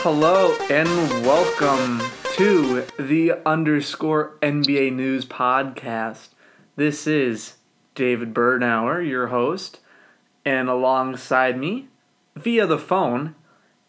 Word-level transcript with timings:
Hello 0.00 0.56
and 0.70 0.88
welcome 1.26 2.00
to 2.34 2.86
the 2.98 3.32
underscore 3.44 4.36
NBA 4.40 4.92
News 4.92 5.24
Podcast. 5.24 6.28
This 6.76 7.06
is 7.06 7.54
David 7.94 8.32
Bernauer, 8.32 9.00
your 9.06 9.28
host, 9.28 9.80
and 10.44 10.68
alongside 10.68 11.58
me, 11.58 11.88
via 12.36 12.66
the 12.66 12.78
phone, 12.78 13.34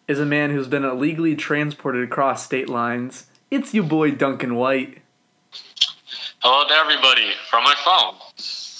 is 0.07 0.19
a 0.19 0.25
man 0.25 0.49
who's 0.49 0.67
been 0.67 0.85
illegally 0.85 1.35
transported 1.35 2.03
across 2.03 2.43
state 2.43 2.69
lines. 2.69 3.27
It's 3.51 3.73
your 3.73 3.83
boy 3.83 4.11
Duncan 4.11 4.55
White. 4.55 4.99
Hello 6.39 6.67
to 6.67 6.73
everybody 6.73 7.31
from 7.49 7.63
my 7.63 7.75
phone. 7.85 8.15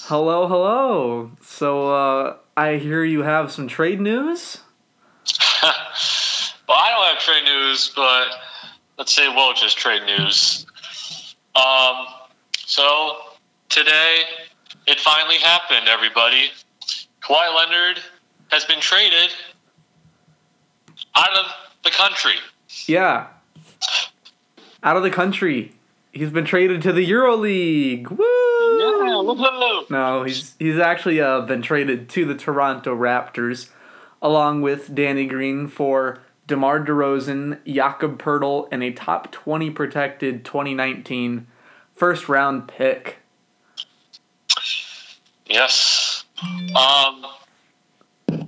Hello, 0.08 0.48
hello. 0.48 1.30
So, 1.42 1.94
uh, 1.94 2.36
I 2.56 2.76
hear 2.76 3.04
you 3.04 3.22
have 3.22 3.52
some 3.52 3.68
trade 3.68 4.00
news? 4.00 4.62
well, 6.68 6.76
I 6.78 6.90
don't 6.90 7.14
have 7.14 7.22
trade 7.22 7.44
news, 7.44 7.92
but 7.96 8.26
let's 8.98 9.14
say 9.14 9.22
Woj's 9.22 9.74
trade 9.74 10.02
news. 10.04 10.66
Um, 11.54 12.06
so 12.58 13.16
today 13.68 14.18
it 14.86 15.00
finally 15.00 15.38
happened, 15.38 15.88
everybody. 15.88 16.50
Kawhi 17.22 17.54
Leonard 17.54 18.00
has 18.50 18.64
been 18.64 18.80
traded 18.80 19.30
out 21.14 21.34
of 21.36 21.46
the 21.84 21.90
country. 21.90 22.36
Yeah. 22.86 23.28
Out 24.82 24.96
of 24.96 25.02
the 25.02 25.10
country. 25.10 25.72
He's 26.12 26.30
been 26.30 26.44
traded 26.44 26.82
to 26.82 26.92
the 26.92 27.08
EuroLeague. 27.08 28.10
Woo! 28.10 28.24
Yeah, 28.78 29.14
woohoo! 29.22 29.90
No, 29.90 30.24
he's 30.24 30.54
he's 30.58 30.78
actually 30.78 31.20
uh, 31.20 31.42
been 31.42 31.62
traded 31.62 32.08
to 32.10 32.24
the 32.24 32.34
Toronto 32.34 32.96
Raptors, 32.96 33.68
along 34.22 34.62
with 34.62 34.94
Danny 34.94 35.26
Green 35.26 35.68
for 35.68 36.18
DeMar 36.48 36.80
DeRozan, 36.80 37.58
Jakob 37.64 38.20
Poeltl, 38.20 38.68
and 38.72 38.82
a 38.82 38.90
top 38.90 39.30
twenty 39.30 39.70
protected 39.70 40.44
2019 40.44 41.46
first 41.94 42.28
round 42.28 42.66
pick. 42.66 43.18
Yes. 45.46 46.24
Um, 46.42 47.26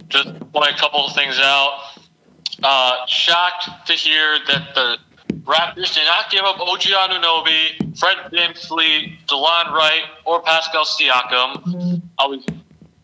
just 0.09 0.27
to 0.27 0.45
point 0.47 0.73
a 0.73 0.77
couple 0.77 1.07
of 1.07 1.15
things 1.15 1.39
out. 1.39 1.99
Uh, 2.63 3.07
shocked 3.07 3.87
to 3.87 3.93
hear 3.93 4.39
that 4.49 4.75
the 4.75 4.99
Raptors 5.45 5.95
did 5.95 6.05
not 6.05 6.31
give 6.31 6.45
up 6.45 6.61
OG 6.61 6.81
Anunoby, 6.81 7.99
Fred 7.99 8.17
VanVleet, 8.33 9.27
DeLon 9.27 9.73
Wright, 9.73 10.03
or 10.25 10.43
Pascal 10.43 10.85
Siakam. 10.85 12.03
I 12.19 12.27
was 12.27 12.45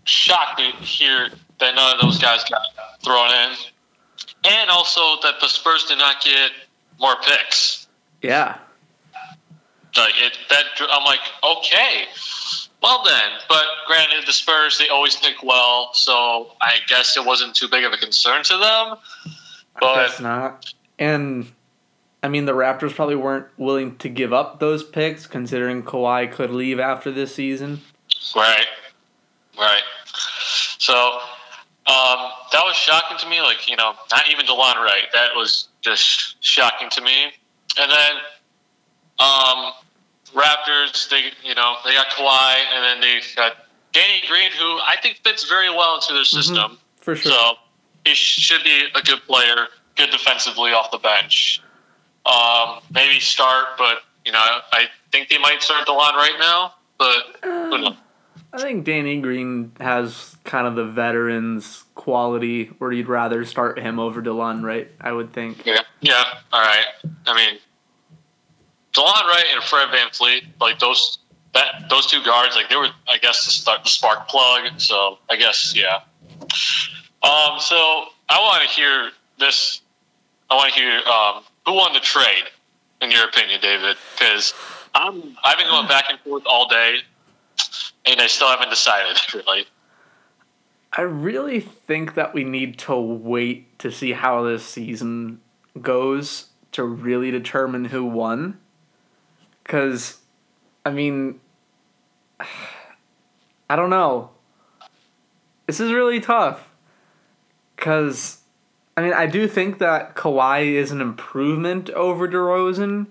shocked 0.05 0.59
to 0.59 0.65
hear 0.85 1.29
that 1.59 1.75
none 1.75 1.95
of 1.95 2.01
those 2.01 2.19
guys 2.19 2.45
got 2.45 2.63
thrown 3.03 3.31
in. 3.31 3.57
And 4.45 4.70
also 4.70 5.00
that 5.22 5.34
the 5.41 5.48
Spurs 5.48 5.84
did 5.84 5.98
not 5.98 6.22
get 6.22 6.50
more 7.00 7.17
picks. 7.22 7.86
Yeah. 8.22 8.59
Like 9.97 10.14
it, 10.19 10.36
that 10.50 10.64
I'm 10.91 11.05
like, 11.05 11.20
okay, 11.42 12.05
well 12.83 13.03
then. 13.05 13.33
But 13.48 13.64
granted, 13.87 14.27
the 14.27 14.33
Spurs 14.33 14.78
they 14.78 14.89
always 14.89 15.17
pick 15.17 15.42
well, 15.42 15.91
so 15.94 16.53
I 16.61 16.78
guess 16.87 17.17
it 17.17 17.25
wasn't 17.25 17.55
too 17.55 17.69
big 17.69 17.84
of 17.84 17.92
a 17.92 17.97
concern 17.97 18.42
to 18.44 18.56
them. 18.59 19.34
But 19.81 20.11
it's 20.11 20.20
not. 20.20 20.72
And 20.98 21.50
I 22.22 22.28
mean, 22.28 22.44
the 22.44 22.53
Raptors 22.53 22.94
probably 22.94 23.17
weren't 23.17 23.47
willing 23.56 23.97
to 23.98 24.09
give 24.09 24.33
up 24.33 24.61
those 24.61 24.83
picks, 24.84 25.27
considering 25.27 25.83
Kawhi 25.83 26.31
could 26.31 26.50
leave 26.50 26.78
after 26.78 27.11
this 27.11 27.34
season. 27.34 27.81
right, 28.34 28.67
right. 29.59 29.83
So 30.78 31.16
shocking 32.87 33.19
to 33.19 33.29
me. 33.29 33.41
Like 33.41 33.69
you 33.69 33.77
know, 33.77 33.95
not 34.11 34.31
even 34.31 34.47
DeLon 34.47 34.77
Wright. 34.77 35.09
That 35.12 35.31
was 35.34 35.69
just 35.81 36.42
shocking 36.42 36.89
to 36.91 37.01
me. 37.01 37.33
And 37.78 37.91
then 37.91 38.12
um, 39.19 39.72
Raptors, 40.34 41.09
they 41.11 41.31
you 41.44 41.55
know 41.55 41.77
they 41.84 41.93
got 41.93 42.09
Kawhi, 42.09 42.56
and 42.75 42.84
then 42.84 43.00
they 43.00 43.21
got 43.34 43.56
Danny 43.93 44.22
Green, 44.28 44.50
who 44.53 44.78
I 44.78 44.97
think 45.03 45.19
fits 45.25 45.44
very 45.44 45.71
well 45.71 45.97
into 45.97 46.15
their 46.15 46.25
system. 46.25 46.78
For 47.00 47.16
sure. 47.16 47.33
So 47.33 47.55
he 48.05 48.15
should 48.15 48.62
be 48.65 48.87
a 48.94 49.03
good 49.03 49.21
player, 49.27 49.69
good 49.97 50.11
defensively 50.11 50.72
off 50.72 50.91
the 50.91 50.99
bench. 50.99 51.62
Um, 52.25 52.81
maybe 52.93 53.21
start, 53.21 53.66
but 53.78 53.99
you 54.25 54.32
know 54.32 54.38
I 54.72 54.87
think 55.12 55.28
they 55.28 55.38
might 55.38 55.62
start 55.62 55.87
DeLon 55.87 56.15
right 56.15 56.37
now. 56.38 56.75
But 56.99 57.37
who 57.43 57.78
knows? 57.78 57.97
I 58.56 58.62
think 58.62 58.84
Danny 58.87 59.21
Green 59.21 59.72
has 59.81 60.34
kind 60.44 60.67
of 60.67 60.77
the 60.77 60.84
veterans 60.84 61.84
quality 61.94 62.67
where 62.78 62.91
you'd 62.91 63.06
rather 63.06 63.44
start 63.44 63.78
him 63.78 63.99
over 63.99 64.22
DeLon, 64.22 64.62
right? 64.62 64.91
I 64.99 65.12
would 65.12 65.34
think. 65.34 65.67
Yeah, 65.67 65.81
yeah. 66.00 66.25
All 66.55 66.62
right. 66.62 66.87
I 67.27 67.37
mean, 67.37 67.59
DeLon 68.94 69.25
Wright 69.27 69.44
and 69.53 69.62
Fred 69.62 69.89
VanVleet, 69.89 70.47
like 70.59 70.78
those 70.78 71.19
that 71.53 71.91
those 71.91 72.06
two 72.06 72.25
guards, 72.25 72.56
like 72.56 72.71
they 72.71 72.77
were, 72.77 72.89
I 73.06 73.19
guess, 73.19 73.44
the, 73.44 73.50
start, 73.50 73.84
the 73.84 73.91
spark 73.91 74.27
plug. 74.27 74.81
So 74.81 75.19
I 75.28 75.37
guess, 75.37 75.75
yeah. 75.77 76.00
Um, 77.23 77.61
so 77.61 77.77
I 78.31 78.41
want 78.41 78.62
to 78.62 78.69
hear 78.71 79.11
this. 79.38 79.83
I 80.49 80.55
want 80.55 80.73
to 80.73 80.81
hear 80.81 81.00
um, 81.00 81.44
who 81.67 81.75
won 81.75 81.93
the 81.93 82.00
trade, 82.00 82.44
in 83.03 83.11
your 83.11 83.28
opinion, 83.28 83.61
David? 83.61 83.99
Because 84.19 84.55
I'm 84.94 85.37
I've 85.44 85.59
been 85.59 85.69
going 85.69 85.88
back 85.88 86.05
and 86.09 86.19
forth 86.21 86.44
all 86.47 86.69
day, 86.69 87.00
and 88.06 88.21
I 88.21 88.27
still 88.27 88.49
haven't 88.49 88.71
decided 88.71 89.19
really. 89.34 89.67
I 90.93 91.03
really 91.03 91.61
think 91.61 92.15
that 92.15 92.33
we 92.33 92.44
need 92.44 92.78
to 92.81 92.97
wait 92.97 93.78
to 93.81 93.91
see 93.91 94.12
how 94.12 94.43
this 94.43 94.65
season 94.65 95.41
goes 95.83 96.47
to 96.72 96.84
really 96.84 97.31
determine 97.31 97.87
who 97.87 98.05
won. 98.05 98.59
Because, 99.62 100.19
I 100.87 100.91
mean, 100.91 101.41
I 103.69 103.77
don't 103.77 103.91
know. 103.91 104.31
This 105.67 105.81
is 105.81 105.93
really 105.93 106.21
tough. 106.21 106.71
Because, 107.75 108.38
I 108.97 109.03
mean, 109.03 109.12
I 109.12 109.27
do 109.27 109.47
think 109.47 109.78
that 109.78 110.15
Kawhi 110.15 110.73
is 110.73 110.93
an 110.93 111.03
improvement 111.03 111.91
over 111.91 112.27
DeRozan, 112.27 113.09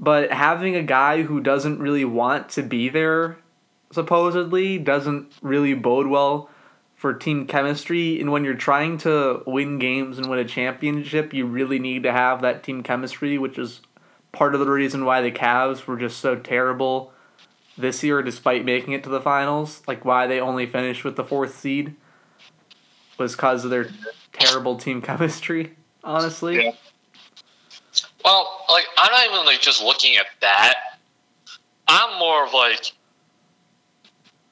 but 0.00 0.32
having 0.32 0.74
a 0.74 0.82
guy 0.82 1.22
who 1.22 1.40
doesn't 1.40 1.78
really 1.78 2.04
want 2.04 2.48
to 2.50 2.62
be 2.62 2.88
there, 2.88 3.38
supposedly, 3.96 4.78
doesn't 4.78 5.32
really 5.42 5.74
bode 5.74 6.06
well 6.06 6.48
for 6.94 7.12
team 7.12 7.46
chemistry. 7.46 8.20
And 8.20 8.30
when 8.30 8.44
you're 8.44 8.54
trying 8.54 8.98
to 8.98 9.42
win 9.46 9.80
games 9.80 10.18
and 10.18 10.28
win 10.30 10.38
a 10.38 10.44
championship, 10.44 11.34
you 11.34 11.46
really 11.46 11.80
need 11.80 12.04
to 12.04 12.12
have 12.12 12.42
that 12.42 12.62
team 12.62 12.84
chemistry, 12.84 13.38
which 13.38 13.58
is 13.58 13.80
part 14.30 14.54
of 14.54 14.60
the 14.60 14.70
reason 14.70 15.04
why 15.04 15.20
the 15.20 15.32
Cavs 15.32 15.86
were 15.86 15.96
just 15.96 16.18
so 16.18 16.36
terrible 16.36 17.12
this 17.76 18.04
year, 18.04 18.22
despite 18.22 18.64
making 18.64 18.92
it 18.92 19.02
to 19.02 19.10
the 19.10 19.20
finals. 19.20 19.82
Like 19.88 20.04
why 20.04 20.26
they 20.26 20.38
only 20.38 20.66
finished 20.66 21.02
with 21.02 21.16
the 21.16 21.24
fourth 21.24 21.58
seed 21.58 21.96
was 23.18 23.32
because 23.34 23.64
of 23.64 23.70
their 23.70 23.88
terrible 24.32 24.76
team 24.76 25.02
chemistry. 25.02 25.74
Honestly, 26.04 26.64
Yeah. 26.64 26.72
Well, 28.24 28.64
like 28.68 28.84
I'm 28.98 29.12
not 29.12 29.24
even 29.26 29.46
like 29.46 29.60
just 29.60 29.82
looking 29.82 30.16
at 30.16 30.26
that. 30.40 30.74
I'm 31.88 32.18
more 32.18 32.44
of 32.44 32.52
like 32.52 32.92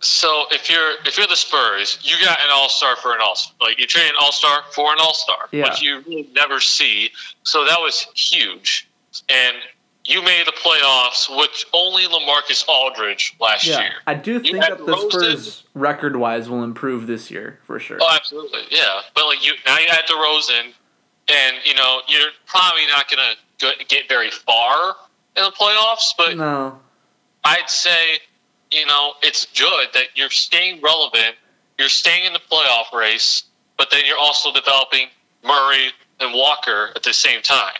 so 0.04 0.44
if 0.50 0.70
you're 0.70 0.92
if 1.06 1.16
you're 1.19 1.26
the 1.26 1.37
Spurs, 1.37 1.98
you 2.03 2.15
got 2.25 2.38
an 2.41 2.47
all 2.50 2.69
star 2.69 2.97
for 2.97 3.15
an 3.15 3.20
all 3.22 3.34
star 3.37 3.54
like 3.60 3.78
you 3.78 3.87
trade 3.87 4.09
an 4.09 4.16
all 4.20 4.32
star 4.32 4.62
for 4.72 4.92
an 4.92 4.98
all 5.00 5.15
star, 5.15 5.48
Yeah. 5.53 5.65
which 5.70 5.82
you 5.82 6.00
really 6.06 6.28
never 6.34 6.60
see. 6.60 7.10
So 7.42 7.65
that 7.65 7.81
was 7.81 8.06
huge, 8.14 8.88
and 9.28 9.56
you 10.04 10.22
made 10.22 10.47
the 10.47 10.53
playoffs 10.53 11.34
with 11.34 11.64
only 11.72 12.04
LaMarcus 12.04 12.64
Aldridge 12.69 13.34
last 13.41 13.66
yeah, 13.66 13.81
year. 13.81 13.93
I 14.06 14.12
do 14.14 14.38
think 14.38 14.60
that 14.60 14.76
the. 14.84 15.09
Spurs 15.10 15.64
record 15.72 16.16
wise 16.16 16.48
will 16.50 16.62
improve 16.62 17.06
this 17.06 17.31
year 17.31 17.59
for 17.64 17.78
sure. 17.81 17.98
Oh, 18.00 18.14
absolutely, 18.14 18.61
yeah. 18.70 19.00
But 19.14 19.26
like 19.26 19.44
you 19.44 19.52
now, 19.67 19.78
you 19.78 19.87
had 19.88 20.05
DeRozan, 20.05 20.73
and 21.28 21.56
you 21.64 21.75
know 21.75 22.00
you're 22.08 22.31
probably 22.46 22.82
not 22.88 23.11
gonna 23.11 23.34
get 23.88 24.08
very 24.08 24.31
far 24.31 24.94
in 25.37 25.43
the 25.44 25.52
playoffs. 25.52 26.12
But 26.19 26.37
No, 26.37 26.78
I'd 27.43 27.70
say, 27.70 28.19
you 28.75 28.87
know, 28.87 29.15
it's 29.23 29.47
good 29.59 29.88
that 29.94 30.06
you're 30.15 30.31
staying 30.31 30.81
relevant. 30.82 31.37
You're 31.79 31.88
staying 31.88 32.25
in 32.26 32.32
the 32.32 32.41
playoff 32.41 32.93
race, 32.97 33.44
but 33.79 33.88
then 33.91 34.03
you're 34.06 34.19
also 34.19 34.53
developing 34.53 35.09
Murray 35.44 35.88
and 36.21 36.32
Walker 36.35 36.91
at 36.94 37.03
the 37.03 37.12
same 37.12 37.43
time. 37.43 37.75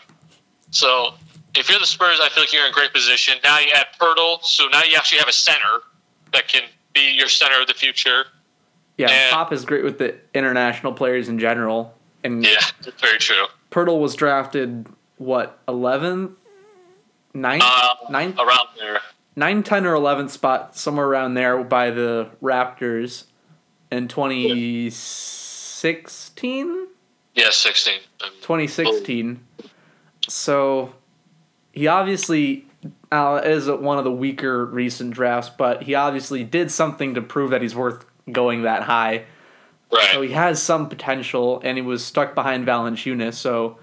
So 0.71 1.15
if 1.55 1.69
you're 1.71 1.79
the 1.79 1.87
Spurs, 1.87 2.19
I 2.21 2.29
feel 2.31 2.43
like 2.43 2.53
you're 2.53 2.65
in 2.67 2.71
a 2.71 2.75
great 2.75 2.93
position. 2.93 3.35
Now 3.45 3.59
you 3.61 3.69
add 3.77 3.87
Poeltl, 4.01 4.43
so 4.43 4.67
now 4.69 4.83
you 4.83 4.97
actually 4.97 5.19
have 5.19 5.29
a 5.29 5.33
center 5.33 5.81
that 6.33 6.49
can 6.49 6.63
be 6.93 7.13
your 7.17 7.29
center 7.29 7.61
of 7.61 7.67
the 7.69 7.75
future. 7.75 8.27
yeah, 8.97 9.11
And- 9.11 9.33
Pop 9.33 9.53
is 9.53 9.65
great 9.65 9.85
with 9.85 9.99
the 9.99 10.17
international 10.35 10.93
players 10.93 11.29
in 11.29 11.39
general, 11.39 11.97
and 12.25 12.45
Yeah, 12.45 12.57
that's 12.83 13.01
very 13.01 13.19
true. 13.19 13.47
Poeltl 13.71 14.01
was 14.01 14.15
drafted 14.17 14.87
what 15.17 15.59
eleventh, 15.69 16.33
ninth, 17.33 17.63
Uh, 17.65 17.95
ninth, 18.11 18.39
around 18.39 18.69
there. 18.79 19.01
9, 19.37 19.63
10, 19.63 19.87
or 19.87 19.95
11th 19.95 20.31
spot, 20.31 20.77
somewhere 20.77 21.07
around 21.07 21.35
there 21.35 21.63
by 21.65 21.91
the 21.91 22.31
Raptors 22.43 23.27
in 23.91 24.09
2016. 24.09 26.87
Yeah, 27.35 27.51
16. 27.51 28.01
Um, 28.23 28.31
2016. 28.41 29.45
So 30.29 30.95
he 31.73 31.89
obviously 31.89 32.67
uh, 33.11 33.41
is 33.45 33.69
one 33.69 33.99
of 33.99 34.05
the 34.05 34.13
weaker 34.13 34.65
recent 34.65 35.11
drafts, 35.13 35.51
but 35.57 35.83
he 35.83 35.95
obviously 35.95 36.45
did 36.45 36.71
something 36.71 37.15
to 37.15 37.23
prove 37.23 37.51
that 37.51 37.63
he's 37.63 37.75
worth 37.75 38.05
going 38.31 38.63
that 38.63 38.85
high. 38.85 39.25
right. 39.93 40.11
So 40.13 40.23
he 40.23 40.33
has 40.33 40.63
some 40.63 40.89
potential, 40.89 41.61
and 41.65 41.77
he 41.77 41.83
was 41.83 42.05
stuck 42.05 42.35
behind 42.35 42.67
Valanciunas. 42.67 43.35
So 43.35 43.79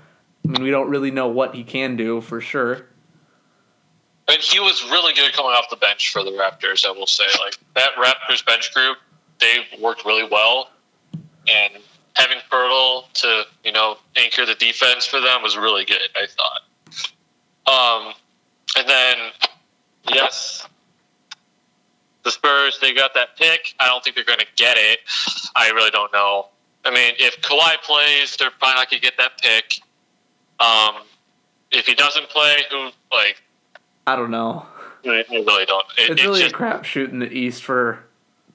I 0.46 0.50
mean, 0.50 0.64
we 0.64 0.72
don't 0.72 0.90
really 0.90 1.12
know 1.12 1.28
what 1.28 1.56
he 1.56 1.64
can 1.64 1.96
do 1.96 2.22
for 2.22 2.42
sure. 2.42 2.88
And 4.28 4.38
he 4.40 4.60
was 4.60 4.84
really 4.90 5.14
good 5.14 5.34
coming 5.34 5.52
off 5.52 5.70
the 5.70 5.76
bench 5.76 6.12
for 6.12 6.24
the 6.24 6.32
Raptors, 6.32 6.86
I 6.86 6.92
will 6.92 7.08
say. 7.08 7.26
Like 7.40 7.58
that 7.76 7.92
Raptors 7.98 8.46
bench 8.46 8.74
group, 8.74 8.98
they 9.40 9.66
worked 9.80 10.06
really 10.06 10.28
well. 10.30 10.70
And 11.48 11.74
having 12.14 12.38
Poeltl 12.52 13.12
to, 13.14 13.44
you 13.64 13.72
know, 13.72 13.98
anchor 14.16 14.46
the 14.46 14.56
defense 14.56 15.06
for 15.06 15.20
them 15.20 15.42
was 15.42 15.58
really 15.58 15.86
good, 15.86 16.00
I 16.16 16.28
thought. 16.28 16.62
Um 17.68 18.14
and 18.78 18.88
then 18.88 19.18
yes. 20.14 20.68
The 22.24 22.32
Spurs, 22.32 22.78
they 22.80 22.94
got 22.94 23.16
that 23.16 23.36
pick. 23.38 23.74
I 23.80 23.88
don't 23.88 24.04
think 24.04 24.16
they're 24.16 24.26
gonna 24.26 24.44
get 24.56 24.78
it. 24.78 25.00
I 25.56 25.70
really 25.70 25.90
don't 25.90 26.14
know. 26.14 26.48
I 26.86 26.92
mean, 26.92 27.16
if 27.20 27.42
Kawhi 27.42 27.82
plays, 27.84 28.38
they're 28.38 28.52
probably 28.52 28.76
not 28.76 28.90
gonna 28.92 29.02
get 29.02 29.18
that 29.18 29.42
pick. 29.42 29.80
Um 30.60 31.04
if 31.72 31.86
he 31.86 31.96
doesn't 31.96 32.30
play, 32.30 32.58
who 32.70 32.92
like 33.12 33.42
I 34.08 34.16
don't 34.16 34.32
know. 34.32 34.66
I 35.06 35.24
really 35.30 35.66
don't. 35.66 35.86
It, 35.98 36.02
It's 36.02 36.10
it's 36.12 36.24
really 36.24 36.42
just, 36.42 36.54
a 36.54 36.58
crapshoot 36.58 37.10
in 37.10 37.20
the 37.20 37.32
East 37.32 37.64
for 37.64 38.04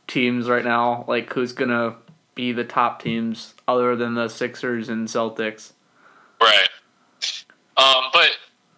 teams 0.06 0.48
right 0.48 0.64
now. 0.64 1.04
Like 1.08 1.32
who's 1.32 1.52
gonna 1.52 1.96
be 2.34 2.52
the 2.52 2.64
top 2.64 3.02
teams 3.02 3.54
other 3.66 3.96
than 3.96 4.14
the 4.14 4.28
Sixers 4.28 4.88
and 4.88 5.08
Celtics? 5.08 5.72
right. 6.40 6.68
Um, 7.78 8.04
but 8.12 8.30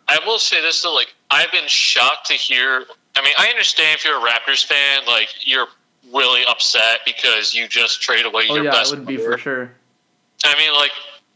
I 0.09 0.19
will 0.27 0.39
say 0.39 0.61
this 0.61 0.83
though, 0.83 0.95
like 0.95 1.15
I've 1.31 1.53
been 1.53 1.69
shocked 1.69 2.29
to 2.29 2.35
hear. 2.35 2.85
I 3.17 3.23
mean, 3.23 3.35
I 3.39 3.49
understand 3.49 3.97
if 3.99 4.05
you're 4.05 4.17
a 4.17 4.31
Raptors 4.31 4.65
fan, 4.65 5.03
like 5.07 5.29
you're 5.45 5.67
really 6.15 6.43
upset 6.49 7.01
because 7.05 7.53
you 7.55 7.69
just 7.69 8.01
trade 8.01 8.25
away 8.25 8.45
Oh 8.49 8.55
your 8.57 8.65
yeah, 8.65 8.71
best. 8.71 8.93
it 8.93 8.99
would 8.99 9.07
be 9.07 9.19
for 9.19 9.37
sure. 9.37 9.71
I 10.45 10.57
mean, 10.59 10.73
like 10.73 10.93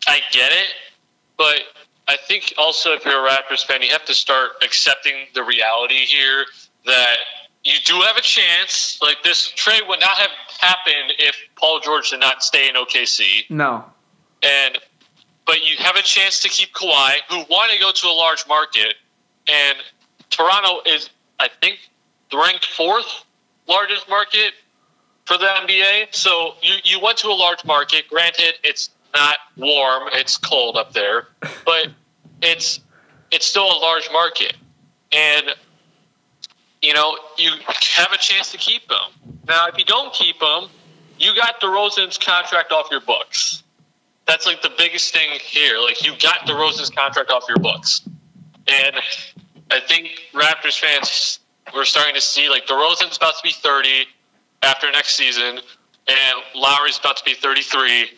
I 0.06 0.20
get 0.32 0.52
it, 0.52 0.68
but 1.36 1.60
I 2.12 2.16
think 2.26 2.54
also 2.58 2.92
if 2.92 3.04
you're 3.04 3.26
a 3.26 3.30
Raptors 3.30 3.64
fan, 3.64 3.82
you 3.82 3.90
have 3.90 4.04
to 4.04 4.14
start 4.14 4.50
accepting 4.62 5.14
the 5.34 5.42
reality 5.42 6.04
here 6.04 6.44
that 6.84 7.16
you 7.64 7.74
do 7.84 7.94
have 7.94 8.16
a 8.16 8.22
chance. 8.22 8.98
Like 9.00 9.22
this 9.22 9.48
trade 9.48 9.82
would 9.88 10.00
not 10.00 10.18
have 10.18 10.30
happened 10.60 11.14
if 11.18 11.36
Paul 11.56 11.80
George 11.80 12.10
did 12.10 12.20
not 12.20 12.42
stay 12.42 12.68
in 12.68 12.74
OKC. 12.74 13.48
No. 13.50 13.84
and 14.42 14.78
but 15.46 15.64
you 15.64 15.76
have 15.78 15.96
a 15.96 16.02
chance 16.02 16.40
to 16.40 16.48
keep 16.48 16.72
Kawhi, 16.72 17.16
who 17.28 17.38
want 17.50 17.72
to 17.72 17.78
go 17.80 17.90
to 17.90 18.06
a 18.06 18.14
large 18.14 18.46
market, 18.46 18.94
and 19.48 19.78
Toronto 20.30 20.80
is, 20.86 21.10
I 21.40 21.48
think, 21.60 21.78
the 22.30 22.38
ranked 22.38 22.66
fourth 22.66 23.24
largest 23.66 24.08
market 24.08 24.52
for 25.24 25.36
the 25.38 25.46
NBA. 25.46 26.14
So 26.14 26.54
you 26.62 26.74
you 26.84 27.00
went 27.00 27.18
to 27.18 27.28
a 27.28 27.34
large 27.34 27.64
market. 27.64 28.08
Granted, 28.08 28.54
it's 28.62 28.90
not 29.14 29.38
warm; 29.56 30.08
it's 30.12 30.36
cold 30.36 30.76
up 30.76 30.92
there, 30.92 31.28
but 31.64 31.88
it's 32.42 32.80
it's 33.30 33.46
still 33.46 33.64
a 33.64 33.78
large 33.78 34.10
market, 34.12 34.54
and 35.12 35.46
you 36.82 36.92
know 36.92 37.16
you 37.38 37.52
have 37.96 38.12
a 38.12 38.18
chance 38.18 38.52
to 38.52 38.58
keep 38.58 38.82
him. 38.90 39.32
Now, 39.48 39.68
if 39.68 39.78
you 39.78 39.84
don't 39.84 40.12
keep 40.12 40.42
him, 40.42 40.68
you 41.18 41.34
got 41.34 41.60
DeRozan's 41.60 42.18
contract 42.18 42.72
off 42.72 42.88
your 42.90 43.00
books. 43.00 43.62
That's 44.26 44.46
like 44.46 44.62
the 44.62 44.72
biggest 44.76 45.12
thing 45.12 45.30
here. 45.40 45.78
Like 45.78 46.04
you 46.04 46.12
got 46.12 46.46
DeRozan's 46.46 46.90
contract 46.90 47.30
off 47.30 47.44
your 47.48 47.58
books, 47.58 48.02
and 48.66 48.96
I 49.70 49.80
think 49.80 50.10
Raptors 50.34 50.78
fans 50.78 51.38
we're 51.74 51.84
starting 51.84 52.14
to 52.14 52.20
see 52.20 52.48
like 52.48 52.66
DeRozan's 52.66 53.16
about 53.16 53.36
to 53.36 53.42
be 53.42 53.52
thirty 53.52 54.06
after 54.62 54.90
next 54.90 55.16
season, 55.16 55.58
and 56.08 56.42
Lowry's 56.54 56.98
about 56.98 57.16
to 57.18 57.24
be 57.24 57.34
thirty-three. 57.34 58.10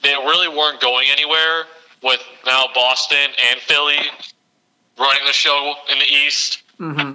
They 0.00 0.10
really 0.10 0.48
weren't 0.48 0.80
going 0.80 1.08
anywhere 1.10 1.64
with 2.02 2.22
now 2.46 2.66
Boston 2.74 3.30
and 3.50 3.60
Philly 3.60 3.98
running 4.98 5.26
the 5.26 5.32
show 5.32 5.74
in 5.90 5.98
the 5.98 6.04
East 6.04 6.62
hmm 6.78 7.12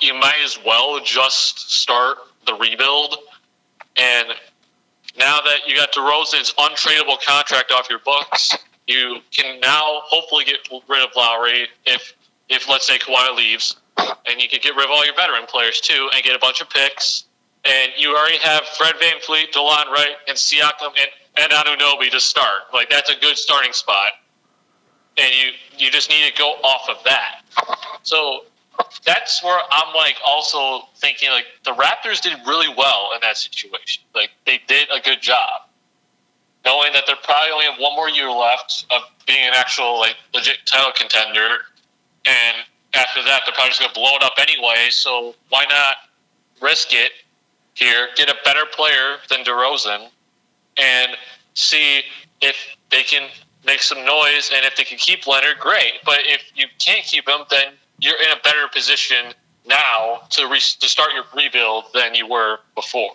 you 0.00 0.14
might 0.14 0.40
as 0.44 0.58
well 0.64 1.00
just 1.02 1.70
start 1.70 2.18
the 2.46 2.54
rebuild. 2.54 3.16
And 3.96 4.28
now 5.18 5.40
that 5.40 5.60
you 5.66 5.76
got 5.76 5.92
DeRozan's 5.92 6.52
untradeable 6.52 7.22
contract 7.24 7.72
off 7.72 7.88
your 7.88 8.00
books, 8.00 8.56
you 8.86 9.18
can 9.30 9.60
now 9.60 10.02
hopefully 10.04 10.44
get 10.44 10.58
rid 10.88 11.02
of 11.02 11.10
Lowry 11.16 11.66
if, 11.86 12.14
if 12.48 12.68
let's 12.68 12.86
say 12.86 12.98
Kawhi 12.98 13.34
leaves, 13.36 13.76
and 13.96 14.40
you 14.40 14.48
can 14.48 14.60
get 14.62 14.76
rid 14.76 14.84
of 14.84 14.90
all 14.90 15.04
your 15.04 15.14
veteran 15.14 15.46
players 15.46 15.80
too, 15.80 16.10
and 16.14 16.22
get 16.22 16.36
a 16.36 16.38
bunch 16.38 16.60
of 16.60 16.68
picks. 16.68 17.24
And 17.64 17.92
you 17.96 18.14
already 18.14 18.38
have 18.38 18.64
Fred 18.76 18.94
VanVleet, 18.96 19.52
DeLon 19.52 19.86
Wright, 19.86 20.16
and 20.28 20.36
Siakam 20.36 20.88
and, 20.88 21.08
and 21.36 21.52
Anunoby 21.52 22.10
to 22.10 22.20
start. 22.20 22.62
Like 22.72 22.90
that's 22.90 23.10
a 23.10 23.18
good 23.20 23.36
starting 23.36 23.72
spot. 23.72 24.12
And 25.18 25.32
you 25.34 25.86
you 25.86 25.90
just 25.90 26.10
need 26.10 26.30
to 26.30 26.38
go 26.38 26.52
off 26.62 26.88
of 26.88 27.02
that. 27.04 27.42
So 28.02 28.44
that's 29.04 29.42
where 29.42 29.58
I'm 29.70 29.94
like 29.94 30.16
also 30.26 30.86
thinking 30.96 31.30
like 31.30 31.46
the 31.64 31.72
Raptors 31.72 32.20
did 32.20 32.34
really 32.46 32.72
well 32.76 33.10
in 33.14 33.20
that 33.22 33.36
situation. 33.36 34.02
Like 34.14 34.30
they 34.44 34.60
did 34.66 34.88
a 34.94 35.00
good 35.00 35.20
job, 35.22 35.62
knowing 36.64 36.92
that 36.92 37.04
they're 37.06 37.16
probably 37.22 37.52
only 37.52 37.64
have 37.66 37.78
one 37.78 37.94
more 37.94 38.10
year 38.10 38.30
left 38.30 38.86
of 38.90 39.02
being 39.26 39.42
an 39.46 39.54
actual 39.54 39.98
like 39.98 40.16
legit 40.34 40.58
title 40.66 40.92
contender, 40.94 41.58
and 42.26 42.56
after 42.92 43.22
that 43.22 43.42
they're 43.46 43.54
probably 43.54 43.70
just 43.70 43.80
gonna 43.80 43.94
blow 43.94 44.16
it 44.16 44.22
up 44.22 44.34
anyway. 44.38 44.88
So 44.90 45.34
why 45.48 45.64
not 45.68 45.96
risk 46.60 46.92
it 46.92 47.12
here, 47.74 48.08
get 48.16 48.28
a 48.28 48.36
better 48.44 48.64
player 48.72 49.18
than 49.28 49.44
DeRozan, 49.44 50.08
and 50.78 51.12
see 51.54 52.02
if 52.40 52.56
they 52.90 53.02
can 53.02 53.28
make 53.64 53.82
some 53.82 54.04
noise. 54.04 54.50
And 54.54 54.64
if 54.64 54.76
they 54.76 54.84
can 54.84 54.98
keep 54.98 55.26
Leonard, 55.26 55.58
great. 55.58 55.94
But 56.04 56.18
if 56.24 56.42
you 56.54 56.66
can't 56.78 57.04
keep 57.04 57.28
him, 57.28 57.40
then 57.50 57.72
you're 57.98 58.16
in 58.16 58.32
a 58.36 58.40
better 58.42 58.68
position 58.72 59.32
now 59.66 60.22
to 60.30 60.46
re- 60.48 60.58
to 60.60 60.88
start 60.88 61.10
your 61.14 61.24
rebuild 61.34 61.86
than 61.94 62.14
you 62.14 62.28
were 62.28 62.58
before. 62.74 63.12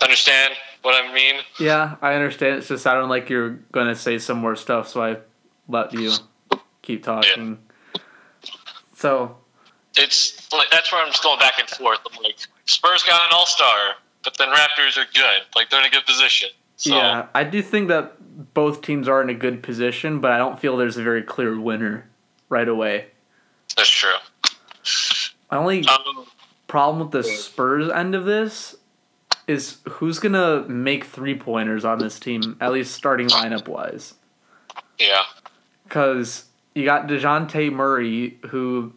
Understand 0.00 0.54
what 0.82 1.02
I 1.02 1.12
mean? 1.14 1.36
Yeah, 1.58 1.96
I 2.02 2.14
understand. 2.14 2.58
It's 2.58 2.68
just 2.68 2.82
sounding 2.82 3.08
like 3.08 3.30
you're 3.30 3.50
gonna 3.72 3.94
say 3.94 4.18
some 4.18 4.38
more 4.38 4.56
stuff, 4.56 4.88
so 4.88 5.02
I 5.02 5.16
let 5.68 5.92
you 5.94 6.12
keep 6.82 7.02
talking. 7.04 7.58
So 8.96 9.36
It's 9.96 10.52
like 10.52 10.70
that's 10.70 10.92
where 10.92 11.02
I'm 11.02 11.10
just 11.10 11.22
going 11.22 11.38
back 11.38 11.54
and 11.58 11.68
forth. 11.68 12.00
I'm 12.10 12.22
like, 12.22 12.36
Spurs 12.66 13.02
got 13.04 13.22
an 13.22 13.28
All 13.32 13.46
Star, 13.46 13.94
but 14.24 14.36
then 14.38 14.48
Raptors 14.48 14.96
are 14.96 15.06
good. 15.14 15.42
Like 15.54 15.70
they're 15.70 15.80
in 15.80 15.86
a 15.86 15.90
good 15.90 16.06
position. 16.06 16.48
So 16.76 16.96
yeah, 16.96 17.26
I 17.34 17.44
do 17.44 17.62
think 17.62 17.88
that 17.88 18.52
both 18.54 18.82
teams 18.82 19.06
are 19.08 19.22
in 19.22 19.30
a 19.30 19.34
good 19.34 19.62
position, 19.62 20.20
but 20.20 20.32
I 20.32 20.38
don't 20.38 20.58
feel 20.58 20.76
there's 20.76 20.96
a 20.96 21.02
very 21.02 21.22
clear 21.22 21.58
winner 21.58 22.08
right 22.48 22.68
away. 22.68 23.06
that's 23.76 23.88
true. 23.88 24.10
My 25.50 25.58
only 25.58 25.86
Um, 25.86 26.26
problem 26.66 26.98
with 27.00 27.12
the 27.12 27.22
Spurs 27.22 27.90
end 27.90 28.14
of 28.14 28.24
this 28.24 28.76
is 29.46 29.78
who's 29.88 30.18
gonna 30.18 30.62
make 30.68 31.04
three 31.04 31.34
pointers 31.38 31.84
on 31.84 31.98
this 31.98 32.18
team, 32.18 32.56
at 32.60 32.72
least 32.72 32.94
starting 32.94 33.28
lineup 33.28 33.68
wise. 33.68 34.14
yeah, 34.98 35.22
Because 35.84 36.46
you 36.74 36.84
got 36.84 37.06
DeJounte 37.06 37.72
Murray, 37.72 38.38
who 38.48 38.92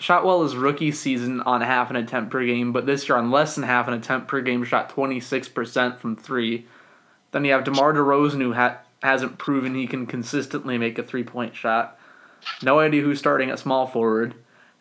shot 0.00 0.24
well 0.24 0.42
his 0.42 0.56
rookie 0.56 0.90
season 0.90 1.40
on 1.42 1.60
half 1.60 1.90
an 1.90 1.96
attempt 1.96 2.30
per 2.32 2.44
game, 2.44 2.72
but 2.72 2.86
this 2.86 3.08
year 3.08 3.18
on 3.18 3.30
less 3.30 3.54
than 3.54 3.64
half 3.64 3.86
an 3.86 3.94
attempt 3.94 4.26
per 4.26 4.40
game, 4.40 4.64
shot 4.64 4.90
26% 4.94 5.98
from 5.98 6.16
three. 6.16 6.66
Then 7.32 7.44
you 7.44 7.52
have 7.52 7.64
DeMar 7.64 7.92
DeRozan, 7.92 8.40
who 8.40 8.54
ha- 8.54 8.78
hasn't 9.02 9.38
proven 9.38 9.74
he 9.74 9.86
can 9.86 10.06
consistently 10.06 10.78
make 10.78 10.98
a 10.98 11.02
three 11.02 11.22
point 11.22 11.54
shot. 11.54 11.98
No 12.62 12.80
idea 12.80 13.02
who's 13.02 13.18
starting 13.18 13.50
at 13.50 13.58
small 13.58 13.86
forward. 13.86 14.32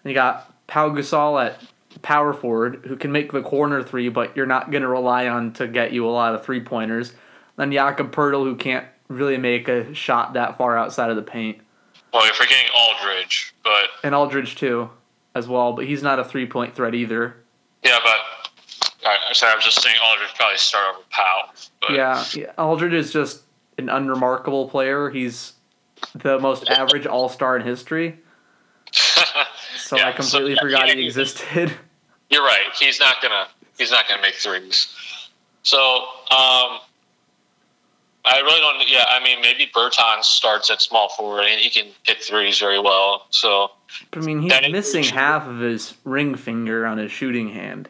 And 0.04 0.10
you 0.12 0.14
got 0.14 0.52
Pau 0.68 0.90
Gasol 0.90 1.46
at 1.46 1.62
power 2.02 2.34
forward, 2.34 2.86
who 2.86 2.96
can 2.96 3.12
make 3.12 3.32
the 3.32 3.42
corner 3.42 3.84
three, 3.84 4.08
but 4.10 4.36
you're 4.38 4.46
not 4.46 4.72
going 4.72 4.84
to 4.84 4.88
rely 4.88 5.28
on 5.28 5.52
to 5.54 5.68
get 5.68 5.92
you 5.92 6.08
a 6.08 6.10
lot 6.10 6.34
of 6.34 6.46
three 6.46 6.62
pointers. 6.62 7.14
Then 7.58 7.72
Jakob 7.74 8.12
Poeltl, 8.16 8.46
who 8.46 8.56
can't 8.56 8.86
really 9.10 9.38
make 9.38 9.68
a 9.68 9.94
shot 9.94 10.34
that 10.34 10.58
far 10.58 10.78
outside 10.78 11.10
of 11.10 11.18
the 11.18 11.22
paint. 11.22 11.60
well, 12.14 12.24
you're 12.26 12.34
forgetting 12.34 12.72
Aldridge, 12.74 13.54
but 13.64 13.90
And 14.04 14.16
Aldridge, 14.16 14.56
too, 14.56 14.92
as 15.40 15.48
well, 15.48 15.74
but 15.74 15.86
he's 15.86 16.04
not 16.04 16.20
a 16.20 16.24
three 16.24 16.46
point 16.46 16.76
threat 16.76 16.94
either. 16.94 17.36
yeah, 17.84 17.98
but. 18.04 18.16
All 19.06 19.10
right, 19.12 19.20
I'm 19.30 19.34
sorry, 19.34 19.54
I 19.54 19.56
was 19.56 19.64
just 19.64 19.82
saying 19.82 19.96
Aldridge 20.06 20.36
probably 20.36 20.58
start 20.58 20.94
over 20.96 21.06
Powell. 21.10 21.54
But, 21.82 21.92
Yeah, 21.92 22.24
yeah, 22.36 22.52
Aldridge 22.58 22.94
is 22.94 23.14
just 23.14 23.42
an 23.78 23.88
unremarkable 23.88 24.68
player. 24.70 25.10
He's 25.10 25.54
the 26.14 26.38
most 26.38 26.70
average 26.70 27.06
All 27.08 27.30
Star 27.30 27.56
in 27.58 27.66
history. 27.66 28.20
So 29.78 29.96
Yeah, 29.98 30.10
I 30.10 30.12
completely 30.12 30.56
so- 30.56 30.62
forgot 30.62 30.88
yeah, 30.88 30.94
he 30.94 31.00
he- 31.02 31.06
existed. 31.08 31.72
You're 32.30 32.44
right. 32.44 32.60
He's 32.80 33.00
not 33.00 33.16
gonna. 33.24 33.48
He's 33.78 33.90
not 33.90 34.08
gonna 34.08 34.22
make 34.22 34.36
threes. 34.36 34.94
So, 35.64 35.78
um, 36.30 36.80
I 38.32 38.40
really 38.42 38.60
don't. 38.60 38.90
Yeah, 38.90 39.06
I 39.10 39.24
mean, 39.24 39.42
maybe 39.42 39.70
Bertans 39.76 40.24
starts 40.24 40.70
at 40.70 40.82
small 40.82 41.10
forward 41.10 41.46
and 41.46 41.60
he 41.60 41.70
can 41.70 41.88
hit 42.04 42.22
threes 42.24 42.60
very 42.60 42.80
well. 42.80 43.26
So, 43.32 43.72
I 44.14 44.20
mean, 44.20 44.42
he's 44.42 44.54
missing 44.72 45.04
half 45.04 45.48
of 45.48 45.60
his 45.60 45.96
ring 46.04 46.36
finger 46.36 46.86
on 46.86 46.98
his 46.98 47.12
shooting 47.12 47.50
hand. 47.50 47.90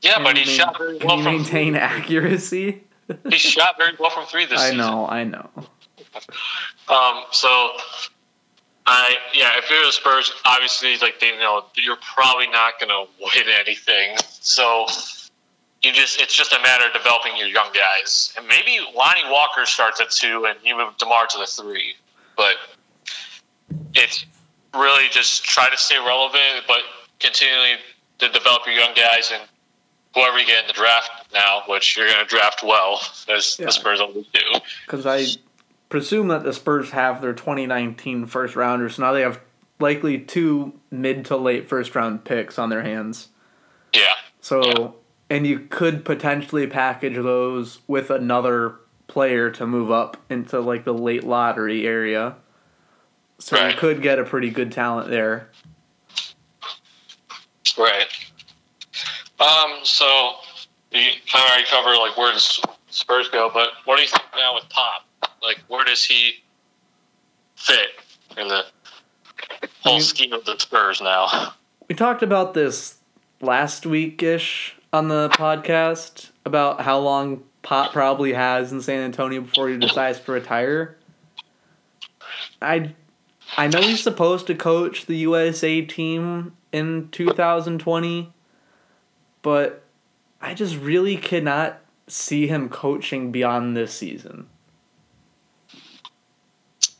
Yeah, 0.00 0.14
Can 0.14 0.24
but 0.24 0.36
he 0.38 0.44
he 0.44 0.50
shot 0.50 0.78
very 0.78 0.98
Can 0.98 1.08
well 1.08 1.16
he 1.18 1.22
from 1.24 1.32
maintain 1.34 1.72
three. 1.74 1.80
accuracy? 1.82 2.82
He 3.30 3.38
shot 3.38 3.76
very 3.78 3.92
well 3.98 4.10
from 4.10 4.26
three 4.26 4.44
this 4.46 4.60
I 4.60 4.64
season. 4.70 4.80
I 4.80 4.90
know, 4.90 5.06
I 5.08 5.24
know. 5.24 5.50
Um, 6.88 7.24
so 7.32 7.48
I 8.86 9.16
yeah, 9.34 9.52
if 9.58 9.68
you're 9.70 9.84
the 9.84 9.92
Spurs, 9.92 10.32
obviously 10.44 10.96
like 10.98 11.20
they 11.20 11.36
know 11.38 11.64
you're 11.76 11.96
probably 11.96 12.46
not 12.48 12.74
gonna 12.80 13.04
win 13.20 13.44
anything. 13.60 14.16
So 14.40 14.86
you 15.82 15.92
just 15.92 16.20
it's 16.20 16.34
just 16.34 16.52
a 16.52 16.60
matter 16.62 16.86
of 16.86 16.92
developing 16.92 17.36
your 17.36 17.48
young 17.48 17.70
guys. 17.72 18.32
And 18.36 18.46
maybe 18.48 18.78
Lonnie 18.94 19.22
Walker 19.30 19.64
starts 19.66 20.00
at 20.00 20.10
two 20.10 20.46
and 20.48 20.58
you 20.64 20.76
move 20.76 20.96
DeMar 20.98 21.26
to 21.28 21.38
the 21.38 21.46
three. 21.46 21.94
But 22.36 22.56
it's 23.94 24.24
really 24.74 25.04
just 25.10 25.44
try 25.44 25.70
to 25.70 25.76
stay 25.76 25.98
relevant 25.98 26.64
but 26.66 26.78
continually 27.20 27.76
to 28.18 28.28
develop 28.28 28.62
your 28.66 28.74
young 28.74 28.94
guys 28.94 29.30
and 29.32 29.42
whoever 30.14 30.38
you 30.38 30.46
get 30.46 30.62
in 30.62 30.66
the 30.66 30.72
draft 30.72 31.10
now, 31.32 31.62
which 31.68 31.96
you're 31.96 32.08
gonna 32.08 32.24
draft 32.24 32.62
well, 32.62 33.00
as 33.28 33.58
Yeah. 33.58 33.66
the 33.66 33.72
Spurs 33.72 34.00
always 34.00 34.26
do. 34.32 34.40
Because 34.86 35.06
I 35.06 35.26
presume 35.88 36.28
that 36.28 36.42
the 36.44 36.52
Spurs 36.52 36.90
have 36.90 37.20
their 37.22 37.32
2019 37.32 38.26
first 38.26 38.56
rounders, 38.56 38.98
now 38.98 39.12
they 39.12 39.22
have 39.22 39.40
likely 39.78 40.18
two 40.18 40.78
mid 40.90 41.24
to 41.26 41.36
late 41.36 41.68
first 41.68 41.94
round 41.94 42.24
picks 42.24 42.58
on 42.58 42.68
their 42.68 42.82
hands. 42.82 43.28
Yeah. 43.92 44.14
So, 44.40 44.96
and 45.30 45.46
you 45.46 45.60
could 45.60 46.04
potentially 46.04 46.66
package 46.66 47.14
those 47.14 47.80
with 47.86 48.10
another 48.10 48.76
player 49.06 49.50
to 49.50 49.66
move 49.66 49.90
up 49.90 50.16
into 50.28 50.60
like 50.60 50.84
the 50.84 50.94
late 50.94 51.24
lottery 51.24 51.86
area. 51.86 52.36
So 53.38 53.66
you 53.66 53.74
could 53.74 54.02
get 54.02 54.18
a 54.18 54.24
pretty 54.24 54.50
good 54.50 54.72
talent 54.72 55.10
there. 55.10 55.50
Right. 57.76 58.06
Um. 59.38 59.78
So 59.84 60.34
you 60.90 61.10
kind 61.30 61.44
of 61.44 61.50
already 61.50 61.66
covered 61.68 61.96
like 61.98 62.16
where 62.16 62.32
does 62.32 62.60
Spurs 62.90 63.28
go, 63.28 63.50
but 63.52 63.68
what 63.84 63.96
do 63.96 64.02
you 64.02 64.08
think 64.08 64.24
now 64.34 64.54
with 64.54 64.68
Pop? 64.68 65.04
Like, 65.42 65.58
where 65.68 65.84
does 65.84 66.04
he 66.04 66.42
fit 67.54 67.88
in 68.36 68.48
the 68.48 68.64
whole 69.82 69.94
mean- 69.94 70.02
scheme 70.02 70.32
of 70.32 70.44
the 70.44 70.58
Spurs 70.58 71.00
now? 71.00 71.52
We 71.88 71.94
talked 71.94 72.22
about 72.22 72.54
this 72.54 72.96
last 73.40 73.86
week 73.86 74.22
ish 74.22 74.77
on 74.92 75.08
the 75.08 75.28
podcast 75.30 76.30
about 76.44 76.80
how 76.80 76.98
long 76.98 77.42
Pop 77.62 77.92
probably 77.92 78.32
has 78.32 78.72
in 78.72 78.80
San 78.80 79.02
Antonio 79.02 79.42
before 79.42 79.68
he 79.68 79.76
decides 79.76 80.20
to 80.20 80.32
retire. 80.32 80.96
I 82.62 82.94
I 83.56 83.68
know 83.68 83.80
he's 83.80 84.02
supposed 84.02 84.46
to 84.48 84.54
coach 84.54 85.06
the 85.06 85.16
USA 85.16 85.82
team 85.82 86.56
in 86.72 87.08
2020, 87.10 88.32
but 89.42 89.84
I 90.40 90.54
just 90.54 90.76
really 90.76 91.16
cannot 91.16 91.80
see 92.06 92.46
him 92.46 92.68
coaching 92.68 93.32
beyond 93.32 93.76
this 93.76 93.92
season. 93.92 94.48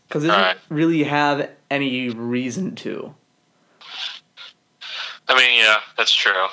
Because 0.07 0.23
he 0.23 0.29
doesn't 0.29 0.43
Alright. 0.43 0.57
really 0.71 1.05
have 1.05 1.51
any 1.71 2.09
reason 2.09 2.75
to. 2.77 3.15
I 5.29 5.37
mean, 5.37 5.61
yeah, 5.61 5.81
that's 5.99 6.15
true. 6.15 6.47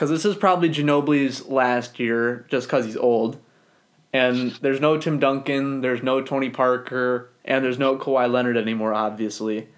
Because 0.00 0.08
this 0.08 0.24
is 0.24 0.34
probably 0.34 0.70
Ginobili's 0.70 1.44
last 1.46 1.98
year, 1.98 2.46
just 2.48 2.66
because 2.66 2.86
he's 2.86 2.96
old. 2.96 3.38
And 4.14 4.52
there's 4.62 4.80
no 4.80 4.96
Tim 4.96 5.18
Duncan, 5.18 5.82
there's 5.82 6.02
no 6.02 6.22
Tony 6.22 6.48
Parker, 6.48 7.28
and 7.44 7.62
there's 7.62 7.78
no 7.78 7.98
Kawhi 7.98 8.32
Leonard 8.32 8.56
anymore, 8.56 8.94
obviously. 8.94 9.68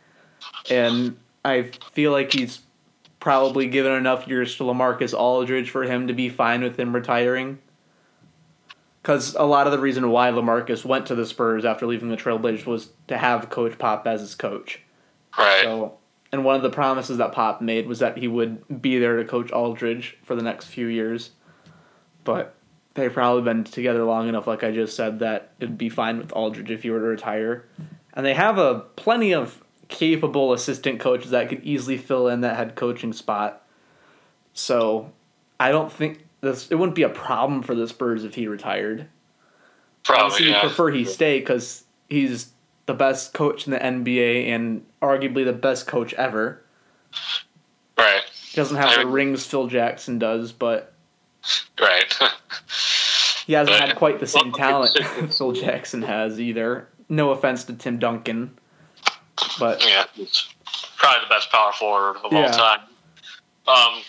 And 0.70 1.16
I 1.44 1.72
feel 1.92 2.12
like 2.12 2.32
he's 2.32 2.60
probably 3.18 3.66
given 3.66 3.90
enough 3.90 4.28
years 4.28 4.54
to 4.58 4.62
LaMarcus 4.62 5.12
Aldridge 5.12 5.70
for 5.70 5.82
him 5.82 6.06
to 6.06 6.14
be 6.14 6.28
fine 6.28 6.62
with 6.62 6.78
him 6.78 6.94
retiring. 6.94 7.58
Because 9.02 9.34
a 9.34 9.42
lot 9.42 9.66
of 9.66 9.72
the 9.72 9.80
reason 9.80 10.08
why 10.08 10.30
LaMarcus 10.30 10.84
went 10.84 11.06
to 11.06 11.16
the 11.16 11.26
Spurs 11.26 11.64
after 11.64 11.84
leaving 11.84 12.10
the 12.10 12.16
Trailblazers 12.16 12.64
was 12.64 12.90
to 13.08 13.18
have 13.18 13.50
Coach 13.50 13.76
Pop 13.76 14.06
as 14.06 14.20
his 14.20 14.36
coach. 14.36 14.82
Right. 15.36 15.62
So, 15.64 15.98
and 16.32 16.44
one 16.44 16.56
of 16.56 16.62
the 16.62 16.70
promises 16.70 17.18
that 17.18 17.32
Pop 17.32 17.60
made 17.60 17.86
was 17.86 17.98
that 17.98 18.16
he 18.16 18.26
would 18.26 18.80
be 18.82 18.98
there 18.98 19.16
to 19.16 19.24
coach 19.24 19.52
Aldridge 19.52 20.16
for 20.22 20.34
the 20.34 20.42
next 20.42 20.66
few 20.66 20.86
years. 20.86 21.30
But 22.24 22.54
they've 22.94 23.12
probably 23.12 23.42
been 23.42 23.64
together 23.64 24.02
long 24.04 24.28
enough, 24.28 24.46
like 24.46 24.64
I 24.64 24.70
just 24.70 24.96
said, 24.96 25.18
that 25.18 25.52
it'd 25.60 25.76
be 25.78 25.88
fine 25.90 26.18
with 26.18 26.32
Aldridge 26.32 26.70
if 26.70 26.82
he 26.82 26.90
were 26.90 27.00
to 27.00 27.04
retire. 27.06 27.66
And 28.14 28.24
they 28.24 28.34
have 28.34 28.58
a 28.58 28.80
plenty 28.96 29.32
of 29.34 29.62
capable 29.88 30.52
assistant 30.54 31.00
coaches 31.00 31.30
that 31.32 31.48
could 31.50 31.62
easily 31.62 31.98
fill 31.98 32.28
in 32.28 32.40
that 32.40 32.56
head 32.56 32.76
coaching 32.76 33.12
spot. 33.12 33.66
So, 34.54 35.12
I 35.60 35.70
don't 35.70 35.92
think 35.92 36.26
this 36.40 36.70
it 36.70 36.76
wouldn't 36.76 36.96
be 36.96 37.02
a 37.02 37.08
problem 37.08 37.62
for 37.62 37.74
the 37.74 37.86
Spurs 37.86 38.24
if 38.24 38.34
he 38.34 38.48
retired. 38.48 39.08
Probably. 40.02 40.24
Obviously, 40.24 40.50
Yeah. 40.50 40.60
prefer 40.60 40.90
he 40.90 41.04
stay 41.04 41.40
because 41.40 41.84
he's 42.08 42.51
the 42.86 42.94
best 42.94 43.32
coach 43.32 43.66
in 43.66 43.72
the 43.72 43.78
NBA 43.78 44.48
and 44.48 44.84
arguably 45.00 45.44
the 45.44 45.52
best 45.52 45.86
coach 45.86 46.12
ever. 46.14 46.62
Right. 47.96 48.22
He 48.50 48.56
doesn't 48.56 48.76
have 48.76 48.90
I 48.90 49.02
the 49.02 49.08
rings 49.08 49.46
Phil 49.46 49.66
Jackson 49.68 50.18
does, 50.18 50.52
but 50.52 50.92
Right. 51.80 52.12
he 53.46 53.52
hasn't 53.54 53.78
But- 53.78 53.88
had 53.88 53.96
quite 53.96 54.20
the 54.20 54.26
same 54.26 54.50
well, 54.52 54.52
talent 54.92 54.98
Phil 55.34 55.52
Jackson 55.52 56.02
has 56.02 56.40
either. 56.40 56.88
No 57.08 57.30
offense 57.30 57.64
to 57.64 57.74
Tim 57.74 57.98
Duncan, 57.98 58.56
but 59.58 59.84
yeah. 59.86 60.04
Probably 60.96 61.20
the 61.24 61.28
best 61.28 61.50
power 61.50 61.72
forward 61.72 62.16
of 62.24 62.32
Yeah. 62.32 62.46
all 62.46 62.52
time. 62.52 62.80
Um, 63.68 64.02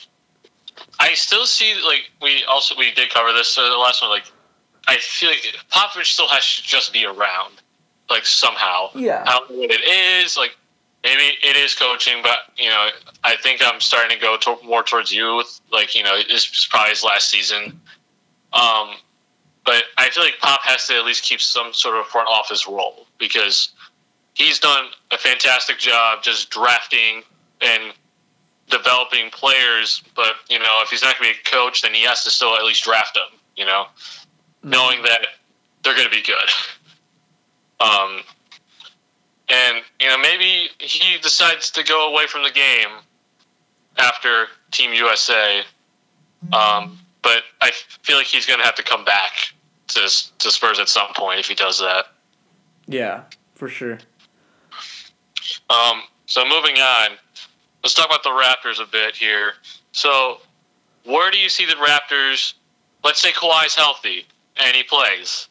I 1.00 1.14
still 1.16 1.46
see 1.46 1.74
like 1.86 2.10
we 2.22 2.44
also 2.48 2.76
we 2.78 2.92
did 2.92 3.10
cover 3.10 3.34
this 3.34 3.58
uh, 3.58 3.68
the 3.70 3.76
last 3.78 4.02
one. 4.02 4.10
Like, 4.12 4.24
I 4.88 4.98
feel 4.98 5.30
like 5.30 5.40
Popovich 5.72 6.06
still 6.06 6.28
has 6.30 6.46
to 6.58 6.64
just 6.64 6.94
be 6.94 7.06
around, 7.06 7.62
like 8.10 8.26
somehow. 8.26 8.90
yeah, 8.96 9.24
I 9.26 9.32
don't 9.32 9.52
know 9.52 9.58
what 9.58 9.72
it 9.72 9.82
is. 10.24 10.38
Like 10.38 10.56
maybe 11.04 11.24
it 11.42 11.56
is 11.56 11.76
coaching, 11.76 12.22
but 12.24 12.40
you 12.58 12.70
know, 12.70 12.90
I 13.24 13.36
think 13.38 13.62
I'm 13.64 13.82
starting 13.82 14.18
to 14.18 14.22
go 14.22 14.38
to, 14.38 14.58
more 14.66 14.84
towards 14.84 15.12
you. 15.12 15.36
With 15.36 15.60
like 15.72 15.96
you 15.96 16.04
know, 16.04 16.18
this 16.18 16.46
is 16.46 16.68
probably 16.70 16.92
his 16.92 17.04
last 17.04 17.30
season. 17.30 17.80
Um, 18.54 18.96
but 19.66 19.84
I 19.98 20.10
feel 20.10 20.24
like 20.24 20.40
Pop 20.40 20.62
has 20.64 20.88
to 20.88 20.96
at 20.96 21.06
least 21.06 21.24
keep 21.24 21.42
some 21.42 21.74
sort 21.74 21.98
of 21.98 22.06
front 22.08 22.28
office 22.30 22.68
role 22.68 23.08
because 23.18 23.70
he's 24.34 24.60
done 24.60 24.86
a 25.12 25.18
fantastic 25.18 25.78
job 25.78 26.22
just 26.22 26.50
drafting 26.50 27.24
and 27.62 27.94
developing 28.70 29.30
players. 29.32 30.04
But 30.16 30.34
you 30.50 30.60
know, 30.60 30.80
if 30.82 30.90
he's 30.90 31.02
not 31.02 31.18
going 31.18 31.34
to 31.34 31.40
be 31.40 31.50
a 31.50 31.52
coach, 31.52 31.82
then 31.82 31.94
he 31.94 32.04
has 32.04 32.24
to 32.26 32.30
still 32.30 32.56
at 32.56 32.64
least 32.64 32.84
draft 32.84 33.16
them. 33.16 33.40
You 33.56 33.66
know, 33.66 33.86
knowing 34.64 35.04
that 35.04 35.28
they're 35.84 35.96
going 35.96 36.10
to 36.10 36.16
be 36.16 36.24
good. 36.24 36.36
Um, 37.80 38.22
and 39.50 39.84
you 40.00 40.08
know, 40.08 40.18
maybe 40.18 40.70
he 40.80 41.18
decides 41.20 41.72
to 41.72 41.84
go 41.84 42.12
away 42.12 42.28
from 42.28 42.44
the 42.44 42.52
game 42.52 42.90
after 43.98 44.48
Team 44.72 44.94
USA. 44.94 45.62
Um, 46.52 47.00
but 47.22 47.44
I 47.62 47.72
feel 48.02 48.18
like 48.18 48.28
he's 48.28 48.46
going 48.46 48.60
to 48.60 48.66
have 48.66 48.76
to 48.76 48.84
come 48.84 49.06
back 49.06 49.32
to 49.90 50.02
to 50.40 50.52
Spurs 50.52 50.80
at 50.80 50.90
some 50.90 51.14
point 51.16 51.40
if 51.40 51.48
he 51.48 51.56
does 51.56 51.80
that. 51.80 52.06
yeah, 52.88 53.24
for 53.56 53.68
sure. 53.68 54.00
Um, 55.70 56.02
so 56.26 56.44
moving 56.44 56.78
on, 56.78 57.12
let's 57.84 57.94
talk 57.94 58.06
about 58.06 58.24
the 58.24 58.30
Raptors 58.30 58.82
a 58.82 58.90
bit 58.90 59.16
here. 59.16 59.54
So, 59.92 60.40
where 61.04 61.32
do 61.32 61.38
you 61.38 61.50
see 61.50 61.66
the 61.66 61.74
Raptors? 61.74 62.54
Let's 63.04 63.22
say 63.22 63.32
Kawhi's 63.32 63.76
healthy 63.76 64.26
and 64.58 64.76
he 64.76 64.84
plays. 64.84 65.48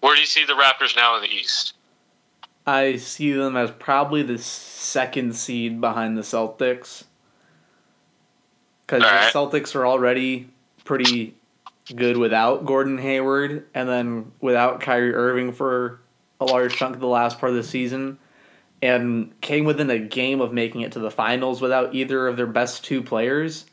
Where 0.00 0.14
do 0.14 0.20
you 0.20 0.26
see 0.26 0.44
the 0.44 0.52
Raptors 0.52 0.96
now 0.96 1.16
in 1.16 1.22
the 1.22 1.28
East? 1.28 1.74
I 2.66 2.96
see 2.96 3.32
them 3.32 3.56
as 3.56 3.70
probably 3.70 4.22
the 4.22 4.38
second 4.38 5.34
seed 5.34 5.80
behind 5.80 6.16
the 6.16 6.22
Celtics. 6.22 7.04
Because 8.86 9.02
Alright. 9.02 9.32
the 9.32 9.38
Celtics 9.38 9.74
are 9.74 9.86
already 9.86 10.50
pretty 10.84 11.34
good 11.94 12.16
without 12.16 12.66
Gordon 12.66 12.98
Hayward, 12.98 13.66
and 13.74 13.88
then 13.88 14.32
without 14.40 14.80
Kyrie 14.80 15.14
Irving 15.14 15.52
for 15.52 16.00
a 16.40 16.44
large 16.44 16.76
chunk 16.76 16.94
of 16.94 17.00
the 17.00 17.06
last 17.06 17.38
part 17.38 17.50
of 17.50 17.56
the 17.56 17.62
season, 17.62 18.18
and 18.82 19.38
came 19.40 19.64
within 19.64 19.90
a 19.90 19.98
game 19.98 20.40
of 20.40 20.52
making 20.52 20.82
it 20.82 20.92
to 20.92 20.98
the 20.98 21.10
finals 21.10 21.60
without 21.60 21.94
either 21.94 22.28
of 22.28 22.36
their 22.36 22.46
best 22.46 22.84
two 22.84 23.02
players. 23.02 23.64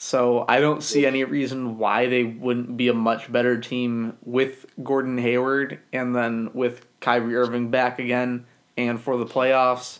So 0.00 0.44
I 0.48 0.60
don't 0.60 0.82
see 0.82 1.04
any 1.06 1.24
reason 1.24 1.76
why 1.76 2.06
they 2.06 2.22
wouldn't 2.22 2.76
be 2.76 2.86
a 2.88 2.94
much 2.94 3.30
better 3.30 3.58
team 3.60 4.16
with 4.24 4.64
Gordon 4.82 5.18
Hayward 5.18 5.80
and 5.92 6.14
then 6.14 6.50
with 6.54 6.86
Kyrie 7.00 7.34
Irving 7.34 7.70
back 7.70 7.98
again 7.98 8.46
and 8.76 9.00
for 9.00 9.16
the 9.16 9.26
playoffs. 9.26 9.98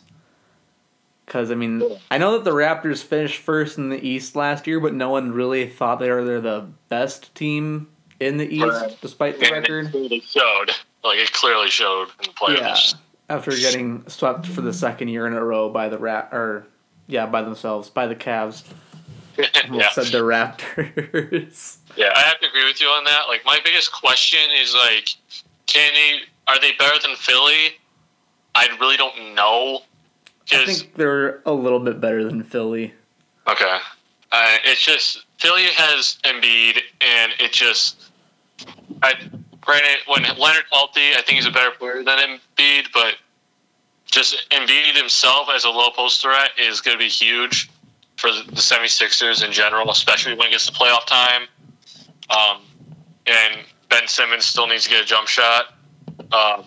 Because 1.27 1.51
I 1.51 1.57
mean, 1.57 1.83
I 2.13 2.19
know 2.19 2.33
that 2.33 2.45
the 2.45 2.53
Raptors 2.53 3.03
finished 3.03 3.43
first 3.43 3.77
in 3.77 3.91
the 3.91 4.03
East 4.03 4.37
last 4.37 4.67
year, 4.69 4.79
but 4.81 4.95
no 4.95 5.11
one 5.11 5.33
really 5.33 5.67
thought 5.69 5.99
they 5.99 6.11
were 6.11 6.25
they're 6.25 6.41
the 6.41 6.69
best 6.89 7.35
team 7.35 7.89
in 8.21 8.37
the 8.39 8.47
East, 8.49 8.65
Right. 8.67 8.97
despite 9.03 9.39
the 9.41 9.47
And 9.47 9.53
record. 9.53 9.91
clearly 9.91 10.21
showed. 10.21 10.71
Like 11.05 11.19
it 11.19 11.33
clearly 11.33 11.69
showed 11.71 12.09
in 12.21 12.29
the 12.29 12.29
playoffs. 12.31 12.95
Yeah, 12.95 12.99
after 13.37 13.51
getting 13.51 14.09
swept 14.09 14.47
for 14.47 14.61
the 14.63 14.73
second 14.73 15.09
year 15.09 15.27
in 15.27 15.33
a 15.35 15.45
row 15.45 15.69
by 15.69 15.89
the 15.89 15.99
rat 15.99 16.29
or 16.33 16.67
yeah 17.09 17.27
by 17.27 17.43
themselves 17.43 17.91
by 17.91 18.07
the 18.07 18.17
Cavs. 18.17 18.63
yeah. 19.71 19.91
Said 19.91 20.07
the 20.07 20.19
Raptors. 20.19 21.77
Yeah, 21.97 22.13
I 22.15 22.21
have 22.21 22.39
to 22.39 22.47
agree 22.47 22.65
with 22.65 22.81
you 22.81 22.87
on 22.87 23.03
that. 23.05 23.23
Like 23.27 23.45
my 23.45 23.59
biggest 23.65 23.91
question 23.91 24.39
is 24.57 24.73
like, 24.73 25.09
can 25.67 25.93
they? 25.95 26.21
Are 26.47 26.61
they 26.61 26.71
better 26.79 26.97
than 27.03 27.17
Philly? 27.17 27.75
I 28.55 28.69
really 28.79 28.97
don't 28.97 29.35
know. 29.35 29.81
I 30.53 30.65
think 30.65 30.95
they're 30.95 31.41
a 31.45 31.53
little 31.53 31.81
bit 31.81 32.01
better 32.01 32.23
than 32.23 32.45
Philly. 32.45 32.95
Okay. 33.49 33.79
Uh, 34.31 34.57
it's 34.65 34.81
just 34.81 35.25
Philly 35.39 35.65
has 35.75 36.19
Embiid, 36.23 36.79
and 37.01 37.33
it 37.41 37.51
just. 37.51 38.01
I 39.03 39.15
granted 39.61 39.99
when 40.07 40.23
Leonard's 40.23 40.69
healthy, 40.71 41.15
I 41.17 41.23
think 41.23 41.39
he's 41.39 41.47
a 41.47 41.51
better 41.51 41.73
player 41.73 42.05
than 42.05 42.19
Embiid, 42.19 42.93
but 42.95 43.17
just 44.07 44.49
Embiid 44.51 44.97
himself 44.97 45.49
as 45.53 45.65
a 45.65 45.71
low 45.71 45.91
post 45.91 46.23
threat 46.23 46.51
is 46.59 46.81
going 46.81 46.97
to 46.97 47.03
be 47.03 47.09
huge 47.09 47.71
for 48.19 48.31
the 48.33 48.43
76ers 48.53 49.45
in 49.45 49.53
general, 49.53 49.91
especially 49.91 50.35
when 50.35 50.49
it 50.49 50.51
gets 50.51 50.67
to 50.67 50.73
playoff 50.73 51.07
time. 51.07 51.43
Um, 52.29 52.63
and 53.27 53.65
Ben 53.89 54.09
Simmons 54.09 54.45
still 54.45 54.67
needs 54.67 54.85
to 54.85 54.91
get 54.91 55.03
a 55.03 55.07
jump 55.07 55.29
shot. 55.29 55.75
Um, 56.33 56.65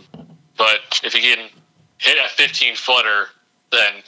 but 0.58 1.02
if 1.04 1.14
he 1.14 1.22
can 1.22 1.50
hit 1.98 2.18
a 2.18 2.30
15 2.30 2.76
footer, 2.76 3.28
then 3.72 4.02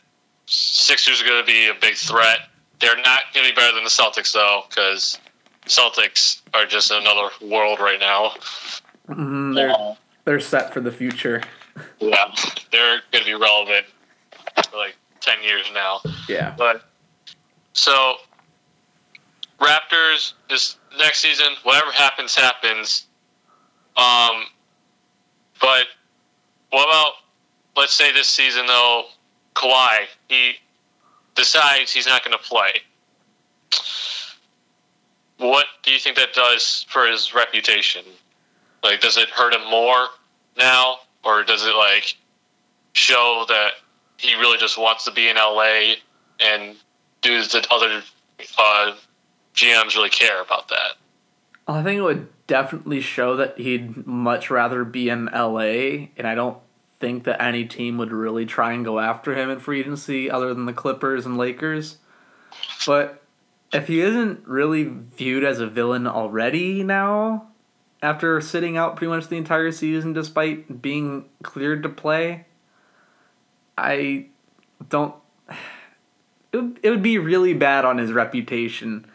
Sixers 0.46 1.22
are 1.22 1.26
going 1.26 1.42
to 1.42 1.46
be 1.46 1.68
a 1.68 1.74
big 1.80 1.96
threat. 1.96 2.40
They're 2.80 2.98
not 2.98 3.22
going 3.34 3.46
to 3.46 3.54
be 3.54 3.56
better 3.56 3.76
than 3.76 3.84
the 3.84 3.90
Celtics, 3.90 4.34
though, 4.34 4.64
because 4.70 5.20
Celtics 5.66 6.42
are 6.54 6.66
just 6.66 6.92
another 6.92 7.30
world 7.42 7.80
right 7.80 8.00
now. 8.00 8.34
Mm-hmm, 9.10 9.54
they're, 9.54 9.76
they're 10.26 10.40
set 10.40 10.74
for 10.74 10.80
the 10.80 10.92
future. 10.92 11.44
Yeah, 12.00 12.34
they're 12.72 13.02
going 13.12 13.24
to 13.24 13.26
be 13.26 13.34
relevant 13.34 13.86
for 14.70 14.78
like 14.78 14.96
10 15.22 15.44
years 15.44 15.66
now. 15.74 16.02
Yeah. 16.28 16.54
But 16.58 16.84
so 17.74 18.16
Raptors 19.60 20.34
this 20.50 20.78
next 20.98 21.20
season, 21.20 21.48
whatever 21.64 21.92
happens, 21.92 22.36
happens. 22.36 23.06
Um, 23.96 24.44
but 25.62 25.86
what 26.70 26.88
about 26.88 27.14
let's 27.76 27.94
say 27.94 28.12
this 28.12 28.28
season 28.28 28.66
though, 28.66 29.06
Kawhi 29.56 30.06
he 30.28 30.54
decides 31.36 31.92
he's 31.92 32.08
not 32.08 32.24
going 32.24 32.38
to 32.38 32.44
play. 32.44 32.72
What 35.38 35.66
do 35.84 35.92
you 35.92 36.00
think 36.00 36.18
that 36.18 36.34
does 36.34 36.86
for 36.90 37.08
his 37.08 37.34
reputation? 37.34 38.04
Like, 38.84 39.02
does 39.02 39.18
it 39.18 39.30
hurt 39.30 39.54
him 39.54 39.70
more 39.70 40.08
now, 40.58 40.98
or 41.24 41.44
does 41.44 41.66
it 41.66 41.76
like 41.76 42.16
show 42.94 43.46
that 43.48 43.72
he 44.18 44.36
really 44.36 44.58
just 44.58 44.78
wants 44.78 45.06
to 45.06 45.12
be 45.12 45.28
in 45.28 45.36
LA 45.36 45.96
and 46.40 46.76
do 47.24 47.42
the 47.42 47.66
other 47.72 48.04
uh, 48.58 48.96
GMs 49.56 49.96
really 49.96 50.10
care 50.10 50.42
about 50.42 50.70
that? 50.70 50.98
I 51.68 51.82
think 51.82 52.00
it 52.00 52.02
would 52.02 52.28
definitely 52.46 53.02
show 53.02 53.38
that 53.38 53.58
he'd 53.58 54.06
much 54.06 54.50
rather 54.50 54.84
be 54.84 55.10
in 55.10 55.26
LA, 55.26 56.10
and 56.18 56.28
I 56.28 56.36
don't 56.36 56.58
think 57.00 57.24
that 57.24 57.42
any 57.42 57.66
team 57.66 57.98
would 57.98 58.12
really 58.12 58.46
try 58.46 58.74
and 58.74 58.86
go 58.86 59.00
after 59.00 59.36
him 59.36 59.50
in 59.50 59.60
free 59.60 59.80
agency 59.80 60.30
other 60.30 60.54
than 60.54 60.66
the 60.66 60.74
Clippers 60.74 61.26
and 61.26 61.38
Lakers. 61.38 61.98
But 62.86 63.24
if 63.74 63.88
he 63.88 64.02
isn't 64.02 64.48
really 64.48 64.84
viewed 64.84 65.44
as 65.44 65.60
a 65.60 65.68
villain 65.68 66.06
already 66.06 66.84
now, 66.84 67.48
after 68.02 68.40
sitting 68.42 68.78
out 68.78 68.98
pretty 68.98 69.10
much 69.10 69.28
the 69.28 69.38
entire 69.38 69.72
season 69.72 70.14
despite 70.14 70.82
being 70.82 71.30
cleared 71.42 71.84
to 71.84 71.90
play, 71.90 72.46
I 73.78 74.28
don't. 74.90 75.16
It 76.54 76.58
would, 76.58 76.80
it 76.84 76.90
would 76.92 77.02
be 77.02 77.18
really 77.18 77.56
bad 77.56 77.84
on 77.84 77.98
his 77.98 78.14
reputation 78.14 79.06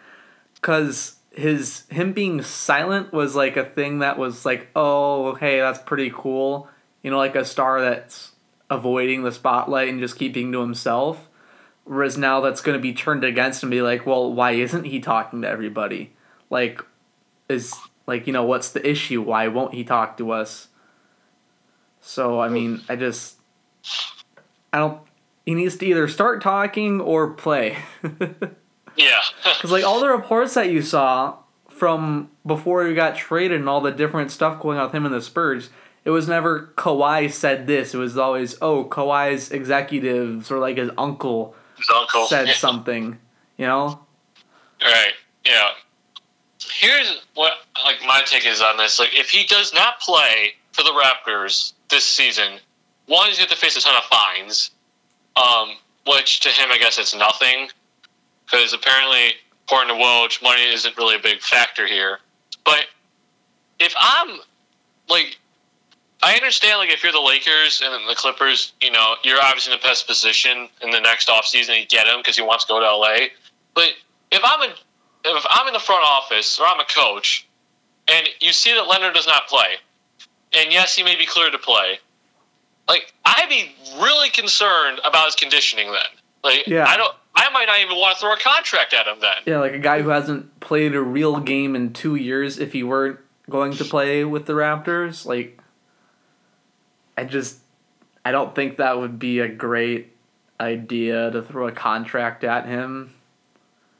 because 0.55 1.16
his 1.31 1.85
him 1.88 2.12
being 2.12 2.42
silent 2.42 3.12
was 3.12 3.37
like 3.37 3.57
a 3.57 3.64
thing 3.64 4.01
that 4.01 4.18
was 4.18 4.44
like 4.44 4.68
oh 4.74 5.37
hey 5.37 5.61
that's 5.61 5.79
pretty 5.79 6.11
cool. 6.12 6.68
You 7.03 7.12
know 7.12 7.18
like 7.18 7.37
a 7.37 7.44
star 7.44 7.81
that's 7.81 8.33
avoiding 8.68 9.22
the 9.22 9.31
spotlight 9.31 9.88
and 9.88 10.01
just 10.01 10.18
keeping 10.18 10.51
to 10.53 10.61
himself. 10.61 11.29
Whereas 11.85 12.18
now 12.18 12.40
that's 12.40 12.61
going 12.61 12.77
to 12.77 12.83
be 12.83 12.92
turned 12.92 13.24
against 13.24 13.62
him 13.62 13.70
be 13.70 13.83
like 13.83 14.05
well 14.05 14.33
why 14.33 14.53
isn't 14.53 14.85
he 14.85 14.98
talking 14.98 15.42
to 15.42 15.48
everybody? 15.48 16.12
Like 16.51 16.83
is 17.48 17.72
like 18.09 18.27
you 18.27 18.33
know 18.33 18.42
what's 18.42 18.70
the 18.70 18.87
issue? 18.87 19.22
Why 19.22 19.46
won't 19.46 19.74
he 19.74 19.85
talk 19.85 20.16
to 20.18 20.33
us? 20.33 20.68
So 22.01 22.40
i 22.40 22.48
mean 22.48 22.83
i 22.88 22.96
just 22.96 23.37
i 24.72 24.79
don't 24.79 25.01
he 25.49 25.55
needs 25.55 25.77
to 25.77 25.87
either 25.87 26.07
start 26.09 26.43
talking 26.43 27.01
or 27.01 27.31
play 27.31 27.79
Yeah. 28.97 29.21
Because 29.45 29.71
like 29.71 29.83
all 29.83 29.99
the 29.99 30.11
reports 30.11 30.53
that 30.55 30.71
you 30.71 30.83
saw 30.83 31.39
from 31.71 32.31
before 32.45 32.87
he 32.87 32.95
got 32.95 33.17
traded 33.17 33.59
and 33.59 33.69
all 33.69 33.81
the 33.81 33.91
different 33.91 34.31
stuff 34.31 34.61
going 34.61 34.77
on 34.77 34.85
with 34.85 34.95
him 34.95 35.07
and 35.07 35.15
the 35.15 35.23
Spurs, 35.23 35.71
it 36.05 36.11
was 36.11 36.29
never 36.29 36.75
Kawhi 36.77 37.33
said 37.33 37.67
this. 37.67 37.95
It 37.95 37.97
was 37.97 38.19
always 38.19 38.57
oh 38.61 38.85
Kawhi's 38.85 39.51
executives 39.51 40.51
or 40.51 40.59
like 40.59 40.77
his 40.77 40.91
uncle, 40.99 41.55
his 41.79 41.89
uncle 41.95 42.27
said 42.27 42.49
yeah. 42.49 42.55
something. 42.55 43.19
You 43.57 43.67
know. 43.67 44.01
Right. 44.83 45.13
Yeah. 45.47 45.71
Here's 46.61 47.23
what 47.35 47.53
like 47.87 47.97
my 48.07 48.21
take 48.27 48.45
is 48.45 48.61
on 48.61 48.77
this. 48.77 48.99
Like 48.99 49.19
if 49.19 49.31
he 49.31 49.47
does 49.47 49.73
not 49.73 49.99
play 50.01 50.53
for 50.73 50.83
the 50.83 50.91
Raptors 50.91 51.73
this 51.89 52.05
season, 52.05 52.59
one 53.07 53.29
he's 53.29 53.39
going 53.39 53.49
to 53.49 53.57
face 53.57 53.79
a 53.79 53.81
ton 53.81 53.97
of 53.97 54.05
fines, 54.05 54.73
um, 55.38 55.77
which 56.07 56.40
to 56.40 56.48
him 56.48 56.70
I 56.70 56.79
guess 56.79 56.98
it's 56.98 57.14
nothing 57.14 57.68
because 58.44 58.72
apparently, 58.72 59.35
according 59.66 59.96
to 59.96 60.03
Woj, 60.03 60.42
money 60.42 60.62
isn't 60.72 60.96
really 60.96 61.16
a 61.16 61.22
big 61.22 61.40
factor 61.40 61.87
here. 61.87 62.18
But 62.64 62.87
if 63.79 63.94
I'm 63.98 64.38
like, 65.09 65.38
I 66.22 66.35
understand 66.35 66.79
like 66.79 66.90
if 66.90 67.03
you're 67.03 67.12
the 67.12 67.20
Lakers 67.20 67.83
and 67.85 68.09
the 68.09 68.14
Clippers, 68.14 68.72
you 68.81 68.90
know, 68.90 69.14
you're 69.22 69.40
obviously 69.40 69.72
in 69.72 69.79
the 69.81 69.87
best 69.87 70.07
position 70.07 70.68
in 70.83 70.90
the 70.90 71.01
next 71.01 71.29
offseason 71.29 71.81
to 71.81 71.87
get 71.87 72.07
him 72.07 72.16
because 72.18 72.37
he 72.37 72.42
wants 72.42 72.64
to 72.64 72.72
go 72.72 72.81
to 72.81 72.87
LA. 72.87 73.29
But 73.74 73.90
if 74.33 74.40
I'm 74.42 74.70
a 74.70 74.74
if 75.24 75.46
I'm 75.51 75.66
in 75.66 75.72
the 75.72 75.81
front 75.81 76.05
office 76.07 76.59
or 76.59 76.66
I'm 76.66 76.81
a 76.81 76.85
coach, 76.85 77.46
and 78.09 78.29
you 78.40 78.53
see 78.53 78.72
that 78.74 78.88
Leonard 78.88 79.14
does 79.14 79.27
not 79.27 79.46
play, 79.48 79.77
and 80.53 80.72
yes, 80.72 80.96
he 80.96 81.03
may 81.03 81.16
be 81.16 81.27
cleared 81.27 81.53
to 81.53 81.59
play, 81.59 81.98
like 82.88 83.12
I'd 83.24 83.48
be 83.48 83.70
really 84.01 84.31
concerned 84.31 85.01
about 85.05 85.27
his 85.27 85.35
conditioning 85.35 85.87
then. 85.87 86.11
Like 86.42 86.66
Yeah. 86.66 86.87
I 86.87 86.96
don't 86.96 87.14
I 87.38 87.51
might 87.51 87.66
not 87.66 87.81
even 87.81 87.96
want 87.96 88.16
to 88.16 88.20
throw 88.20 88.33
a 88.33 88.38
contract 88.38 88.92
at 88.92 89.07
him 89.07 89.18
then. 89.20 89.37
Yeah, 89.46 89.61
like 89.61 89.72
a 89.72 89.79
guy 89.79 90.03
who 90.03 90.09
hasn't 90.09 90.59
played 90.59 90.96
a 90.96 91.01
real 91.01 91.38
game 91.38 91.77
in 91.77 91.92
two 91.92 92.16
years. 92.16 92.59
If 92.59 92.72
he 92.72 92.83
weren't 92.83 93.20
going 93.48 93.72
to 93.74 93.85
play 93.85 94.24
with 94.24 94.46
the 94.46 94.55
Raptors, 94.55 95.24
like, 95.24 95.61
I 97.16 97.22
just, 97.22 97.61
I 98.24 98.33
don't 98.33 98.57
think 98.57 98.79
that 98.79 98.98
would 98.98 99.20
be 99.20 99.38
a 99.38 99.46
great 99.46 100.12
idea 100.59 101.31
to 101.31 101.40
throw 101.40 101.68
a 101.68 101.72
contract 101.72 102.42
at 102.42 102.66
him. 102.66 103.14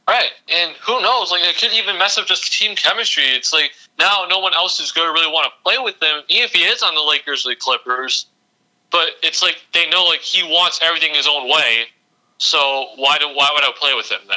Right. 0.09 0.31
And 0.53 0.75
who 0.85 1.01
knows? 1.01 1.31
Like 1.31 1.43
it 1.45 1.57
could 1.59 1.73
even 1.75 1.97
mess 1.97 2.19
up 2.19 2.27
just 2.27 2.53
team 2.53 2.75
chemistry. 2.75 3.25
It's 3.25 3.53
like 3.53 3.71
now 4.01 4.27
no 4.29 4.41
one 4.41 4.55
else 4.55 4.81
is 4.81 4.91
going 4.91 5.07
to 5.07 5.13
really 5.13 5.31
want 5.31 5.45
to 5.45 5.63
play 5.63 5.79
with 5.79 6.03
him, 6.03 6.23
even 6.29 6.45
if 6.45 6.53
he 6.53 6.63
is 6.65 6.83
on 6.83 6.95
the 6.95 7.03
Lakers 7.03 7.47
or 7.47 7.51
the 7.51 7.57
Clippers. 7.57 8.27
But 8.91 9.09
it's 9.23 9.43
like 9.43 9.57
they 9.75 9.89
know 9.91 10.05
like 10.05 10.21
he 10.21 10.43
wants 10.43 10.81
everything 10.83 11.15
his 11.15 11.27
own 11.27 11.49
way. 11.49 11.85
So 12.39 12.59
why 12.97 13.19
do 13.19 13.27
why 13.35 13.49
would 13.55 13.65
I 13.65 13.71
play 13.79 13.95
with 13.95 14.11
him 14.11 14.21
then? 14.29 14.37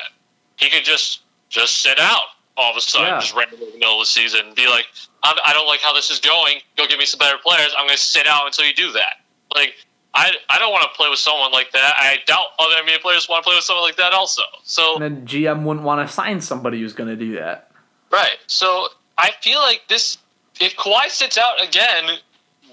He 0.58 0.70
could 0.70 0.84
just 0.84 1.22
just 1.50 1.82
sit 1.82 2.00
out 2.00 2.24
all 2.58 2.72
of 2.72 2.78
a 2.78 2.82
sudden, 2.82 3.08
Yeah. 3.08 3.20
just 3.20 3.34
randomly 3.36 3.66
in 3.68 3.72
the 3.74 3.80
middle 3.80 3.96
of 3.96 4.02
the 4.02 4.06
season, 4.06 4.48
and 4.48 4.56
be 4.56 4.68
like, 4.68 4.86
I'm, 5.24 5.36
I 5.46 5.54
don't 5.54 5.68
like 5.68 5.80
how 5.80 5.94
this 5.94 6.10
is 6.10 6.20
going. 6.20 6.56
Go 6.78 6.86
give 6.88 7.00
me 7.00 7.06
some 7.06 7.18
better 7.20 7.38
players. 7.38 7.74
I'm 7.78 7.86
going 7.88 7.98
to 7.98 8.04
sit 8.04 8.28
out 8.28 8.46
until 8.46 8.66
you 8.66 8.74
do 8.74 8.92
that. 8.94 9.22
Like 9.56 9.74
I 10.14 10.32
I 10.50 10.60
don't 10.60 10.72
want 10.72 10.84
to 10.84 10.96
play 10.98 11.10
with 11.10 11.20
someone 11.20 11.52
like 11.52 11.72
that. 11.72 11.94
I 11.98 12.18
doubt 12.28 12.46
other 12.60 12.76
NBA 12.84 13.02
players 13.02 13.28
want 13.30 13.44
to 13.44 13.48
play 13.48 13.56
with 13.56 13.64
someone 13.64 13.84
like 13.86 13.96
that 13.98 14.12
also. 14.14 14.42
So 14.64 14.96
And 14.96 15.04
then 15.04 15.26
GM 15.28 15.64
wouldn't 15.64 15.86
want 15.86 16.06
to 16.08 16.14
sign 16.14 16.42
somebody 16.42 16.80
who's 16.82 16.94
going 16.94 17.10
to 17.10 17.16
do 17.16 17.36
that. 17.36 17.72
Right. 18.12 18.38
So 18.48 18.88
I 19.18 19.32
feel 19.42 19.60
like 19.60 19.84
this, 19.88 20.18
if 20.60 20.76
Kawhi 20.76 21.08
sits 21.08 21.38
out 21.38 21.64
again, 21.64 22.18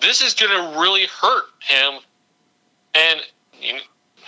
this 0.00 0.22
is 0.22 0.34
going 0.34 0.50
to 0.50 0.80
really 0.80 1.06
hurt 1.06 1.46
him. 1.60 2.00
And 2.94 3.20
you 3.60 3.74
know, 3.74 3.80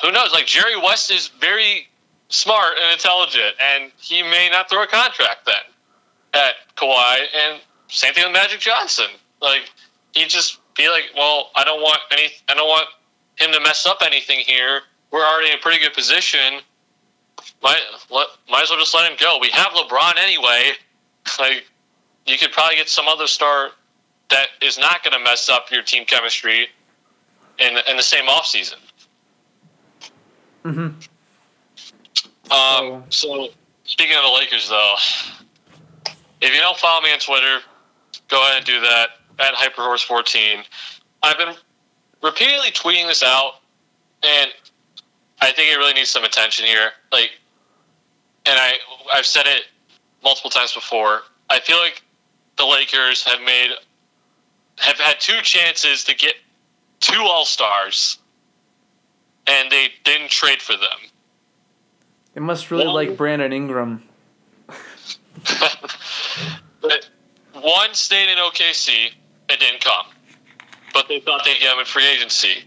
who 0.03 0.13
knows? 0.13 0.33
Like 0.33 0.47
Jerry 0.47 0.77
West 0.77 1.11
is 1.11 1.29
very 1.29 1.89
smart 2.29 2.75
and 2.81 2.93
intelligent, 2.93 3.55
and 3.61 3.93
he 3.99 4.23
may 4.23 4.49
not 4.51 4.71
throw 4.71 4.83
a 4.83 4.87
contract 4.87 5.47
then 5.47 6.43
at 6.43 6.55
Kawhi. 6.77 7.19
And 7.37 7.61
same 7.89 8.15
thing 8.15 8.25
with 8.25 8.33
Magic 8.33 8.61
Johnson. 8.61 9.07
Like 9.41 9.63
he 10.13 10.25
just 10.27 10.59
be 10.77 10.89
like, 10.89 11.05
well, 11.17 11.51
I 11.55 11.65
don't 11.65 11.81
want 11.81 12.01
any, 12.13 12.29
I 12.49 12.55
don't 12.55 12.69
want 12.69 12.89
him 13.37 13.53
to 13.53 13.61
mess 13.61 13.87
up 13.87 13.99
anything 14.05 14.41
here. 14.47 14.83
We're 15.11 15.25
already 15.25 15.51
in 15.53 15.59
a 15.59 15.61
pretty 15.61 15.81
good 15.81 15.93
position. 15.93 16.61
Might 17.63 17.81
let, 18.11 18.29
might 18.49 18.63
as 18.63 18.71
well 18.71 18.79
just 18.79 18.95
let 18.95 19.11
him 19.11 19.17
go. 19.21 19.39
We 19.41 19.51
have 19.51 19.73
LeBron 19.73 20.17
anyway. 20.19 20.73
Like 21.39 21.65
you 22.27 22.39
could 22.39 22.51
probably 22.51 22.77
get 22.77 22.89
some 22.89 23.07
other 23.07 23.27
star 23.27 23.71
that 24.31 24.49
is 24.63 24.79
not 24.79 25.03
going 25.03 25.13
to 25.13 25.23
mess 25.23 25.49
up 25.49 25.71
your 25.71 25.83
team 25.83 26.05
chemistry 26.05 26.69
in 27.59 27.77
in 27.89 27.97
the 27.97 28.03
same 28.03 28.27
offseason. 28.27 28.77
Mm-hmm. 30.65 31.01
Um, 32.53 33.05
so 33.11 33.49
speaking 33.85 34.17
of 34.17 34.23
the 34.23 34.33
Lakers, 34.33 34.69
though, 34.69 34.95
if 36.41 36.55
you 36.55 36.61
don't 36.61 36.77
follow 36.77 37.03
me 37.03 37.13
on 37.13 37.19
Twitter, 37.19 37.61
go 38.29 38.43
ahead 38.43 38.59
and 38.59 38.67
do 38.67 38.81
that 38.81 39.09
at 39.39 39.55
HyperHorse14. 39.55 40.65
I've 41.23 41.39
been 41.39 41.55
repeatedly 42.23 42.71
tweeting 42.71 43.07
this 43.07 43.23
out, 43.23 43.55
and 44.23 44.51
I 45.41 45.53
think 45.53 45.73
it 45.73 45.77
really 45.77 45.95
needs 45.95 46.11
some 46.11 46.25
attention 46.25 46.67
here. 46.67 46.91
Like, 47.13 47.31
and 48.47 48.59
I 48.59 48.73
I've 49.13 49.27
said 49.27 49.47
it 49.47 49.63
multiple 50.23 50.51
times 50.51 50.73
before. 50.75 51.23
I 51.49 51.61
feel 51.61 51.79
like 51.79 52.03
the 52.57 52.67
Lakers 52.67 53.25
have 53.25 53.41
made 53.41 53.71
have 54.81 54.99
had 54.99 55.21
two 55.21 55.41
chances 55.43 56.05
to 56.05 56.15
get 56.15 56.35
two 57.01 57.21
All 57.21 57.45
Stars, 57.45 58.19
and 59.47 59.71
they 59.71 59.89
didn't 60.05 60.31
trade 60.31 60.63
for 60.63 60.73
them. 60.73 60.99
They 62.35 62.41
must 62.41 62.71
really 62.71 62.87
like 62.87 63.17
Brandon 63.17 63.53
Ingram. 63.53 64.03
but 66.81 67.09
one 67.53 67.95
stayed 67.95 68.31
in 68.31 68.39
OKC 68.39 69.11
and 69.49 69.59
didn't 69.59 69.83
come, 69.83 70.07
but 70.95 71.09
they 71.09 71.21
thought 71.21 71.45
they'd 71.45 71.59
get 71.59 71.75
him 71.75 71.81
in 71.81 71.85
free 71.85 72.07
agency. 72.07 72.65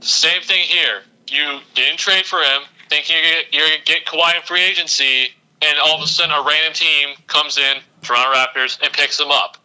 Same 0.00 0.40
thing 0.42 0.60
here. 0.60 1.02
You 1.28 1.60
didn't 1.74 1.98
trade 1.98 2.24
for 2.24 2.38
him, 2.38 2.62
thinking 2.88 3.16
you're 3.16 3.24
gonna, 3.24 3.44
you're 3.52 3.68
gonna 3.68 3.84
get 3.84 4.06
Kawhi 4.06 4.36
in 4.36 4.42
free 4.42 4.62
agency, 4.62 5.28
and 5.60 5.78
all 5.84 5.96
of 5.96 6.02
a 6.02 6.06
sudden 6.06 6.32
a 6.32 6.42
random 6.42 6.72
team 6.72 7.10
comes 7.26 7.58
in, 7.58 7.78
Toronto 8.02 8.32
Raptors, 8.32 8.80
and 8.82 8.92
picks 8.92 9.20
him 9.20 9.30
up. 9.30 9.59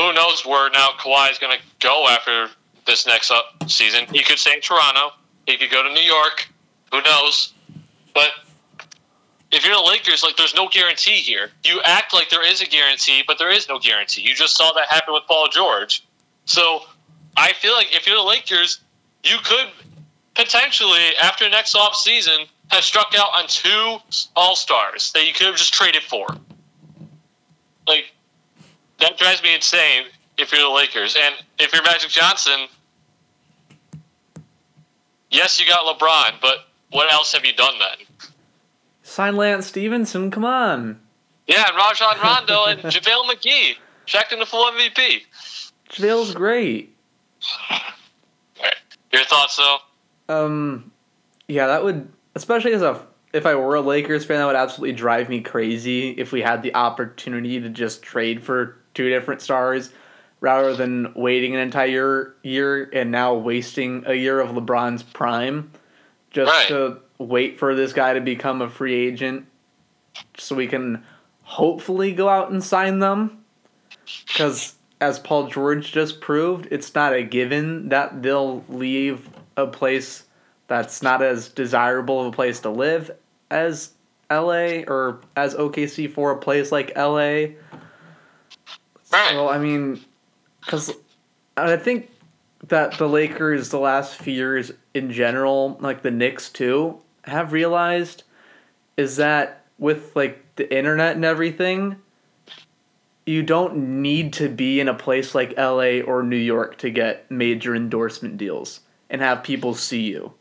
Who 0.00 0.14
knows 0.14 0.46
where 0.46 0.70
now 0.70 0.92
Kawhi 0.98 1.30
is 1.30 1.38
going 1.38 1.58
to 1.58 1.62
go 1.78 2.06
after 2.08 2.48
this 2.86 3.06
next 3.06 3.30
up 3.30 3.44
season? 3.70 4.06
He 4.10 4.22
could 4.22 4.38
stay 4.38 4.54
in 4.54 4.62
Toronto. 4.62 5.10
He 5.46 5.58
could 5.58 5.70
go 5.70 5.82
to 5.82 5.92
New 5.92 6.00
York. 6.00 6.48
Who 6.90 7.02
knows? 7.02 7.52
But 8.14 8.30
if 9.52 9.66
you're 9.66 9.74
the 9.74 9.86
Lakers, 9.86 10.22
like 10.22 10.38
there's 10.38 10.54
no 10.54 10.68
guarantee 10.68 11.16
here. 11.16 11.50
You 11.66 11.82
act 11.84 12.14
like 12.14 12.30
there 12.30 12.46
is 12.48 12.62
a 12.62 12.66
guarantee, 12.66 13.24
but 13.26 13.36
there 13.36 13.50
is 13.50 13.68
no 13.68 13.78
guarantee. 13.78 14.22
You 14.22 14.34
just 14.34 14.56
saw 14.56 14.72
that 14.72 14.88
happen 14.88 15.12
with 15.12 15.24
Paul 15.28 15.48
George. 15.52 16.02
So 16.46 16.80
I 17.36 17.52
feel 17.52 17.74
like 17.74 17.94
if 17.94 18.06
you're 18.06 18.16
the 18.16 18.22
Lakers, 18.22 18.80
you 19.22 19.36
could 19.44 19.66
potentially, 20.34 21.14
after 21.22 21.46
next 21.50 21.74
off 21.74 21.94
season, 21.94 22.46
have 22.68 22.84
struck 22.84 23.12
out 23.18 23.28
on 23.34 23.48
two 23.48 23.98
All 24.34 24.56
Stars 24.56 25.12
that 25.12 25.26
you 25.26 25.34
could 25.34 25.48
have 25.48 25.56
just 25.56 25.74
traded 25.74 26.04
for. 26.04 26.26
Like 27.86 28.10
that 29.00 29.18
drives 29.18 29.42
me 29.42 29.54
insane 29.54 30.04
if 30.38 30.52
you're 30.52 30.62
the 30.62 30.68
Lakers. 30.68 31.16
And 31.20 31.34
if 31.58 31.72
you're 31.72 31.82
Magic 31.82 32.10
Johnson, 32.10 32.66
yes, 35.30 35.60
you 35.60 35.66
got 35.66 35.98
LeBron, 35.98 36.40
but 36.40 36.66
what 36.90 37.12
else 37.12 37.32
have 37.32 37.44
you 37.44 37.52
done 37.52 37.74
then? 37.78 38.06
Sign 39.02 39.36
Lance 39.36 39.66
Stephenson. 39.66 40.30
Come 40.30 40.44
on, 40.44 41.00
Yeah, 41.46 41.66
and 41.68 41.76
Rajon 41.76 42.16
Rondo 42.22 42.64
and 42.66 42.80
JaVale 42.92 43.24
McGee 43.30 43.72
checked 44.06 44.32
in 44.32 44.38
the 44.38 44.46
full 44.46 44.70
MVP. 44.70 45.22
JaVale's 45.90 46.34
great. 46.34 46.94
Right. 48.62 48.76
Your 49.12 49.24
thoughts, 49.24 49.56
though? 49.56 49.78
Um, 50.28 50.92
yeah, 51.48 51.66
that 51.66 51.82
would, 51.82 52.08
especially 52.36 52.72
as 52.72 52.82
a, 52.82 53.00
if 53.32 53.46
I 53.46 53.56
were 53.56 53.74
a 53.74 53.80
Lakers 53.80 54.24
fan, 54.24 54.38
that 54.38 54.46
would 54.46 54.54
absolutely 54.54 54.94
drive 54.94 55.28
me 55.28 55.40
crazy 55.40 56.10
if 56.10 56.30
we 56.30 56.42
had 56.42 56.62
the 56.62 56.74
opportunity 56.76 57.60
to 57.60 57.68
just 57.68 58.02
trade 58.02 58.44
for 58.44 58.76
two 58.94 59.08
different 59.08 59.40
stars 59.40 59.90
rather 60.40 60.74
than 60.74 61.12
waiting 61.14 61.54
an 61.54 61.60
entire 61.60 62.34
year 62.42 62.88
and 62.92 63.10
now 63.10 63.34
wasting 63.34 64.02
a 64.06 64.14
year 64.14 64.40
of 64.40 64.50
LeBron's 64.50 65.02
prime 65.02 65.70
just 66.30 66.50
Right. 66.50 66.68
to 66.68 66.96
wait 67.18 67.58
for 67.58 67.74
this 67.74 67.92
guy 67.92 68.14
to 68.14 68.20
become 68.20 68.62
a 68.62 68.68
free 68.70 68.94
agent 68.94 69.46
so 70.38 70.54
we 70.56 70.66
can 70.66 71.04
hopefully 71.42 72.12
go 72.12 72.28
out 72.28 72.50
and 72.50 72.62
sign 72.64 73.00
them. 73.00 73.44
Because 74.26 74.74
as 75.00 75.18
Paul 75.18 75.48
George 75.48 75.92
just 75.92 76.20
proved, 76.20 76.68
it's 76.70 76.94
not 76.94 77.12
a 77.12 77.22
given 77.22 77.88
that 77.90 78.22
they'll 78.22 78.64
leave 78.68 79.28
a 79.56 79.66
place 79.66 80.24
that's 80.68 81.02
not 81.02 81.20
as 81.22 81.48
desirable 81.48 82.20
of 82.20 82.26
a 82.28 82.32
place 82.32 82.60
to 82.60 82.70
live 82.70 83.10
as 83.50 83.90
LA 84.30 84.82
or 84.86 85.20
as 85.36 85.54
OKC 85.54 86.08
for 86.10 86.30
a 86.30 86.36
place 86.38 86.70
like 86.70 86.92
LA. 86.96 87.48
Right. 89.12 89.30
So 89.32 89.48
I 89.48 89.58
mean, 89.58 90.00
because 90.60 90.92
I 91.56 91.76
think 91.76 92.10
that 92.68 92.98
the 92.98 93.08
Lakers 93.08 93.70
the 93.70 93.78
last 93.78 94.16
few 94.16 94.34
years 94.34 94.72
in 94.94 95.10
general, 95.10 95.76
like 95.80 96.02
the 96.02 96.10
Knicks 96.10 96.48
too, 96.50 97.00
have 97.24 97.52
realized 97.52 98.22
is 98.96 99.16
that 99.16 99.64
with 99.78 100.14
like 100.14 100.44
the 100.56 100.72
internet 100.76 101.16
and 101.16 101.24
everything, 101.24 101.96
you 103.26 103.42
don't 103.42 104.02
need 104.02 104.32
to 104.34 104.48
be 104.48 104.80
in 104.80 104.88
a 104.88 104.94
place 104.94 105.34
like 105.34 105.56
LA 105.56 106.00
or 106.00 106.22
New 106.22 106.36
York 106.36 106.78
to 106.78 106.90
get 106.90 107.30
major 107.30 107.74
endorsement 107.74 108.36
deals 108.36 108.80
and 109.08 109.20
have 109.20 109.42
people 109.42 109.74
see 109.74 110.02
you. 110.02 110.32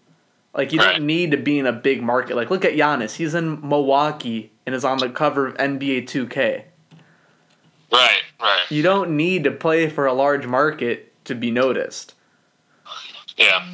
Like 0.54 0.74
you 0.74 0.80
Right. 0.80 0.94
don't 0.96 1.06
need 1.06 1.32
to 1.32 1.38
be 1.38 1.60
in 1.60 1.68
a 1.68 1.72
big 1.72 2.02
market. 2.02 2.36
Like 2.36 2.50
look 2.50 2.66
at 2.66 2.74
Giannis. 2.74 3.16
He's 3.16 3.36
in 3.36 3.68
Milwaukee 3.68 4.52
and 4.66 4.76
is 4.76 4.84
on 4.84 4.98
the 4.98 5.10
cover 5.10 5.48
of 5.48 5.56
NBA 5.58 6.02
2K. 6.08 6.64
Right, 7.92 8.22
right. 8.40 8.66
You 8.70 8.84
don't 8.84 9.16
need 9.16 9.44
to 9.46 9.52
play 9.52 9.90
for 9.90 10.06
a 10.06 10.14
large 10.14 10.46
market 10.46 11.12
to 11.26 11.36
be 11.36 11.52
noticed. 11.52 12.14
Yeah. 13.38 13.66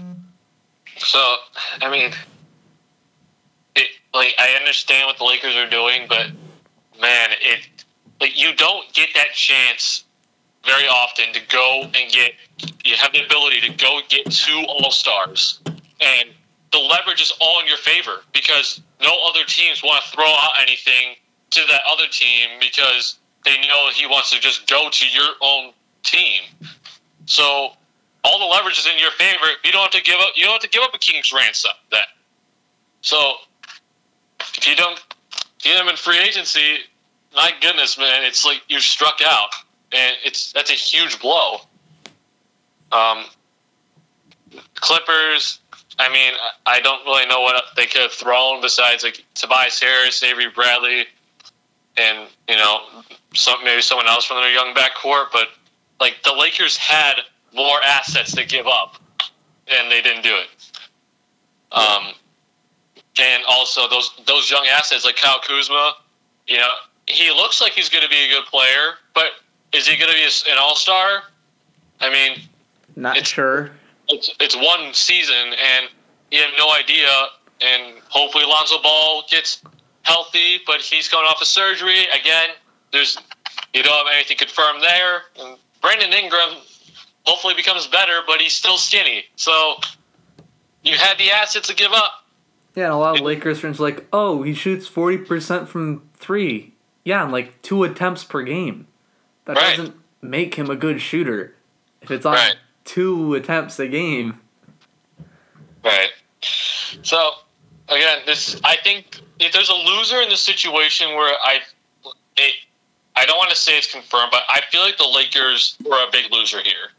So, 0.98 1.38
I 1.82 1.90
mean, 1.90 2.12
it 3.76 3.88
like 4.14 4.34
I 4.40 4.56
understand 4.60 5.08
what 5.08 5.18
the 5.18 5.26
Lakers 5.26 5.56
are 5.56 5.70
doing, 5.70 6.06
but 6.08 6.28
man, 7.02 7.30
it 7.42 7.68
like 8.22 8.40
you 8.40 8.56
don't 8.56 8.92
get 8.94 9.10
that 9.16 9.34
chance 9.34 10.06
very 10.66 10.88
often 10.88 11.34
to 11.34 11.42
go 11.50 11.84
and 11.84 12.12
get. 12.12 12.34
You 12.86 12.96
have 12.96 13.12
the 13.12 13.26
ability 13.26 13.62
to 13.62 13.74
go 13.74 14.00
get 14.08 14.32
two 14.32 14.64
All 14.68 14.92
Stars, 14.92 15.60
and 15.66 16.30
the 16.72 16.80
leverage 16.80 17.22
is 17.22 17.34
all 17.40 17.60
in 17.62 17.68
your 17.68 17.78
favor 17.78 18.22
because 18.34 18.82
no 19.02 19.12
other 19.30 19.44
teams 19.48 19.84
want 19.84 20.04
to 20.04 20.12
throw 20.12 20.26
out 20.26 20.54
anything 20.62 21.16
to 21.52 21.62
that 21.70 21.82
other 21.90 22.06
team 22.12 22.50
because 22.60 23.20
they 23.46 23.56
know 23.68 23.90
he 23.94 24.06
wants 24.08 24.32
to 24.32 24.40
just 24.40 24.68
go 24.68 24.90
to 24.90 25.06
your 25.08 25.30
own 25.42 25.72
team. 26.04 26.42
So 27.26 27.70
all 28.24 28.40
the 28.40 28.46
leverage 28.46 28.80
is 28.80 28.88
in 28.88 29.00
your 29.00 29.12
favor. 29.12 29.46
You 29.64 29.72
don't 29.72 29.84
have 29.84 29.92
to 29.92 30.02
give 30.02 30.20
up. 30.20 30.32
You 30.36 30.46
don't 30.46 30.54
have 30.54 30.62
to 30.62 30.70
give 30.70 30.84
up 30.84 30.94
a 30.94 30.98
king's 30.98 31.32
ransom. 31.32 31.72
That. 31.92 32.08
so 33.02 33.36
if 34.58 34.68
you 34.68 34.76
don't 34.76 35.02
get 35.60 35.80
him 35.80 35.88
in 35.88 35.96
free 35.96 36.20
agency, 36.20 36.78
my 37.36 37.52
goodness, 37.62 37.98
man, 37.98 38.24
it's 38.24 38.46
like 38.46 38.62
you 38.68 38.80
struck 38.80 39.20
out, 39.24 39.50
and 39.92 40.16
it's 40.24 40.52
that's 40.54 40.72
a 40.72 40.74
huge 40.74 41.20
blow. 41.20 41.58
Um, 42.92 43.26
Clippers. 44.76 45.60
I 45.98 46.12
mean, 46.12 46.34
I 46.66 46.82
don't 46.82 47.06
really 47.06 47.26
know 47.26 47.42
what 47.42 47.64
they 47.78 47.86
could 47.86 48.02
have 48.02 48.12
thrown 48.12 48.62
besides 48.62 49.04
like 49.04 49.24
Tobias 49.34 49.80
Harris, 49.80 50.22
Avery 50.24 50.50
Bradley, 50.54 51.06
and 51.98 52.28
you 52.50 52.56
know, 52.56 52.80
some 53.34 53.64
maybe 53.64 53.82
someone 53.82 54.08
else 54.08 54.26
from 54.26 54.38
their 54.38 54.52
young 54.52 54.74
backcourt. 54.74 55.28
But 55.32 55.48
like 56.00 56.16
the 56.24 56.34
Lakers 56.34 56.78
had 56.78 57.16
more 57.54 57.82
assets 57.84 58.34
to 58.36 58.46
give 58.46 58.68
up, 58.68 58.96
and 59.68 59.92
they 59.92 60.02
didn't 60.02 60.24
do 60.24 60.36
it. 60.36 60.48
Um, 61.72 62.14
and 63.20 63.44
also 63.48 63.88
those 63.90 64.12
those 64.26 64.50
young 64.52 64.66
assets 64.72 65.06
like 65.06 65.16
Kyle 65.16 65.40
Kuzma, 65.42 65.94
you 66.48 66.58
know, 66.58 66.68
he 67.08 67.30
looks 67.32 67.62
like 67.62 67.72
he's 67.72 67.90
going 67.90 68.04
to 68.04 68.10
be 68.10 68.26
a 68.26 68.28
good 68.30 68.46
player, 68.46 68.96
but 69.14 69.26
is 69.74 69.88
he 69.88 69.98
going 69.98 70.10
to 70.12 70.16
be 70.18 70.24
an 70.52 70.58
all 70.60 70.76
star? 70.76 71.24
I 72.00 72.10
mean, 72.10 72.42
Not 72.96 73.16
It's- 73.18 73.30
sure. 73.32 73.72
it's 74.10 74.30
it's 74.40 74.56
one 74.56 74.94
season, 74.94 75.36
and 75.54 75.90
you 76.32 76.42
have 76.42 76.52
no 76.58 76.72
idea. 76.74 77.10
And 77.62 77.96
hopefully, 78.10 78.44
Lonzo 78.46 78.82
Ball 78.82 79.24
gets 79.32 79.62
healthy, 80.06 80.60
but 80.66 80.82
he's 80.82 81.10
coming 81.10 81.26
off 81.28 81.42
of 81.42 81.48
surgery 81.48 82.04
again. 82.06 82.50
There's 82.94 83.18
you 83.74 83.84
don't 83.84 83.98
have 83.98 84.08
anything 84.16 84.38
confirmed 84.38 84.82
there. 84.82 85.22
And 85.40 85.58
Brandon 85.82 86.14
Ingram 86.14 86.56
hopefully 87.26 87.56
becomes 87.56 87.88
better, 87.88 88.22
but 88.26 88.40
he's 88.40 88.54
still 88.54 88.78
skinny. 88.78 89.26
So 89.36 89.76
you 90.84 90.96
had 90.96 91.18
the 91.18 91.32
assets 91.32 91.68
to 91.68 91.76
give 91.76 91.92
up. 91.92 92.12
Yeah, 92.76 92.86
and 92.86 92.94
a 92.94 92.98
lot 92.98 93.16
of 93.20 93.26
Lakers 93.26 93.60
fans 93.62 93.80
are 93.80 93.84
like, 93.84 94.06
oh, 94.14 94.44
he 94.44 94.54
shoots 94.54 94.88
forty 94.88 95.18
percent 95.18 95.68
from 95.68 96.08
three. 96.14 96.74
Yeah, 97.04 97.24
and 97.24 97.32
like 97.32 97.62
two 97.62 97.84
attempts 97.84 98.24
per 98.24 98.44
game. 98.44 98.88
That 99.46 99.58
Right. 99.58 99.78
doesn't 99.78 99.96
make 100.22 100.56
him 100.56 100.70
a 100.70 100.76
good 100.76 101.02
shooter. 101.02 101.56
If 102.02 102.12
it's 102.12 102.26
on 102.26 102.34
Right. 102.34 102.56
two 102.84 103.34
attempts 103.34 103.80
a 103.80 103.88
game. 103.88 104.40
Right. 105.84 106.10
So 106.42 107.32
again, 107.88 108.20
this 108.26 108.60
I 108.64 108.76
think 108.78 109.22
if 109.40 109.52
there's 109.52 109.70
a 109.70 109.74
loser 109.74 110.22
in 110.22 110.30
this 110.30 110.42
situation 110.42 111.10
where 111.10 111.34
I 111.42 111.60
it, 112.38 112.54
I 113.16 113.26
don't 113.26 113.38
want 113.38 113.50
to 113.52 113.56
say 113.56 113.78
it's 113.78 113.92
confirmed, 113.92 114.32
but 114.32 114.44
I 114.50 114.62
feel 114.72 114.82
like 114.82 114.98
the 114.98 115.08
Lakers 115.08 115.78
were 115.84 115.98
a 115.98 116.12
big 116.12 116.32
loser 116.32 116.60
here. 116.62 116.90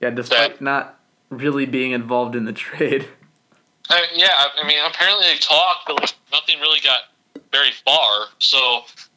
Yeah, 0.00 0.10
despite 0.10 0.60
not 0.60 0.98
really 1.30 1.66
being 1.66 1.92
involved 1.92 2.36
in 2.36 2.44
the 2.44 2.52
trade. 2.64 3.08
Uh, 3.90 4.00
yeah, 4.14 4.44
I 4.56 4.66
mean, 4.66 4.78
apparently 4.84 5.26
they 5.26 5.36
talked, 5.36 5.86
but 5.86 6.00
like, 6.00 6.14
nothing 6.32 6.58
really 6.60 6.80
got 6.80 7.00
very 7.52 7.70
far. 7.84 8.26
So 8.38 8.58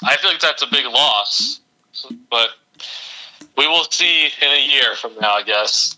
I 0.04 0.18
feel 0.18 0.32
like 0.32 0.42
that's 0.42 0.62
a 0.62 0.68
big 0.68 0.86
loss. 0.86 1.62
But 2.30 2.50
we 3.58 3.68
will 3.68 3.86
see 3.90 4.26
in 4.26 4.48
a 4.48 4.66
year 4.66 4.96
from 4.96 5.16
now, 5.20 5.34
I 5.34 5.44
guess. 5.44 5.96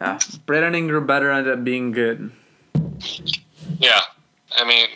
Yeah, 0.00 0.18
Brandon 0.46 0.74
Ingram 0.74 1.06
better 1.06 1.30
ended 1.30 1.52
up 1.52 1.64
being 1.64 1.92
good. 1.92 2.32
Yeah, 3.78 4.00
I 4.56 4.64
mean, 4.66 4.88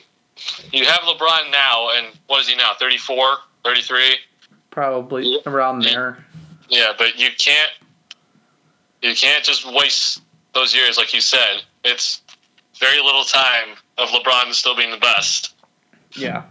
you 0.72 0.85
have 0.85 1.00
LeBron 1.00 1.50
now, 1.50 1.90
and 1.96 2.06
what 2.26 2.40
is 2.40 2.48
he 2.48 2.56
now? 2.56 2.72
34, 2.78 3.37
33? 3.64 4.16
Probably 4.70 5.24
yeah. 5.24 5.38
around 5.46 5.82
there. 5.82 6.24
Yeah, 6.68 6.92
but 6.98 7.18
you 7.18 7.28
can't 7.38 7.70
you 9.02 9.14
can't 9.14 9.44
just 9.44 9.64
waste 9.72 10.20
those 10.52 10.74
years 10.74 10.96
like 10.96 11.14
you 11.14 11.20
said. 11.20 11.62
It's 11.85 12.22
very 12.78 13.00
little 13.00 13.24
time 13.24 13.76
of 13.98 14.09
LeBron 14.09 14.52
still 14.52 14.76
being 14.76 14.90
the 14.90 14.98
best. 14.98 15.54
Yeah. 16.16 16.44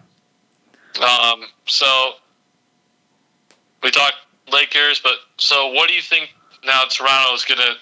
Um. 0.99 1.43
So 1.65 2.13
we 3.83 3.91
talked 3.91 4.15
Lakers, 4.51 4.99
but 4.99 5.13
so 5.37 5.71
what 5.73 5.89
do 5.89 5.95
you 5.95 6.01
think 6.01 6.33
now 6.63 6.83
Toronto 6.89 7.33
is 7.33 7.45
going 7.45 7.59
to 7.59 7.73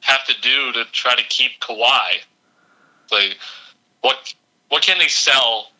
have 0.00 0.24
to 0.26 0.34
do 0.40 0.72
to 0.72 0.84
try 0.92 1.14
to 1.14 1.22
keep 1.28 1.52
Kawhi? 1.60 2.20
Like, 3.10 3.38
what 4.02 4.34
what 4.68 4.82
can 4.82 4.98
they 4.98 5.08
sell 5.08 5.70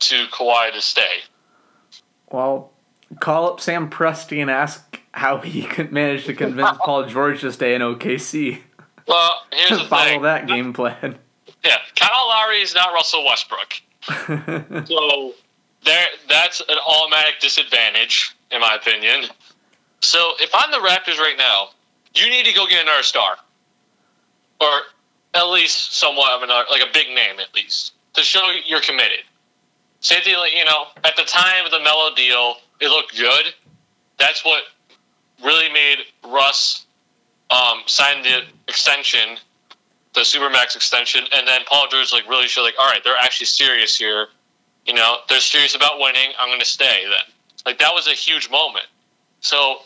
to 0.00 0.26
Kawhi 0.26 0.72
to 0.72 0.80
stay? 0.80 1.22
Well, 2.30 2.72
call 3.20 3.48
up 3.48 3.60
Sam 3.60 3.90
Presti 3.90 4.40
and 4.40 4.50
ask 4.50 5.00
how 5.12 5.38
he 5.38 5.62
could 5.66 5.92
manage 5.92 6.24
to 6.26 6.34
convince 6.34 6.76
Paul 6.78 7.06
George 7.06 7.40
to 7.42 7.52
stay 7.52 7.74
in 7.74 7.82
OKC. 7.82 8.60
Well, 9.06 9.42
here's 9.52 9.78
the 9.82 9.86
follow 9.86 10.04
thing. 10.04 10.22
that 10.22 10.46
game 10.46 10.72
plan. 10.72 11.18
Yeah, 11.64 11.78
Kyle 11.96 12.28
Lowry 12.28 12.60
is 12.60 12.74
not 12.74 12.92
Russell 12.92 13.24
Westbrook, 13.24 13.80
so 14.86 15.32
there 15.84 16.06
that's 16.28 16.60
an 16.60 16.76
automatic 16.86 17.40
disadvantage 17.40 18.34
in 18.50 18.60
my 18.60 18.74
opinion. 18.74 19.30
So 20.00 20.32
if 20.40 20.50
I'm 20.54 20.70
the 20.70 20.78
Raptors 20.78 21.18
right 21.18 21.36
now, 21.38 21.68
you 22.14 22.28
need 22.28 22.44
to 22.46 22.52
go 22.52 22.66
get 22.66 22.82
another 22.82 23.02
star, 23.02 23.36
or 24.60 24.68
at 25.34 25.44
least 25.44 25.94
somewhat 25.94 26.30
of 26.32 26.42
another, 26.42 26.66
like 26.70 26.82
a 26.82 26.92
big 26.92 27.08
name 27.08 27.40
at 27.40 27.54
least, 27.54 27.92
to 28.14 28.22
show 28.22 28.52
you're 28.66 28.80
committed. 28.80 29.24
Thing, 30.02 30.22
you 30.54 30.64
know, 30.64 30.86
at 31.02 31.16
the 31.16 31.22
time 31.22 31.64
of 31.64 31.70
the 31.70 31.80
Melo 31.80 32.14
deal, 32.14 32.56
it 32.80 32.88
looked 32.88 33.16
good. 33.16 33.54
That's 34.18 34.44
what 34.44 34.62
really 35.42 35.72
made 35.72 35.98
Russ 36.26 36.84
um, 37.50 37.82
sign 37.86 38.22
the 38.22 38.42
extension, 38.68 39.38
the 40.14 40.20
Supermax 40.20 40.76
extension, 40.76 41.24
and 41.34 41.48
then 41.48 41.62
Paul 41.66 41.86
George 41.90 42.12
like 42.12 42.28
really 42.28 42.48
showed 42.48 42.62
like, 42.62 42.74
all 42.78 42.86
right, 42.86 43.02
they're 43.02 43.16
actually 43.18 43.46
serious 43.46 43.96
here. 43.96 44.28
You 44.86 44.94
know, 44.94 45.16
they're 45.28 45.40
serious 45.40 45.74
about 45.74 45.98
winning. 45.98 46.30
I'm 46.38 46.48
going 46.48 46.60
to 46.60 46.66
stay 46.66 47.04
then. 47.04 47.34
Like 47.64 47.78
that 47.78 47.94
was 47.94 48.06
a 48.06 48.12
huge 48.12 48.50
moment. 48.50 48.86
So 49.40 49.78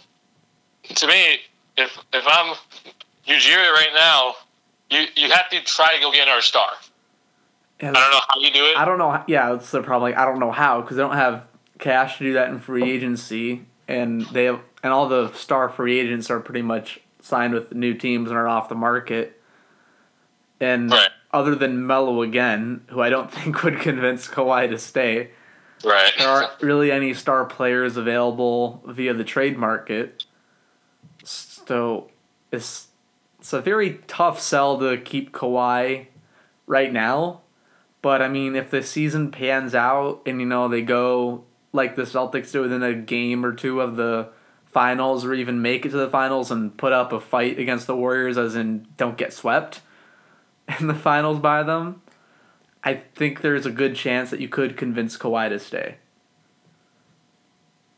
to 0.96 1.06
me, 1.06 1.38
if 1.76 1.96
if 2.12 2.24
I'm 2.26 2.56
Ujiri 3.26 3.72
right 3.72 3.90
now, 3.94 4.34
you 4.90 5.05
you 5.16 5.31
have 5.31 5.48
to 5.51 5.61
try 5.62 5.94
to 5.94 6.01
go 6.01 6.12
get 6.12 6.27
another 6.27 6.42
star. 6.42 6.68
I 7.81 7.85
don't 7.85 7.94
know 7.94 8.20
how 8.29 8.40
you 8.40 8.51
do 8.51 8.64
it. 8.64 8.77
I 8.77 8.85
don't 8.85 8.98
know. 8.98 9.22
Yeah, 9.29 9.53
that's 9.53 9.70
the 9.70 9.83
problem. 9.83 10.11
Like, 10.11 10.18
I 10.18 10.24
don't 10.24 10.40
know 10.40 10.51
how 10.51 10.81
because 10.81 10.96
they 10.96 11.03
don't 11.03 11.16
have 11.16 11.46
cash 11.79 12.18
to 12.18 12.24
do 12.24 12.33
that 12.35 12.48
in 12.48 12.59
free 12.59 12.90
agency, 12.90 13.66
and 13.87 14.22
they 14.33 14.44
have, 14.44 14.61
and 14.83 14.92
all 14.92 15.09
the 15.09 15.33
star 15.33 15.68
free 15.68 16.01
agents 16.01 16.29
are 16.31 16.40
pretty 16.40 16.62
much 16.62 17.01
signed 17.20 17.55
with 17.55 17.72
new 17.74 17.94
teams 17.94 18.31
and 18.31 18.38
are 18.38 18.48
off 18.48 18.68
the 18.68 18.74
market. 18.74 19.40
And 20.61 20.90
right. 20.90 21.11
other 21.33 21.55
than 21.55 21.87
Melo 21.87 22.22
again, 22.22 22.85
who 22.88 23.01
I 23.01 23.11
don't 23.11 23.31
think 23.33 23.62
would 23.62 23.81
convince 23.81 24.27
Kawhi 24.27 24.68
to 24.70 24.79
stay, 24.79 25.31
right? 25.85 26.12
There 26.18 26.29
aren't 26.29 26.61
really 26.61 26.90
any 26.90 27.14
star 27.14 27.44
players 27.44 27.96
available 27.96 28.83
via 28.87 29.14
the 29.14 29.24
trade 29.24 29.57
market. 29.57 30.24
So 31.22 32.11
it's 32.51 32.88
it's 33.38 33.53
a 33.53 33.61
very 33.61 34.01
tough 34.07 34.40
sell 34.40 34.79
to 34.79 34.98
keep 34.98 35.33
Kawhi 35.33 36.07
right 36.66 36.92
now. 36.92 37.42
But 38.03 38.22
I 38.22 38.29
mean, 38.29 38.57
if 38.57 38.70
the 38.70 38.83
season 38.83 39.31
pans 39.31 39.74
out 39.74 40.22
and 40.27 40.40
you 40.40 40.46
know 40.46 40.68
they 40.68 40.83
go 40.83 41.44
like 41.72 41.96
the 41.96 42.03
Celtics 42.03 42.53
do 42.53 42.62
within 42.62 42.83
a 42.83 42.94
game 42.94 43.44
or 43.44 43.53
two 43.53 43.81
of 43.81 43.96
the 43.96 44.31
finals, 44.66 45.24
or 45.24 45.35
even 45.35 45.62
make 45.62 45.87
it 45.87 45.90
to 45.90 45.96
the 45.96 46.09
finals 46.09 46.51
and 46.51 46.77
put 46.77 46.92
up 46.92 47.12
a 47.12 47.20
fight 47.20 47.59
against 47.59 47.87
the 47.87 47.96
Warriors, 47.96 48.38
as 48.38 48.55
in 48.55 48.87
don't 48.96 49.16
get 49.16 49.33
swept 49.33 49.81
in 50.81 50.87
the 50.87 50.94
finals 50.94 51.38
by 51.38 51.62
them, 51.62 52.03
I 52.85 52.94
think 53.14 53.40
there's 53.40 53.66
a 53.66 53.70
good 53.70 53.96
chance 53.96 54.31
that 54.31 54.40
you 54.40 54.48
could 54.48 54.77
convince 54.77 55.16
Kawhi 55.16 55.48
to 55.48 55.59
stay. 55.59 55.96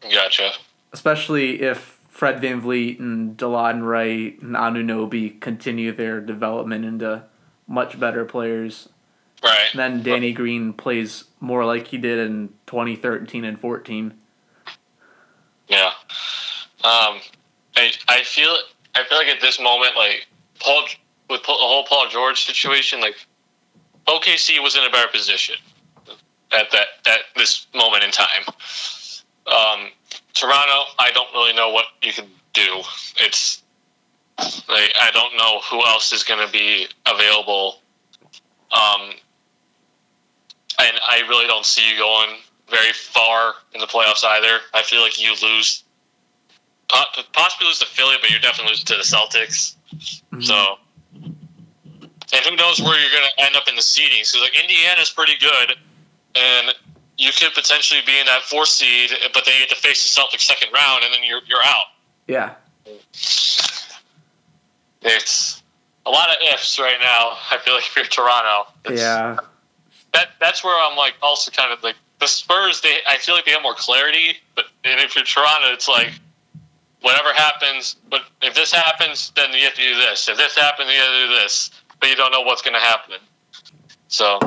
Gotcha. 0.03 0.53
Especially 0.92 1.61
if 1.61 1.99
Fred 2.20 2.42
VanVleet 2.42 3.00
and 3.00 3.35
Delon 3.35 3.83
Wright 3.83 4.38
and 4.42 4.54
Anunoby 4.54 5.40
continue 5.40 5.90
their 5.90 6.20
development 6.20 6.85
into 6.85 7.22
much 7.66 7.98
better 7.98 8.26
players 8.26 8.90
Right. 9.42 9.68
And 9.72 9.78
Then 9.78 10.02
Danny 10.02 10.33
Green 10.33 10.74
plays 10.74 11.24
more 11.40 11.64
like 11.64 11.87
he 11.87 11.96
did 11.96 12.18
in 12.18 12.50
2013 12.66 13.44
and 13.44 13.59
14. 13.59 14.12
Yeah. 15.68 15.87
Um, 16.85 17.20
I 17.74 17.90
I 18.06 18.22
feel 18.22 18.54
I 18.94 19.04
feel 19.04 19.16
like 19.16 19.28
at 19.28 19.40
this 19.40 19.59
moment, 19.59 19.96
like 19.96 20.26
Paul 20.59 20.85
with 21.30 21.40
the 21.42 21.52
whole 21.52 21.85
Paul 21.85 22.09
George 22.11 22.44
situation, 22.44 23.00
like 23.00 23.14
OKC 24.06 24.62
was 24.62 24.76
in 24.76 24.85
a 24.85 24.90
better 24.90 25.11
position 25.11 25.56
at 26.52 26.70
that 26.72 26.87
at 27.06 27.20
this 27.35 27.66
moment 27.74 28.04
in 28.04 28.11
time. 28.11 28.44
Um, 29.46 29.90
Toronto, 30.34 30.84
I 30.98 31.10
don't 31.12 31.32
really 31.32 31.52
know 31.52 31.70
what 31.70 31.86
you 32.02 32.12
can 32.12 32.26
do. 32.52 32.82
It's 33.16 33.62
like 34.38 34.92
I 35.00 35.10
don't 35.12 35.36
know 35.36 35.60
who 35.70 35.84
else 35.86 36.12
is 36.12 36.24
going 36.24 36.44
to 36.44 36.52
be 36.52 36.86
available. 37.06 37.78
Um, 38.70 39.10
and 40.78 40.98
I 41.08 41.22
really 41.28 41.46
don't 41.46 41.66
see 41.66 41.90
you 41.90 41.98
going 41.98 42.36
very 42.68 42.92
far 42.92 43.54
in 43.74 43.80
the 43.80 43.86
playoffs 43.86 44.24
either. 44.24 44.60
I 44.72 44.82
feel 44.82 45.02
like 45.02 45.20
you 45.20 45.34
lose, 45.42 45.82
possibly 46.88 47.66
lose 47.66 47.80
to 47.80 47.86
Philly, 47.86 48.16
but 48.20 48.30
you're 48.30 48.40
definitely 48.40 48.72
lose 48.72 48.84
to 48.84 48.96
the 48.96 49.02
Celtics. 49.02 49.76
Mm-hmm. 50.32 50.40
So, 50.40 50.76
and 52.32 52.46
who 52.48 52.56
knows 52.56 52.80
where 52.80 52.98
you're 52.98 53.10
going 53.10 53.28
to 53.36 53.44
end 53.44 53.56
up 53.56 53.68
in 53.68 53.74
the 53.74 53.82
seeding? 53.82 54.24
So, 54.24 54.40
like 54.40 54.54
Indiana's 54.54 55.10
pretty 55.10 55.34
good, 55.40 55.76
and 56.36 56.74
you 57.20 57.30
could 57.33 57.52
potentially 57.54 58.00
be 58.06 58.18
in 58.18 58.26
that 58.26 58.42
fourth 58.42 58.68
seed, 58.68 59.11
but 59.35 59.44
they 59.44 59.52
have 59.52 59.68
to 59.68 59.76
face 59.76 60.02
the 60.02 60.20
Celtics 60.20 60.40
second 60.40 60.72
round, 60.72 61.04
and 61.04 61.12
then 61.12 61.20
you're 61.24 61.40
you're 61.46 61.64
out. 61.64 61.87
Yeah. 62.26 62.54
It's 65.02 65.62
a 66.04 66.11
lot 66.11 66.30
of 66.30 66.37
ifs 66.54 66.78
right 66.78 66.98
now. 67.00 67.37
I 67.50 67.59
feel 67.59 67.74
like 67.74 67.87
if 67.87 67.96
you're 67.96 68.04
Toronto. 68.04 68.70
yeah 68.90 69.38
that 70.12 70.28
that's 70.40 70.64
where 70.64 70.74
I'm 70.76 70.96
like 70.96 71.14
also 71.22 71.50
kind 71.50 71.72
of 71.72 71.83
like 71.83 71.96
the 72.18 72.26
Spurs. 72.26 72.80
They 72.80 72.94
I 73.09 73.18
feel 73.18 73.35
like 73.35 73.44
they 73.44 73.52
have 73.52 73.62
more 73.62 73.74
clarity, 73.74 74.37
but 74.54 74.66
and 74.85 75.00
if 75.00 75.14
you're 75.14 75.24
Toronto, 75.24 75.72
it's 75.72 75.88
like 75.88 76.12
whatever 77.00 77.33
happens. 77.33 77.96
But 78.09 78.22
if 78.42 78.54
this 78.54 78.72
happens, 78.72 79.33
then 79.37 79.52
you 79.52 79.64
have 79.64 79.74
to 79.74 79.83
do 79.83 79.96
this. 79.96 80.28
If 80.28 80.37
this 80.37 80.56
happens, 80.56 80.90
you 80.90 80.98
have 80.98 81.12
to 81.12 81.26
do 81.26 81.33
this. 81.35 81.70
But 82.00 82.09
you 82.09 82.16
don't 82.16 82.33
know 82.33 82.42
what's 82.42 82.62
going 82.62 82.74
to 82.74 82.80
happen. 82.80 83.16
So, 84.09 84.38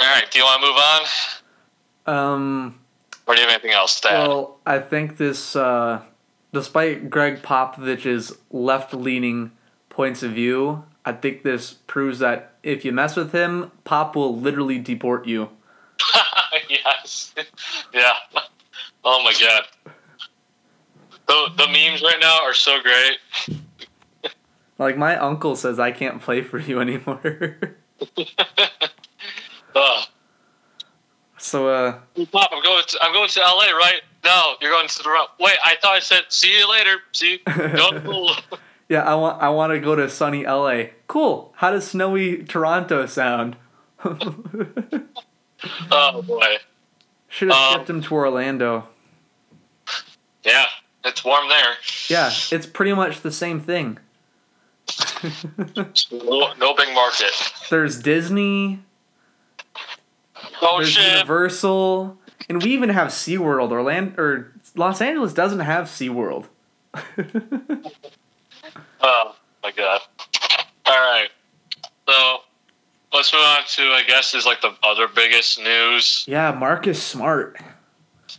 all 0.00 0.06
right. 0.06 0.30
Do 0.30 0.38
you 0.38 0.44
want 0.44 0.62
to 0.62 0.66
move 0.68 2.16
on? 2.16 2.34
Um. 2.34 2.80
Or 3.26 3.34
do 3.34 3.40
you 3.40 3.46
have 3.46 3.54
anything 3.54 3.72
else 3.72 4.00
to 4.00 4.12
add? 4.12 4.28
Well, 4.28 4.58
I 4.64 4.78
think 4.78 5.16
this, 5.16 5.56
uh, 5.56 6.00
despite 6.52 7.10
Gregg 7.10 7.42
Popovich's 7.42 8.32
left-leaning 8.52 9.50
points 9.88 10.22
of 10.22 10.30
view, 10.30 10.84
I 11.04 11.12
think 11.12 11.42
this 11.42 11.72
proves 11.72 12.20
that 12.20 12.52
if 12.62 12.84
you 12.84 12.92
mess 12.92 13.16
with 13.16 13.32
him, 13.32 13.72
Pop 13.84 14.14
will 14.14 14.36
literally 14.36 14.78
deport 14.78 15.26
you. 15.26 15.48
yes. 16.68 17.34
Yeah. 17.92 18.12
Oh 19.04 19.22
my 19.24 19.32
god. 19.40 19.92
The 21.26 21.50
the 21.56 21.66
memes 21.68 22.02
right 22.02 22.18
now 22.20 22.40
are 22.42 22.52
so 22.54 22.78
great. 22.80 23.60
like 24.78 24.96
my 24.98 25.16
uncle 25.16 25.56
says 25.56 25.78
I 25.78 25.92
can't 25.92 26.20
play 26.20 26.42
for 26.42 26.58
you 26.58 26.80
anymore. 26.86 27.56
Ugh. 29.76 30.08
So 31.38 31.68
uh 31.68 31.98
Pop, 32.32 32.50
I'm 32.52 32.62
going 32.62 32.82
to 32.86 32.98
I'm 33.02 33.12
going 33.12 33.28
to 33.28 33.40
LA, 33.40 33.76
right? 33.76 34.00
No, 34.24 34.54
you're 34.60 34.70
going 34.70 34.88
to 34.88 35.02
the 35.02 35.26
Wait, 35.38 35.56
I 35.64 35.76
thought 35.80 35.94
I 35.94 36.00
said 36.00 36.22
see 36.28 36.58
you 36.58 36.68
later. 36.70 36.96
See 37.12 37.40
you. 37.46 38.30
Yeah, 38.88 39.02
I 39.02 39.16
want 39.16 39.42
I 39.42 39.48
want 39.48 39.72
to 39.72 39.80
go 39.80 39.96
to 39.96 40.08
sunny 40.08 40.44
LA. 40.46 40.84
Cool. 41.08 41.52
How 41.56 41.72
does 41.72 41.88
snowy 41.88 42.44
Toronto 42.44 43.06
sound? 43.06 43.56
oh 45.90 46.22
boy. 46.22 46.58
Should 47.28 47.50
have 47.50 47.58
um, 47.58 47.72
shipped 47.72 47.90
him 47.90 48.00
to 48.02 48.14
Orlando. 48.14 48.86
Yeah, 50.44 50.66
it's 51.04 51.24
warm 51.24 51.48
there. 51.48 51.74
Yeah, 52.08 52.30
it's 52.52 52.66
pretty 52.66 52.92
much 52.92 53.22
the 53.22 53.32
same 53.32 53.60
thing. 53.60 53.98
no, 56.12 56.52
no 56.54 56.74
big 56.74 56.94
market. 56.94 57.32
There's 57.68 58.00
Disney. 58.00 58.84
Oh 60.62 60.78
there's 60.78 60.90
shit! 60.90 61.12
Universal, 61.12 62.18
and 62.48 62.62
we 62.62 62.70
even 62.70 62.88
have 62.90 63.08
SeaWorld. 63.08 63.70
Orlando 63.70 64.20
or 64.22 64.52
Los 64.74 65.00
Angeles 65.00 65.32
doesn't 65.32 65.60
have 65.60 65.86
SeaWorld. 65.86 66.46
Oh 69.00 69.36
my 69.62 69.70
god! 69.72 70.00
All 70.86 70.94
right, 70.94 71.28
so 72.08 72.38
let's 73.12 73.32
move 73.32 73.42
on 73.42 73.58
to 73.66 73.82
I 73.92 74.02
guess 74.06 74.34
is 74.34 74.46
like 74.46 74.60
the 74.62 74.74
other 74.82 75.06
biggest 75.08 75.58
news. 75.60 76.24
yeah, 76.26 76.52
Marcus 76.52 77.02
Smart. 77.02 77.60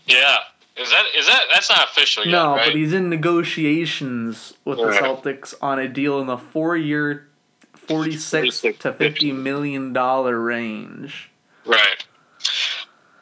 Yeah, 0.08 0.38
is 0.76 0.90
that 0.90 1.06
is 1.18 1.28
that 1.28 1.44
that's 1.54 1.70
not 1.70 1.90
official 1.90 2.26
yet, 2.26 2.32
No, 2.32 2.56
right? 2.56 2.68
but 2.68 2.76
he's 2.76 2.94
in 2.94 3.10
negotiations 3.10 4.54
with 4.66 4.78
the 4.80 4.86
Celtics 4.92 5.54
on 5.62 5.80
a 5.80 5.88
deal 5.88 6.20
in 6.20 6.28
the 6.28 6.38
four-year, 6.38 7.28
46 7.76 8.62
to 8.80 8.94
fifty 8.94 9.32
million 9.32 9.94
dollar 9.94 10.40
range. 10.40 11.30
Right. 11.68 12.06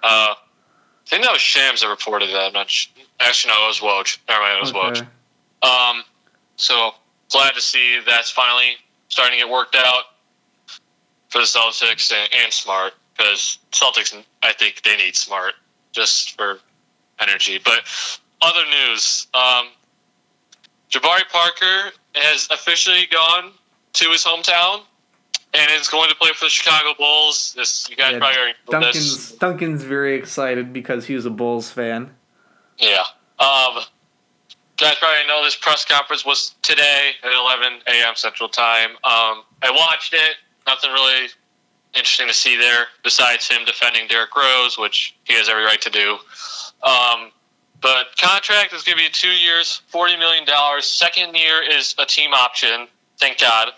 Uh, 0.03 0.35
I 0.35 1.07
think 1.07 1.23
that 1.23 1.31
was 1.31 1.41
Shams 1.41 1.81
that 1.81 1.87
reported 1.87 2.29
that. 2.29 2.47
I'm 2.47 2.53
not 2.53 2.69
sh- 2.69 2.87
actually 3.19 3.53
no, 3.53 3.65
it 3.65 3.67
was 3.67 3.79
Woj. 3.79 4.17
Never 4.27 4.41
mind, 4.41 4.57
it 4.57 4.61
was 4.61 4.71
Woj. 4.73 5.07
Um, 5.67 6.03
so 6.55 6.91
glad 7.31 7.53
to 7.55 7.61
see 7.61 7.99
that's 8.05 8.31
finally 8.31 8.75
starting 9.09 9.39
to 9.39 9.45
get 9.45 9.51
worked 9.51 9.75
out 9.75 10.03
for 11.29 11.39
the 11.39 11.45
Celtics 11.45 12.11
and, 12.11 12.29
and 12.43 12.53
Smart 12.53 12.93
because 13.17 13.59
Celtics, 13.71 14.15
I 14.41 14.53
think 14.53 14.81
they 14.83 14.95
need 14.97 15.15
Smart 15.15 15.53
just 15.91 16.35
for 16.37 16.59
energy. 17.19 17.59
But 17.63 17.81
other 18.41 18.63
news, 18.69 19.27
um, 19.33 19.67
Jabari 20.89 21.27
Parker 21.31 21.91
has 22.15 22.47
officially 22.51 23.07
gone 23.11 23.51
to 23.93 24.09
his 24.09 24.23
hometown 24.23 24.81
and 25.55 25.71
is 25.79 25.87
going 25.87 26.09
to 26.09 26.15
play 26.15 26.31
for 26.33 26.45
the 26.45 26.49
Chicago 26.49 26.93
Bulls. 26.97 27.53
This 27.55 27.89
you 27.89 27.95
guys 27.95 28.13
Yeah, 28.13 28.19
probably 28.19 28.37
already 28.37 28.57
know 28.71 28.79
this. 28.79 28.95
Duncan's 28.95 29.31
Duncan's 29.33 29.83
very 29.83 30.15
excited 30.15 30.73
because 30.73 31.05
he 31.05 31.15
was 31.15 31.25
a 31.25 31.29
Bulls 31.29 31.71
fan. 31.71 32.11
Yeah. 32.77 33.03
Um, 33.39 33.83
guys 34.77 34.95
probably 34.99 35.27
know 35.27 35.43
this 35.43 35.55
press 35.55 35.85
conference 35.85 36.25
was 36.25 36.55
today 36.61 37.11
at 37.23 37.31
11 37.31 37.79
a.m. 37.87 38.15
Central 38.15 38.49
Time. 38.49 38.91
Um, 38.91 39.43
I 39.63 39.71
watched 39.71 40.13
it. 40.13 40.35
Nothing 40.67 40.91
really 40.91 41.27
interesting 41.93 42.27
to 42.27 42.33
see 42.33 42.57
there 42.57 42.87
besides 43.03 43.47
him 43.47 43.63
defending 43.65 44.07
Derrick 44.07 44.35
Rose, 44.35 44.77
which 44.77 45.15
he 45.23 45.33
has 45.35 45.47
every 45.47 45.63
right 45.63 45.81
to 45.81 45.89
do. 45.89 46.17
Um, 46.83 47.31
but 47.81 48.07
contract 48.19 48.73
is 48.73 48.83
going 48.83 48.97
to 48.97 49.03
be 49.03 49.09
two 49.09 49.29
years, 49.29 49.81
$40 49.93 50.19
million. 50.19 50.45
Second 50.81 51.35
year 51.35 51.61
is 51.61 51.95
a 51.97 52.05
team 52.05 52.33
option. 52.33 52.87
Thank 53.19 53.39
God. 53.39 53.69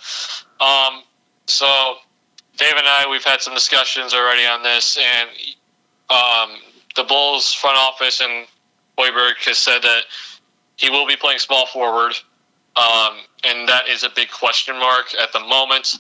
Um, 0.60 1.04
so 1.48 1.96
Dave 2.58 2.74
and 2.76 2.88
I, 2.88 3.08
we've 3.10 3.24
had 3.24 3.42
some 3.42 3.54
discussions 3.54 4.14
already 4.14 4.46
on 4.46 4.64
this, 4.64 4.98
and 4.98 5.30
um, 6.10 6.58
the 6.96 7.04
Bulls 7.04 7.54
front 7.54 7.78
office 7.78 8.22
and 8.22 8.48
Hoiberg 8.98 9.36
has 9.46 9.58
said 9.58 9.82
that 9.84 10.04
he 10.76 10.90
will 10.90 11.08
be 11.08 11.16
playing 11.16 11.40
small 11.40 11.68
forward, 11.68 12.14
um, 12.76 13.18
and 13.44 13.68
that 13.70 13.88
is 13.90 14.04
a 14.04 14.10
big 14.16 14.30
question 14.30 14.78
mark 14.80 15.14
at 15.22 15.32
the 15.34 15.40
moment. 15.40 15.96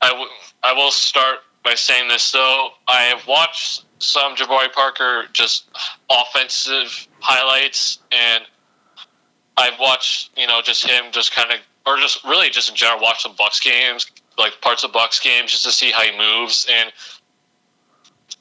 I, 0.00 0.10
w- 0.10 0.28
I 0.62 0.72
will 0.72 0.90
start 0.90 1.38
by 1.64 1.74
saying 1.74 2.08
this 2.08 2.32
though. 2.32 2.70
I 2.86 3.04
have 3.04 3.26
watched 3.26 3.84
some 3.98 4.36
Jabari 4.36 4.72
Parker 4.72 5.24
just 5.32 5.68
offensive 6.10 7.08
highlights, 7.20 7.98
and 8.12 8.44
I've 9.56 9.78
watched 9.80 10.30
you 10.36 10.46
know 10.46 10.60
just 10.62 10.86
him 10.86 11.06
just 11.12 11.34
kind 11.34 11.50
of 11.50 11.58
or 11.86 11.96
just 11.98 12.24
really 12.24 12.50
just 12.50 12.68
in 12.68 12.76
general 12.76 13.00
watch 13.00 13.22
some 13.22 13.34
Bucks 13.36 13.60
games, 13.60 14.06
like 14.38 14.60
parts 14.60 14.84
of 14.84 14.92
Bucks 14.92 15.20
games, 15.20 15.52
just 15.52 15.64
to 15.64 15.72
see 15.72 15.90
how 15.90 16.02
he 16.02 16.16
moves 16.16 16.66
and 16.70 16.92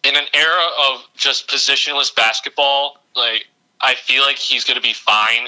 in 0.05 0.15
an 0.15 0.25
era 0.34 0.67
of 0.89 1.03
just 1.15 1.47
positionless 1.49 2.15
basketball, 2.15 2.97
like 3.15 3.47
I 3.81 3.95
feel 3.95 4.21
like 4.21 4.38
he's 4.38 4.63
going 4.63 4.75
to 4.75 4.81
be 4.81 4.93
fine. 4.93 5.47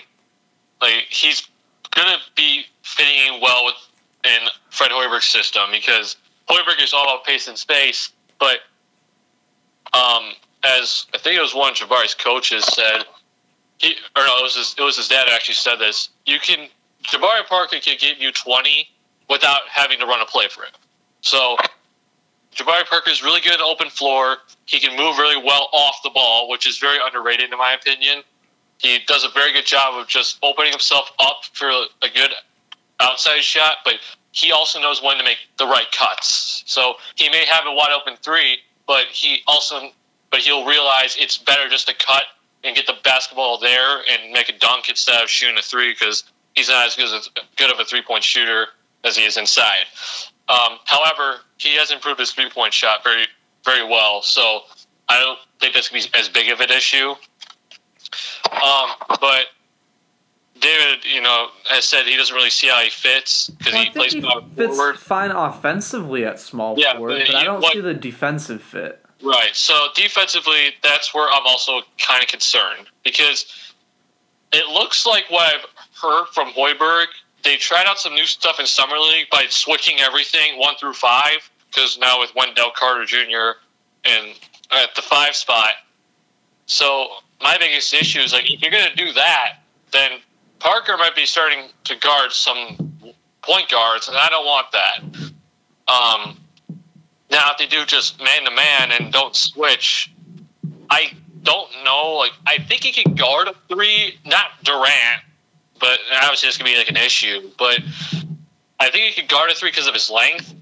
Like 0.82 1.06
he's 1.10 1.48
going 1.92 2.08
to 2.08 2.18
be 2.36 2.64
fitting 2.82 3.36
in 3.36 3.42
well 3.42 3.66
with 3.66 3.76
in 4.24 4.48
Fred 4.70 4.92
Hoiberg's 4.92 5.26
system 5.26 5.64
because 5.72 6.18
Hoiberg 6.50 6.82
is 6.84 6.94
all 6.94 7.04
about 7.04 7.24
pace 7.24 7.48
and 7.48 7.58
space. 7.58 8.12
But 8.40 8.58
um, 9.94 10.34
as 10.64 11.06
I 11.14 11.18
think 11.18 11.38
it 11.38 11.42
was 11.42 11.54
one 11.54 11.72
of 11.72 11.78
Jabari's 11.78 12.16
coaches 12.16 12.66
said, 12.66 13.06
he 13.78 13.96
or 14.16 14.24
no, 14.24 14.40
it 14.40 14.44
was 14.44 14.56
his, 14.56 14.76
it 14.78 14.82
was 14.82 14.98
his 14.98 15.08
dad 15.08 15.28
actually 15.32 15.56
said 15.56 15.76
this. 15.76 16.10
You 16.26 16.40
can 16.40 16.68
Jabari 17.04 17.46
Parker 17.48 17.78
can 17.80 17.96
give 18.00 18.18
you 18.18 18.32
twenty 18.32 18.90
without 19.30 19.62
having 19.70 20.00
to 20.00 20.06
run 20.06 20.22
a 20.22 20.26
play 20.26 20.48
for 20.50 20.62
him. 20.62 20.72
So 21.22 21.58
Jabari 22.56 22.86
Parker 22.86 23.12
is 23.12 23.22
really 23.22 23.42
good 23.42 23.56
in 23.56 23.62
open 23.62 23.90
floor. 23.90 24.38
He 24.66 24.80
can 24.80 24.98
move 24.98 25.18
really 25.18 25.42
well 25.44 25.70
off 25.74 26.00
the 26.04 26.10
ball, 26.10 26.50
which 26.50 26.68
is 26.68 26.78
very 26.78 26.98
underrated 27.04 27.52
in 27.52 27.58
my 27.58 27.74
opinion. 27.74 28.24
He 28.80 29.00
does 29.08 29.24
a 29.24 29.30
very 29.30 29.54
good 29.54 29.66
job 29.66 30.00
of 30.00 30.08
just 30.08 30.38
opening 30.44 30.72
himself 30.72 31.12
up 31.20 31.44
for 31.54 31.68
a 31.70 32.10
good 32.13 32.32
outside 33.00 33.42
shot, 33.42 33.78
but 33.84 33.96
he 34.32 34.52
also 34.52 34.80
knows 34.80 35.02
when 35.02 35.18
to 35.18 35.24
make 35.24 35.38
the 35.58 35.66
right 35.66 35.92
cuts. 35.92 36.63
So 36.68 36.96
he 37.16 37.30
may 37.30 37.46
have 37.46 37.66
a 37.66 37.74
wide 37.74 37.92
open 38.00 38.18
three, 38.22 38.58
but 38.86 39.06
he 39.12 39.40
also 39.48 39.92
but 40.30 40.42
he'll 40.42 40.66
realize 40.66 41.16
it's 41.20 41.38
better 41.38 41.70
just 41.70 41.88
to 41.88 41.96
cut 41.96 42.24
and 42.63 42.76
get 42.76 42.86
the 42.86 42.96
basketball 43.04 43.60
there 43.60 44.00
and 44.00 44.34
make 44.34 44.50
a 44.50 44.58
dunk 44.58 44.90
instead 44.90 45.24
of 45.24 45.30
shooting 45.30 45.58
a 45.58 45.62
three 45.62 45.94
because 45.94 46.24
he's 46.54 46.70
not 46.70 46.86
as 46.86 46.96
good, 46.96 47.13
as 47.13 47.30
good 47.56 47.72
of 47.72 47.80
a 47.80 47.86
three 47.86 48.02
point 48.02 48.24
shooter 48.24 48.68
as 49.04 49.16
he 49.18 49.24
is 49.26 49.38
inside. 49.38 49.86
Um, 50.50 50.78
however, 50.86 51.38
he 51.58 51.76
has 51.76 51.92
improved 51.92 52.20
his 52.20 52.32
three 52.32 52.50
point 52.50 52.74
shot 52.74 53.04
very, 53.04 53.26
very 53.66 53.84
well. 53.86 54.22
So 54.22 54.62
I 55.10 55.20
don't 55.20 55.40
think 55.60 55.74
that's 55.74 55.90
going 55.90 56.02
to 56.04 56.12
be 56.12 56.18
as 56.20 56.30
big 56.30 56.50
of 56.52 56.60
an 56.60 56.70
issue. 56.70 57.10
Um, 58.52 58.90
but 59.20 59.46
David, 60.60 61.06
you 61.06 61.22
know, 61.22 61.48
has 61.70 61.86
said 61.86 62.06
he 62.06 62.16
doesn't 62.18 62.36
really 62.36 62.50
see 62.50 62.68
how 62.68 62.80
he 62.82 62.90
fits 62.90 63.50
because 63.50 63.74
Well, 63.74 63.84
he 63.84 63.90
plays 63.92 64.14
he 64.14 64.22
power 64.22 64.42
fits 64.56 64.76
forward. 64.76 65.00
fine 65.00 65.32
offensively 65.32 66.26
at 66.26 66.40
small 66.40 66.76
Yeah, 66.78 66.94
forward, 66.94 67.20
but 67.20 67.28
but 67.28 67.36
I 67.36 67.44
don't 67.44 67.62
what- 67.62 67.74
see 67.74 67.82
the 67.82 67.94
defensive 67.94 68.64
fit. 68.64 69.04
Right. 69.22 69.56
So 69.56 69.74
defensively, 69.96 70.76
that's 70.84 71.12
where 71.14 71.28
I'm 71.28 71.46
also 71.46 71.82
kind 71.98 72.22
of 72.24 72.30
concerned 72.30 72.88
because 73.04 73.74
it 74.54 74.68
looks 74.68 75.06
like 75.08 75.26
what 75.30 75.56
I've 75.56 75.66
heard 76.02 76.26
from 76.34 76.52
Hoiberg. 76.54 77.08
They 77.48 77.56
tried 77.56 77.86
out 77.86 77.98
some 77.98 78.14
new 78.14 78.26
stuff 78.26 78.60
in 78.60 78.66
summer 78.66 78.98
league 79.00 79.30
by 79.32 79.46
switching 79.48 80.02
everything 80.02 80.60
one 80.60 80.76
through 80.76 80.92
five. 80.92 81.50
Because 81.70 81.98
now 81.98 82.20
with 82.20 82.36
Wendell 82.36 82.72
Carter 82.76 83.06
Jr. 83.06 83.60
and 84.04 84.36
at 84.70 84.94
the 84.96 85.02
five 85.02 85.34
spot, 85.34 85.70
so 86.66 87.08
my 87.42 87.58
biggest 87.58 87.94
issue 87.94 88.20
is 88.20 88.34
like 88.34 88.52
if 88.52 88.62
you're 88.62 88.72
going 88.72 88.90
to 88.90 88.96
do 88.98 89.14
that, 89.14 89.60
then 89.94 90.12
Parker 90.60 90.98
might 90.98 91.16
be 91.16 91.26
starting 91.26 91.70
to 91.86 91.96
guard 91.96 92.34
some 92.34 93.14
point 93.42 93.70
guards, 93.70 94.10
and 94.10 94.18
I 94.18 94.28
don't 94.28 94.46
want 94.46 94.68
that. 94.74 95.00
Um, 95.88 96.42
now, 97.32 97.52
if 97.52 97.60
they 97.60 97.68
do 97.68 97.86
just 97.86 98.22
man 98.22 98.44
to 98.44 98.52
man 98.52 98.92
and 98.92 99.14
don't 99.14 99.34
switch, 99.34 100.14
I 100.90 101.14
don't 101.44 101.72
know. 101.86 102.16
Like, 102.16 102.34
I 102.46 102.58
think 102.58 102.84
he 102.84 102.92
can 102.92 103.16
guard 103.16 103.48
a 103.48 103.54
three, 103.70 104.20
not 104.26 104.48
Durant, 104.64 105.22
but 105.80 106.00
obviously 106.22 106.50
it's 106.50 106.58
gonna 106.58 106.70
be 106.70 106.78
like 106.78 106.90
an 106.90 106.98
issue. 106.98 107.52
But 107.58 107.80
I 108.80 108.90
think 108.90 109.13
he 109.13 109.22
could 109.22 109.30
guard 109.30 109.52
a 109.52 109.56
three 109.56 109.70
because 109.70 109.88
of 109.88 109.94
his 109.94 110.10
length. 110.10 110.54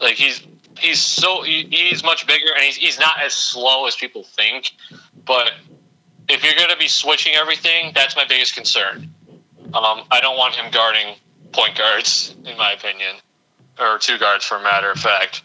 Like 0.00 0.14
he's 0.14 0.46
he's 0.78 1.00
so 1.00 1.42
he, 1.42 1.66
he's 1.70 2.02
much 2.02 2.26
bigger 2.26 2.52
and 2.54 2.62
he's 2.62 2.76
he's 2.76 2.98
not 2.98 3.20
as 3.20 3.32
slow 3.32 3.86
as 3.86 3.96
people 3.96 4.24
think. 4.24 4.72
But 5.24 5.52
if 6.28 6.44
you're 6.44 6.54
gonna 6.54 6.78
be 6.78 6.88
switching 6.88 7.34
everything, 7.34 7.92
that's 7.94 8.16
my 8.16 8.24
biggest 8.28 8.54
concern. 8.54 9.14
Um, 9.72 10.02
I 10.10 10.20
don't 10.20 10.36
want 10.36 10.54
him 10.54 10.70
guarding 10.72 11.16
point 11.52 11.76
guards, 11.76 12.34
in 12.44 12.56
my 12.56 12.72
opinion, 12.72 13.16
or 13.78 13.98
two 13.98 14.18
guards 14.18 14.44
for 14.44 14.56
a 14.56 14.62
matter 14.62 14.90
of 14.90 14.98
fact. 14.98 15.42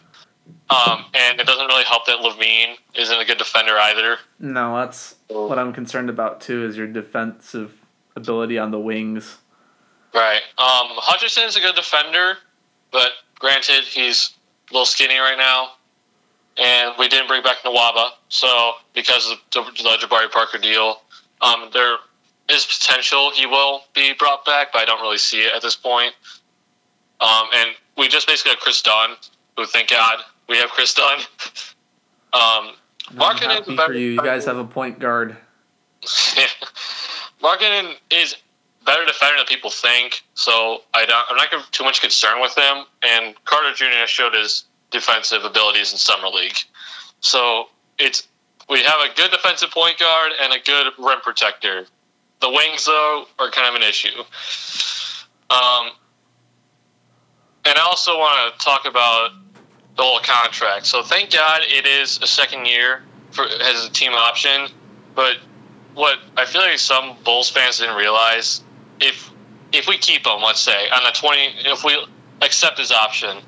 Um, 0.68 1.04
and 1.14 1.40
it 1.40 1.46
doesn't 1.46 1.66
really 1.66 1.84
help 1.84 2.06
that 2.06 2.18
LaVine 2.18 2.74
isn't 2.94 3.20
a 3.20 3.24
good 3.24 3.38
defender 3.38 3.76
either. 3.78 4.18
No, 4.40 4.76
that's 4.76 5.14
what 5.28 5.58
I'm 5.58 5.72
concerned 5.72 6.10
about 6.10 6.40
too. 6.40 6.64
Is 6.64 6.76
your 6.76 6.88
defensive 6.88 7.85
ability 8.16 8.58
on 8.58 8.70
the 8.70 8.80
wings. 8.80 9.38
Right. 10.14 10.40
Um, 10.58 10.96
Hutchison's 10.96 11.56
a 11.56 11.60
good 11.60 11.74
defender, 11.74 12.38
but 12.90 13.10
granted, 13.38 13.84
he's 13.84 14.34
a 14.70 14.74
little 14.74 14.86
skinny 14.86 15.18
right 15.18 15.38
now. 15.38 15.72
And 16.58 16.94
we 16.98 17.08
didn't 17.08 17.28
bring 17.28 17.42
back 17.42 17.58
Nwaba, 17.64 18.12
so 18.30 18.72
because 18.94 19.30
of 19.30 19.38
the, 19.52 19.60
the 19.82 20.06
Jabari 20.06 20.30
Parker 20.30 20.56
deal, 20.56 21.02
um, 21.42 21.68
there 21.74 21.98
is 22.48 22.64
potential 22.64 23.30
he 23.34 23.44
will 23.44 23.82
be 23.94 24.14
brought 24.14 24.46
back, 24.46 24.72
but 24.72 24.80
I 24.80 24.86
don't 24.86 25.02
really 25.02 25.18
see 25.18 25.40
it 25.40 25.52
at 25.54 25.60
this 25.60 25.76
point. 25.76 26.14
Um, 27.20 27.48
and 27.54 27.70
we 27.98 28.08
just 28.08 28.26
basically 28.26 28.52
have 28.52 28.60
Kris 28.60 28.80
Dunn, 28.80 29.16
who 29.56 29.66
thank 29.66 29.90
God 29.90 30.20
we 30.48 30.56
have 30.56 30.70
Kris 30.70 30.94
Dunn. 30.94 31.18
um, 32.32 32.72
I'm 33.10 33.16
Markin 33.16 33.50
is 33.50 33.58
happy 33.58 33.76
better 33.76 33.92
for 33.92 33.98
you. 33.98 34.12
You 34.12 34.22
guys 34.22 34.46
have 34.46 34.56
a 34.56 34.64
point 34.64 34.98
guard. 34.98 35.36
Yeah. 36.36 36.46
Markkanen 37.46 37.94
is 38.10 38.34
better 38.84 39.04
defender 39.04 39.36
than 39.36 39.46
people 39.46 39.70
think, 39.70 40.22
so 40.34 40.82
I 40.92 41.06
don't, 41.06 41.26
I'm 41.30 41.36
not 41.36 41.72
too 41.72 41.84
much 41.84 42.00
concern 42.00 42.40
with 42.40 42.56
him. 42.58 42.84
And 43.04 43.36
Carter 43.44 43.72
Jr. 43.72 44.06
showed 44.06 44.34
his 44.34 44.64
defensive 44.90 45.44
abilities 45.44 45.92
in 45.92 45.98
summer 45.98 46.26
league, 46.26 46.56
so 47.20 47.66
it's 47.98 48.26
we 48.68 48.82
have 48.82 48.98
a 49.00 49.14
good 49.14 49.30
defensive 49.30 49.70
point 49.70 49.98
guard 49.98 50.32
and 50.42 50.52
a 50.52 50.58
good 50.58 50.92
rim 50.98 51.20
protector. 51.20 51.86
The 52.40 52.50
wings 52.50 52.84
though 52.84 53.26
are 53.38 53.50
kind 53.50 53.68
of 53.68 53.80
an 53.80 53.88
issue. 53.88 54.18
Um, 55.48 55.90
and 57.64 57.78
I 57.78 57.82
also 57.82 58.18
want 58.18 58.58
to 58.58 58.64
talk 58.64 58.86
about 58.86 59.30
the 59.96 60.02
whole 60.02 60.18
contract. 60.18 60.86
So 60.86 61.04
thank 61.04 61.32
God 61.32 61.60
it 61.62 61.86
is 61.86 62.18
a 62.22 62.26
second 62.26 62.66
year 62.66 63.02
for 63.30 63.44
as 63.44 63.86
a 63.86 63.90
team 63.90 64.12
option. 64.12 64.68
But 65.14 65.36
what 65.96 66.18
I 66.36 66.44
feel 66.44 66.60
like 66.60 66.78
some 66.78 67.16
Bulls 67.24 67.48
fans 67.48 67.78
didn't 67.78 67.96
realize 67.96 68.62
if 69.00 69.30
if 69.72 69.88
we 69.88 69.96
keep 69.96 70.26
him, 70.26 70.42
let's 70.42 70.60
say 70.60 70.88
on 70.90 71.02
the 71.02 71.10
twenty, 71.18 71.48
if 71.64 71.82
we 71.84 71.96
accept 72.42 72.78
his 72.78 72.92
option, 72.92 73.38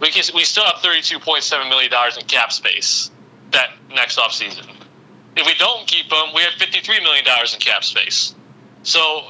we 0.00 0.08
can 0.08 0.24
we 0.34 0.44
still 0.44 0.64
have 0.64 0.80
thirty 0.80 1.02
two 1.02 1.18
point 1.18 1.42
seven 1.42 1.68
million 1.68 1.90
dollars 1.90 2.16
in 2.16 2.24
cap 2.24 2.50
space 2.52 3.10
that 3.52 3.68
next 3.94 4.18
off 4.18 4.32
season. 4.32 4.64
If 5.36 5.46
we 5.46 5.54
don't 5.54 5.86
keep 5.86 6.06
him, 6.06 6.34
we 6.34 6.40
have 6.40 6.54
fifty 6.54 6.80
three 6.80 7.00
million 7.00 7.24
dollars 7.24 7.52
in 7.52 7.60
cap 7.60 7.84
space. 7.84 8.34
So 8.82 9.28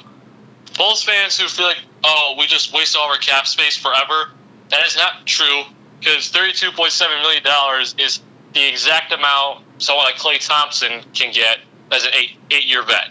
Bulls 0.76 1.02
fans 1.02 1.38
who 1.38 1.48
feel 1.48 1.66
like 1.66 1.82
oh 2.04 2.36
we 2.38 2.46
just 2.46 2.72
waste 2.72 2.96
all 2.96 3.10
our 3.10 3.18
cap 3.18 3.48
space 3.48 3.76
forever, 3.76 4.30
that 4.70 4.86
is 4.86 4.96
not 4.96 5.26
true 5.26 5.62
because 5.98 6.28
thirty-two 6.28 6.70
point 6.70 6.92
seven 6.92 7.18
million 7.20 7.42
dollars 7.42 7.96
is 7.98 8.20
the 8.52 8.64
exact 8.68 9.12
amount 9.12 9.64
someone 9.78 10.04
like 10.04 10.14
Klay 10.14 10.38
Thompson 10.38 11.02
can 11.12 11.32
get 11.32 11.58
as 11.90 12.04
an 12.04 12.10
eight 12.14 12.30
eight-year 12.50 12.84
vet. 12.84 13.10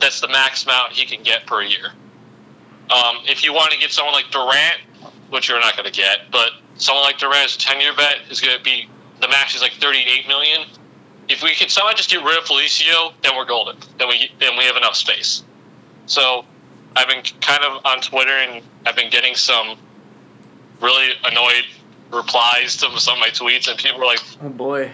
That's 0.00 0.20
the 0.20 0.28
max 0.28 0.64
amount 0.64 0.92
he 0.92 1.06
can 1.06 1.22
get 1.22 1.46
per 1.46 1.62
year. 1.62 1.92
Um, 2.90 3.16
if 3.24 3.42
you 3.44 3.52
want 3.52 3.72
to 3.72 3.78
get 3.78 3.90
someone 3.90 4.14
like 4.14 4.30
Durant, 4.30 4.80
which 5.30 5.48
you're 5.48 5.60
not 5.60 5.76
going 5.76 5.90
to 5.90 5.92
get, 5.92 6.30
but 6.30 6.50
someone 6.76 7.04
like 7.04 7.18
Durant 7.18 7.44
as 7.44 7.56
a 7.56 7.58
ten-year 7.58 7.94
vet 7.94 8.16
is 8.30 8.40
going 8.40 8.56
to 8.56 8.62
be 8.62 8.88
the 9.20 9.28
max 9.28 9.54
is 9.54 9.62
like 9.62 9.72
thirty-eight 9.72 10.28
million. 10.28 10.66
If 11.28 11.42
we 11.42 11.54
can 11.54 11.70
somehow 11.70 11.94
just 11.94 12.10
get 12.10 12.22
rid 12.22 12.36
of 12.36 12.44
Felicio, 12.44 13.14
then 13.22 13.34
we're 13.36 13.46
golden. 13.46 13.76
Then 13.98 14.08
we 14.08 14.30
then 14.38 14.58
we 14.58 14.64
have 14.64 14.76
enough 14.76 14.96
space. 14.96 15.42
So 16.06 16.44
I've 16.94 17.08
been 17.08 17.22
kind 17.40 17.64
of 17.64 17.86
on 17.86 18.00
Twitter 18.02 18.30
and 18.30 18.62
I've 18.84 18.96
been 18.96 19.10
getting 19.10 19.34
some 19.34 19.78
really 20.82 21.12
annoyed 21.24 21.64
replies 22.12 22.76
to 22.76 23.00
some 23.00 23.14
of 23.14 23.20
my 23.20 23.30
tweets, 23.30 23.68
and 23.68 23.78
people 23.78 24.00
were 24.00 24.06
like, 24.06 24.20
"Oh 24.42 24.50
boy." 24.50 24.90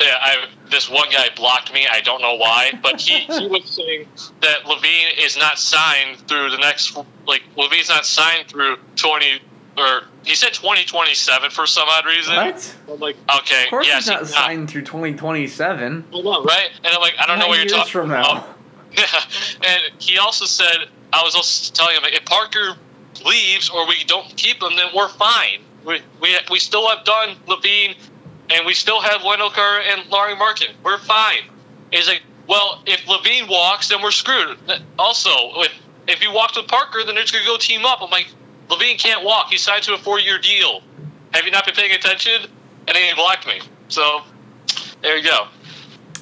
Yeah, 0.00 0.16
I 0.18 0.46
this 0.70 0.88
one 0.88 1.08
guy 1.10 1.28
blocked 1.36 1.72
me. 1.72 1.86
I 1.90 2.00
don't 2.00 2.20
know 2.22 2.34
why, 2.36 2.72
but 2.82 3.00
he, 3.00 3.18
he 3.20 3.46
was 3.46 3.64
saying 3.68 4.06
that 4.40 4.60
LaVine 4.64 5.24
is 5.24 5.36
not 5.36 5.58
signed 5.58 6.18
through 6.28 6.50
the 6.50 6.58
next 6.58 6.96
like 7.26 7.42
LaVine's 7.56 7.88
not 7.88 8.06
signed 8.06 8.48
through 8.48 8.76
twenty 8.96 9.40
or 9.76 10.02
he 10.24 10.34
said 10.34 10.52
twenty 10.52 10.84
twenty 10.84 11.14
seven 11.14 11.50
for 11.50 11.66
some 11.66 11.88
odd 11.88 12.06
reason. 12.06 12.34
What? 12.36 12.76
I'm 12.88 12.98
like, 13.00 13.16
okay, 13.38 13.64
of 13.64 13.70
course 13.70 13.86
yes, 13.86 14.04
he's 14.06 14.14
not 14.14 14.26
signed 14.26 14.70
through 14.70 14.82
twenty 14.82 15.14
twenty 15.14 15.46
seven. 15.46 16.04
Hold 16.12 16.26
on, 16.26 16.44
Right, 16.44 16.70
and 16.84 16.94
I'm 16.94 17.00
like, 17.00 17.14
I 17.18 17.26
don't 17.26 17.38
know 17.38 17.48
what 17.48 17.58
you're 17.58 17.68
talking 17.68 17.90
from 17.92 18.08
now. 18.08 18.22
about. 18.32 18.48
Yeah, 18.92 19.04
and 19.68 19.82
he 20.00 20.18
also 20.18 20.46
said 20.46 20.88
I 21.12 21.22
was 21.22 21.36
also 21.36 21.72
telling 21.72 21.94
him 21.94 22.02
if 22.06 22.24
Parker 22.24 22.74
leaves 23.24 23.70
or 23.70 23.86
we 23.86 24.02
don't 24.04 24.26
keep 24.36 24.60
him, 24.60 24.74
then 24.76 24.88
we're 24.94 25.08
fine. 25.08 25.60
We 25.84 26.00
we, 26.20 26.36
we 26.50 26.58
still 26.58 26.88
have 26.88 27.04
done 27.04 27.36
LaVine, 27.46 27.94
and 28.50 28.66
we 28.66 28.74
still 28.74 29.00
have 29.00 29.22
Wendell 29.24 29.50
Carter 29.50 29.82
and 29.86 30.08
Lauri 30.10 30.34
Markkanen. 30.34 30.74
We're 30.84 30.98
fine. 30.98 31.42
He's 31.90 32.06
like, 32.08 32.22
well, 32.48 32.82
if 32.86 33.00
LaVine 33.06 33.48
walks, 33.48 33.88
then 33.88 34.02
we're 34.02 34.10
screwed. 34.10 34.58
Also, 34.98 35.30
if 35.62 35.72
if 36.08 36.22
you 36.22 36.32
walk 36.32 36.56
with 36.56 36.66
Parker, 36.66 37.04
then 37.04 37.14
they're 37.14 37.24
just 37.24 37.32
gonna 37.32 37.44
go 37.44 37.56
team 37.56 37.84
up. 37.84 38.02
I'm 38.02 38.10
like, 38.10 38.28
LaVine 38.68 38.98
can't 38.98 39.24
walk. 39.24 39.50
He 39.50 39.58
signed 39.58 39.84
to 39.84 39.94
a 39.94 39.98
four 39.98 40.18
year 40.18 40.38
deal. 40.38 40.82
Have 41.32 41.44
you 41.44 41.50
not 41.50 41.64
been 41.64 41.74
paying 41.74 41.92
attention? 41.92 42.50
And 42.88 42.96
he 42.96 43.14
blocked 43.14 43.46
me. 43.46 43.60
So 43.88 44.22
there 45.02 45.16
you 45.16 45.24
go. 45.24 45.46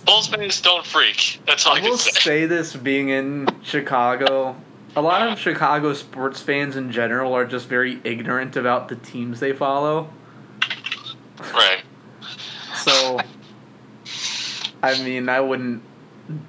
Bulls 0.05 0.29
fans 0.29 0.61
don't 0.61 0.85
freak. 0.85 1.41
That's 1.47 1.67
all 1.67 1.77
I, 1.77 1.81
I 1.81 1.83
will 1.83 1.99
say. 1.99 2.21
say 2.21 2.47
this 2.47 2.77
being 2.77 3.09
in 3.09 3.49
Chicago. 3.63 4.57
A 4.97 5.03
lot 5.03 5.29
of 5.31 5.39
Chicago 5.39 5.93
sports 5.93 6.41
fans 6.41 6.77
in 6.77 6.91
general 6.91 7.35
are 7.35 7.45
just 7.45 7.69
very 7.69 8.01
ignorant 8.05 8.57
about 8.57 8.89
the 8.89 8.97
teams 8.97 9.41
they 9.41 9.53
follow. 9.53 10.11
Right. 11.53 11.83
So, 12.89 13.21
I 14.83 15.03
mean, 15.03 15.29
I 15.29 15.41
wouldn't 15.41 15.83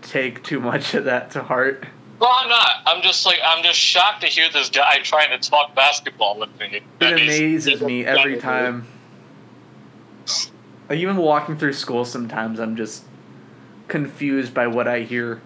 take 0.02 0.44
too 0.44 0.60
much 0.60 0.94
of 0.94 1.06
that 1.06 1.32
to 1.32 1.44
heart. 1.44 1.86
Well, 2.20 2.32
I'm 2.34 2.50
not. 2.50 2.72
I'm 2.86 3.02
just 3.02 3.26
like 3.26 3.40
I'm 3.44 3.64
just 3.64 3.80
shocked 3.80 4.22
to 4.22 4.28
hear 4.28 4.50
this 4.52 4.70
guy 4.70 5.00
trying 5.00 5.38
to 5.40 5.50
talk 5.50 5.76
basketball 5.76 6.38
with 6.38 6.50
me. 6.60 6.82
It 7.00 7.14
amazes 7.14 7.82
me 7.82 8.06
every 8.06 8.38
time. 8.38 8.88
Like 10.90 11.00
even 11.00 11.18
walking 11.18 11.58
through 11.58 11.74
school, 11.74 12.04
sometimes 12.04 12.60
I'm 12.60 12.76
just 12.76 13.04
confused 13.88 14.54
by 14.54 14.68
what 14.68 14.88
I 14.88 15.02
hear. 15.02 15.42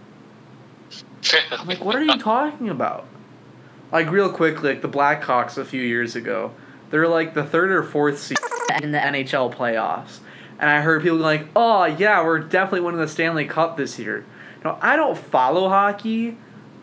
I'm 1.51 1.67
like, 1.67 1.83
what 1.83 1.95
are 1.95 2.03
you 2.03 2.17
talking 2.17 2.69
about? 2.69 3.05
Like 3.91 4.09
real 4.09 4.31
quick, 4.31 4.63
like 4.63 4.81
the 4.81 4.89
Blackhawks 4.89 5.57
a 5.57 5.65
few 5.65 5.81
years 5.81 6.15
ago, 6.15 6.53
they're 6.89 7.07
like 7.07 7.33
the 7.33 7.43
third 7.43 7.71
or 7.71 7.83
fourth 7.83 8.19
seed 8.19 8.37
in 8.81 8.91
the 8.91 8.97
NHL 8.97 9.53
playoffs, 9.53 10.19
and 10.63 10.71
I 10.71 10.79
heard 10.79 11.01
people 11.01 11.17
like, 11.17 11.47
"Oh 11.57 11.83
yeah, 11.83 12.23
we're 12.23 12.39
definitely 12.39 12.79
winning 12.79 13.01
the 13.01 13.07
Stanley 13.09 13.43
Cup 13.43 13.75
this 13.75 13.99
year." 13.99 14.23
Now 14.63 14.79
I 14.81 14.95
don't 14.95 15.17
follow 15.17 15.67
hockey, 15.67 16.37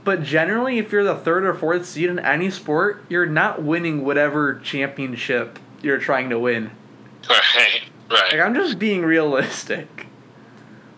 but 0.05 0.23
generally, 0.23 0.77
if 0.77 0.93
you're 0.93 1.03
the 1.03 1.15
third 1.15 1.45
or 1.45 1.55
fourth 1.55 1.87
seed 1.87 2.11
in 2.11 2.19
any 2.19 2.51
sport, 2.51 3.03
you're 3.09 3.25
not 3.25 3.63
winning 3.63 4.05
whatever 4.05 4.57
championship 4.57 5.59
you're 5.81 5.97
trying 5.97 6.29
to 6.29 6.39
win. 6.39 6.73
right, 7.31 7.81
right. 8.11 8.33
Like 8.33 8.41
I'm 8.41 8.55
just 8.55 8.79
being 8.79 9.01
realistic. 9.01 10.09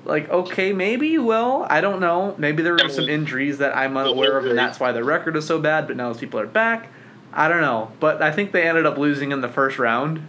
Like, 0.05 0.29
okay, 0.29 0.73
maybe 0.73 1.07
you 1.07 1.23
will. 1.23 1.65
I 1.71 1.81
don't 1.81 2.01
know. 2.01 2.35
Maybe 2.37 2.65
there 2.65 2.73
were 2.73 2.89
some 2.89 3.09
injuries 3.09 3.59
that 3.59 3.77
I'm 3.77 3.97
unaware 3.97 4.39
of, 4.39 4.47
and 4.47 4.59
that's 4.59 4.81
why 4.81 4.91
the 4.91 5.05
record 5.05 5.37
is 5.37 5.47
so 5.47 5.61
bad. 5.61 5.87
But 5.87 5.97
now 5.97 6.09
those 6.09 6.19
people 6.19 6.41
are 6.41 6.49
back. 6.49 6.89
I 7.33 7.47
don't 7.47 7.61
know. 7.61 7.93
But 8.01 8.21
I 8.21 8.33
think 8.33 8.51
they 8.51 8.69
ended 8.69 8.87
up 8.87 8.99
losing 8.99 9.31
in 9.31 9.41
the 9.41 9.49
first 9.49 9.79
round, 9.79 10.27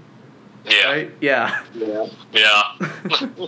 Yeah, 0.66 0.86
right? 0.86 1.12
Yeah. 1.22 1.64
yeah, 1.74 2.08
yeah. 2.32 2.78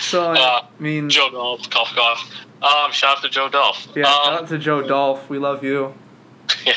So 0.00 0.32
Uh, 0.32 0.36
I 0.36 0.82
mean, 0.82 1.08
Joe 1.08 1.30
Dolph, 1.30 1.70
cough, 1.70 1.94
cough. 1.94 2.30
Um, 2.62 2.92
shout 2.92 3.16
out 3.18 3.22
to 3.22 3.30
Joe 3.30 3.48
Dolph. 3.48 3.88
yeah. 3.96 4.04
Shout 4.04 4.26
Um, 4.26 4.34
out 4.34 4.48
to 4.48 4.58
Joe 4.58 4.82
Dolph. 4.82 5.30
We 5.30 5.38
love 5.38 5.64
you. 5.64 5.94
yeah, 6.66 6.74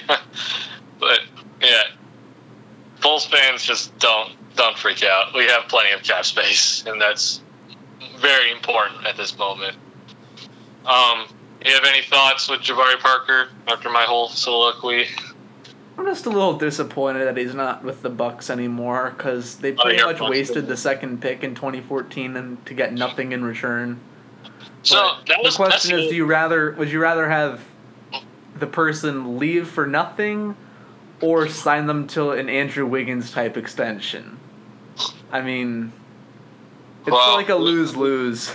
but 1.00 1.20
yeah, 1.62 1.82
Bulls 3.02 3.26
fans 3.26 3.64
just 3.64 3.98
don't 4.00 4.32
don't 4.56 4.78
freak 4.78 5.04
out. 5.04 5.34
We 5.34 5.46
have 5.48 5.64
plenty 5.68 5.92
of 5.92 6.04
cap 6.04 6.24
space, 6.26 6.86
and 6.86 7.02
that's 7.02 7.42
very 8.20 8.52
important 8.52 9.06
at 9.06 9.18
this 9.18 9.38
moment. 9.38 9.76
Um, 10.86 11.26
you 11.66 11.74
have 11.74 11.84
any 11.86 12.04
thoughts 12.04 12.48
with 12.50 12.62
Jabari 12.62 13.00
Parker 13.00 13.50
after 13.68 13.90
my 13.90 14.04
whole 14.04 14.30
soliloquy? 14.30 15.08
I'm 15.98 16.06
just 16.06 16.26
a 16.26 16.30
little 16.30 16.58
disappointed 16.58 17.26
that 17.26 17.38
he's 17.38 17.54
not 17.54 17.84
with 17.84 18.02
the 18.02 18.10
Bucks 18.10 18.50
anymore 18.50 19.14
because 19.16 19.58
they 19.58 19.74
Oh, 19.74 19.84
pretty 19.84 19.98
much 20.04 20.18
busted. 20.20 20.30
wasted 20.30 20.68
the 20.68 20.78
second 20.78 21.22
pick 21.22 21.44
in 21.44 21.54
2014 21.56 22.36
and 22.36 22.66
to 22.66 22.74
get 22.74 22.94
nothing 22.94 23.32
in 23.32 23.44
return. 23.46 24.00
So 24.82 24.96
that 25.28 25.38
was 25.44 25.56
the 25.56 25.64
question 25.64 26.00
is, 26.00 26.10
do 26.10 26.16
you 26.16 26.26
rather 26.26 26.72
would 26.74 26.92
you 26.92 27.00
rather 27.00 27.30
have 27.30 27.62
the 28.56 28.68
person 28.68 29.38
leave 29.38 29.68
for 29.68 29.86
nothing, 29.88 30.56
or 31.22 31.48
sign 31.48 31.86
them 31.88 32.08
to 32.08 32.32
an 32.32 32.50
Andrew 32.50 32.86
Wiggins 32.86 33.32
type 33.32 33.56
extension? 33.56 34.40
I 35.32 35.42
mean, 35.42 35.92
it's 37.02 37.12
Well, 37.12 37.36
like 37.36 37.50
a 37.50 37.56
lose 37.56 37.96
lose. 37.96 38.54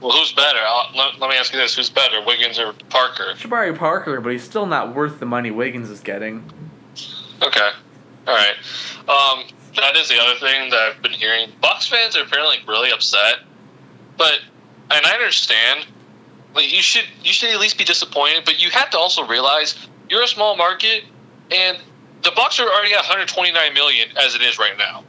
well, 0.00 0.12
who's 0.12 0.32
better? 0.32 0.58
Let, 0.94 1.18
let 1.20 1.30
me 1.30 1.36
ask 1.36 1.52
you 1.52 1.58
this: 1.58 1.76
Who's 1.76 1.90
better, 1.90 2.24
Wiggins 2.24 2.58
or 2.58 2.72
Parker? 2.88 3.34
Jabari 3.36 3.76
Parker, 3.76 4.20
but 4.20 4.32
he's 4.32 4.44
still 4.44 4.66
not 4.66 4.94
worth 4.94 5.18
the 5.20 5.26
money 5.26 5.50
Wiggins 5.50 5.90
is 5.90 6.00
getting. 6.00 6.50
Okay. 7.42 7.70
All 8.26 8.34
right. 8.34 8.56
Um, 9.08 9.44
that 9.76 9.96
is 9.96 10.08
the 10.08 10.18
other 10.20 10.38
thing 10.40 10.70
that 10.70 10.78
I've 10.78 11.02
been 11.02 11.12
hearing. 11.12 11.52
Bucks 11.60 11.86
fans 11.86 12.16
are 12.16 12.22
apparently 12.22 12.58
really 12.66 12.90
upset, 12.90 13.36
but 14.16 14.40
and 14.90 15.06
I 15.06 15.12
understand. 15.12 15.86
Like 16.54 16.72
you 16.72 16.80
should 16.80 17.04
you 17.22 17.32
should 17.32 17.50
at 17.50 17.60
least 17.60 17.76
be 17.76 17.84
disappointed, 17.84 18.44
but 18.46 18.62
you 18.62 18.70
have 18.70 18.90
to 18.90 18.98
also 18.98 19.26
realize 19.26 19.76
you're 20.08 20.22
a 20.22 20.28
small 20.28 20.56
market, 20.56 21.04
and 21.50 21.78
the 22.22 22.32
Bucks 22.34 22.58
are 22.58 22.66
already 22.66 22.92
at 22.94 22.98
129 22.98 23.74
million 23.74 24.08
as 24.16 24.34
it 24.34 24.42
is 24.42 24.58
right 24.58 24.76
now. 24.78 25.04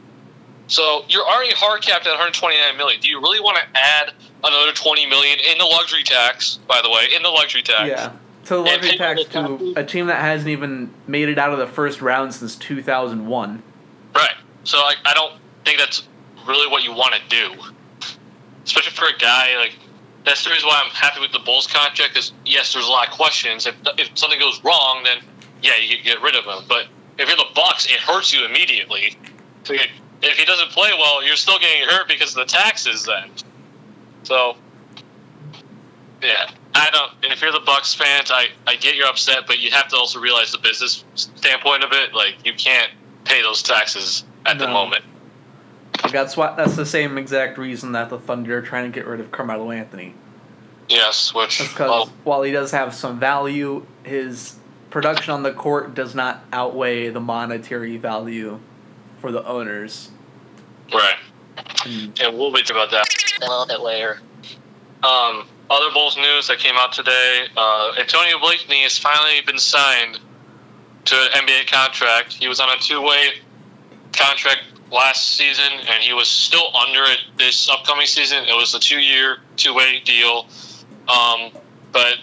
So 0.66 1.06
you're 1.08 1.26
already 1.26 1.54
hard 1.54 1.80
capped 1.80 2.06
at 2.06 2.10
129 2.10 2.76
million. 2.76 3.00
Do 3.00 3.08
you 3.08 3.20
really 3.20 3.40
want 3.40 3.56
to 3.56 3.64
add 3.74 4.12
another 4.44 4.72
20 4.72 5.06
million 5.06 5.38
in 5.50 5.56
the 5.56 5.64
luxury 5.64 6.02
tax? 6.02 6.58
By 6.68 6.80
the 6.82 6.90
way, 6.90 7.08
in 7.16 7.22
the 7.22 7.30
luxury 7.30 7.62
tax. 7.62 7.88
Yeah. 7.88 8.12
To 8.48 8.54
the 8.54 8.60
And 8.60 8.82
luxury 8.82 8.96
tax 8.96 9.24
to 9.24 9.74
a 9.76 9.84
team 9.84 10.06
that 10.06 10.22
hasn't 10.22 10.48
even 10.48 10.90
made 11.06 11.28
it 11.28 11.38
out 11.38 11.52
of 11.52 11.58
the 11.58 11.66
first 11.66 12.00
round 12.00 12.32
since 12.32 12.56
2001. 12.56 13.62
Right. 14.14 14.30
So 14.64 14.78
like, 14.78 14.96
I 15.04 15.12
don't 15.12 15.34
think 15.66 15.78
that's 15.78 16.08
really 16.46 16.66
what 16.70 16.82
you 16.82 16.92
want 16.92 17.14
to 17.14 17.20
do, 17.28 17.62
especially 18.64 18.92
for 18.92 19.04
a 19.04 19.18
guy 19.18 19.54
like 19.58 19.74
that's 20.24 20.44
the 20.44 20.50
reason 20.50 20.66
why 20.66 20.82
I'm 20.82 20.90
happy 20.92 21.20
with 21.20 21.32
the 21.32 21.40
Bulls 21.40 21.66
contract. 21.66 22.14
Because 22.14 22.32
yes, 22.46 22.72
there's 22.72 22.86
a 22.86 22.90
lot 22.90 23.08
of 23.08 23.12
questions. 23.12 23.66
If 23.66 23.74
if 23.98 24.16
something 24.16 24.40
goes 24.40 24.64
wrong, 24.64 25.02
then 25.04 25.18
yeah, 25.62 25.76
you 25.76 25.96
can 25.96 26.04
get 26.06 26.22
rid 26.22 26.34
of 26.34 26.44
him. 26.46 26.64
But 26.66 26.86
if 27.18 27.28
you're 27.28 27.36
the 27.36 27.52
Bucks, 27.54 27.84
it 27.84 28.00
hurts 28.00 28.32
you 28.32 28.46
immediately. 28.46 29.18
So 29.64 29.74
you- 29.74 29.80
if 30.22 30.38
he 30.38 30.46
doesn't 30.46 30.70
play 30.70 30.90
well, 30.98 31.22
you're 31.22 31.36
still 31.36 31.58
getting 31.58 31.86
hurt 31.86 32.08
because 32.08 32.30
of 32.34 32.46
the 32.46 32.50
taxes. 32.50 33.04
Then, 33.04 33.30
so 34.22 34.56
yeah, 36.22 36.50
I 36.74 36.90
don't. 36.90 37.32
If 37.32 37.42
you're 37.42 37.52
the 37.52 37.60
Bucks 37.60 37.94
fans, 37.94 38.30
I 38.30 38.48
I 38.66 38.76
get 38.76 38.94
you're 38.94 39.06
upset, 39.06 39.46
but 39.46 39.58
you 39.58 39.70
have 39.70 39.88
to 39.88 39.96
also 39.96 40.20
realize 40.20 40.52
the 40.52 40.58
business 40.58 41.04
standpoint 41.14 41.82
of 41.84 41.92
it. 41.92 42.14
Like 42.14 42.44
you 42.44 42.52
can't 42.52 42.90
pay 43.24 43.42
those 43.42 43.62
taxes 43.62 44.24
at 44.46 44.58
the 44.58 44.68
moment. 44.68 45.04
That's 46.12 46.36
why 46.36 46.54
that's 46.56 46.76
the 46.76 46.86
same 46.86 47.18
exact 47.18 47.58
reason 47.58 47.92
that 47.92 48.10
the 48.10 48.18
Thunder 48.18 48.58
are 48.58 48.62
trying 48.62 48.90
to 48.90 48.94
get 48.94 49.06
rid 49.06 49.20
of 49.20 49.32
Carmelo 49.32 49.70
Anthony. 49.70 50.14
Yes, 50.88 51.34
which 51.34 51.58
because 51.58 52.08
while 52.24 52.42
he 52.42 52.52
does 52.52 52.70
have 52.70 52.94
some 52.94 53.18
value, 53.18 53.84
his 54.04 54.56
production 54.90 55.34
on 55.34 55.42
the 55.42 55.52
court 55.52 55.94
does 55.94 56.14
not 56.14 56.44
outweigh 56.52 57.10
the 57.10 57.20
monetary 57.20 57.96
value 57.98 58.58
for 59.20 59.30
the 59.32 59.44
owners. 59.44 60.10
right. 60.92 61.16
And 61.84 62.18
And 62.20 62.38
we'll 62.38 62.52
wait 62.52 62.70
about 62.70 62.90
that 62.92 63.06
a 63.42 63.48
little 63.48 63.66
bit 63.66 63.80
later. 63.80 64.20
Um, 65.02 65.46
other 65.70 65.92
Bulls 65.92 66.16
news 66.16 66.48
that 66.48 66.58
came 66.58 66.74
out 66.76 66.92
today: 66.92 67.46
uh, 67.56 67.94
Antonio 67.98 68.38
Blakeney 68.38 68.82
has 68.82 68.98
finally 68.98 69.40
been 69.46 69.58
signed 69.58 70.18
to 71.06 71.14
an 71.14 71.46
NBA 71.46 71.70
contract. 71.70 72.34
He 72.34 72.48
was 72.48 72.60
on 72.60 72.68
a 72.70 72.78
two-way 72.80 73.40
contract 74.12 74.62
last 74.90 75.36
season, 75.36 75.72
and 75.72 76.02
he 76.02 76.12
was 76.12 76.28
still 76.28 76.74
under 76.76 77.02
it 77.04 77.18
this 77.36 77.68
upcoming 77.68 78.06
season. 78.06 78.44
It 78.44 78.54
was 78.54 78.74
a 78.74 78.78
two-year, 78.78 79.38
two-way 79.56 80.00
deal, 80.04 80.46
um, 81.08 81.50
but 81.92 82.16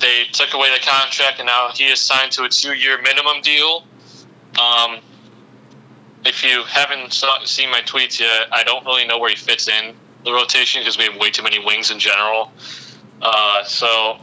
they 0.00 0.24
took 0.32 0.54
away 0.54 0.68
the 0.72 0.84
contract, 0.84 1.38
and 1.38 1.46
now 1.46 1.70
he 1.72 1.84
is 1.84 2.00
signed 2.00 2.32
to 2.32 2.44
a 2.44 2.48
two-year 2.48 3.00
minimum 3.02 3.40
deal. 3.42 3.84
Um, 4.60 5.00
if 6.24 6.42
you 6.42 6.62
haven't 6.64 7.12
saw, 7.12 7.44
seen 7.44 7.70
my 7.70 7.80
tweets 7.80 8.20
yet, 8.20 8.48
I 8.50 8.64
don't 8.64 8.84
really 8.84 9.06
know 9.06 9.18
where 9.18 9.30
he 9.30 9.36
fits 9.36 9.68
in 9.68 9.94
the 10.24 10.32
rotation 10.32 10.80
because 10.80 10.96
we 10.96 11.04
have 11.04 11.16
way 11.16 11.30
too 11.30 11.42
many 11.42 11.64
wings 11.64 11.90
in 11.90 11.98
general. 11.98 12.50
Uh, 13.24 13.64
so 13.64 14.18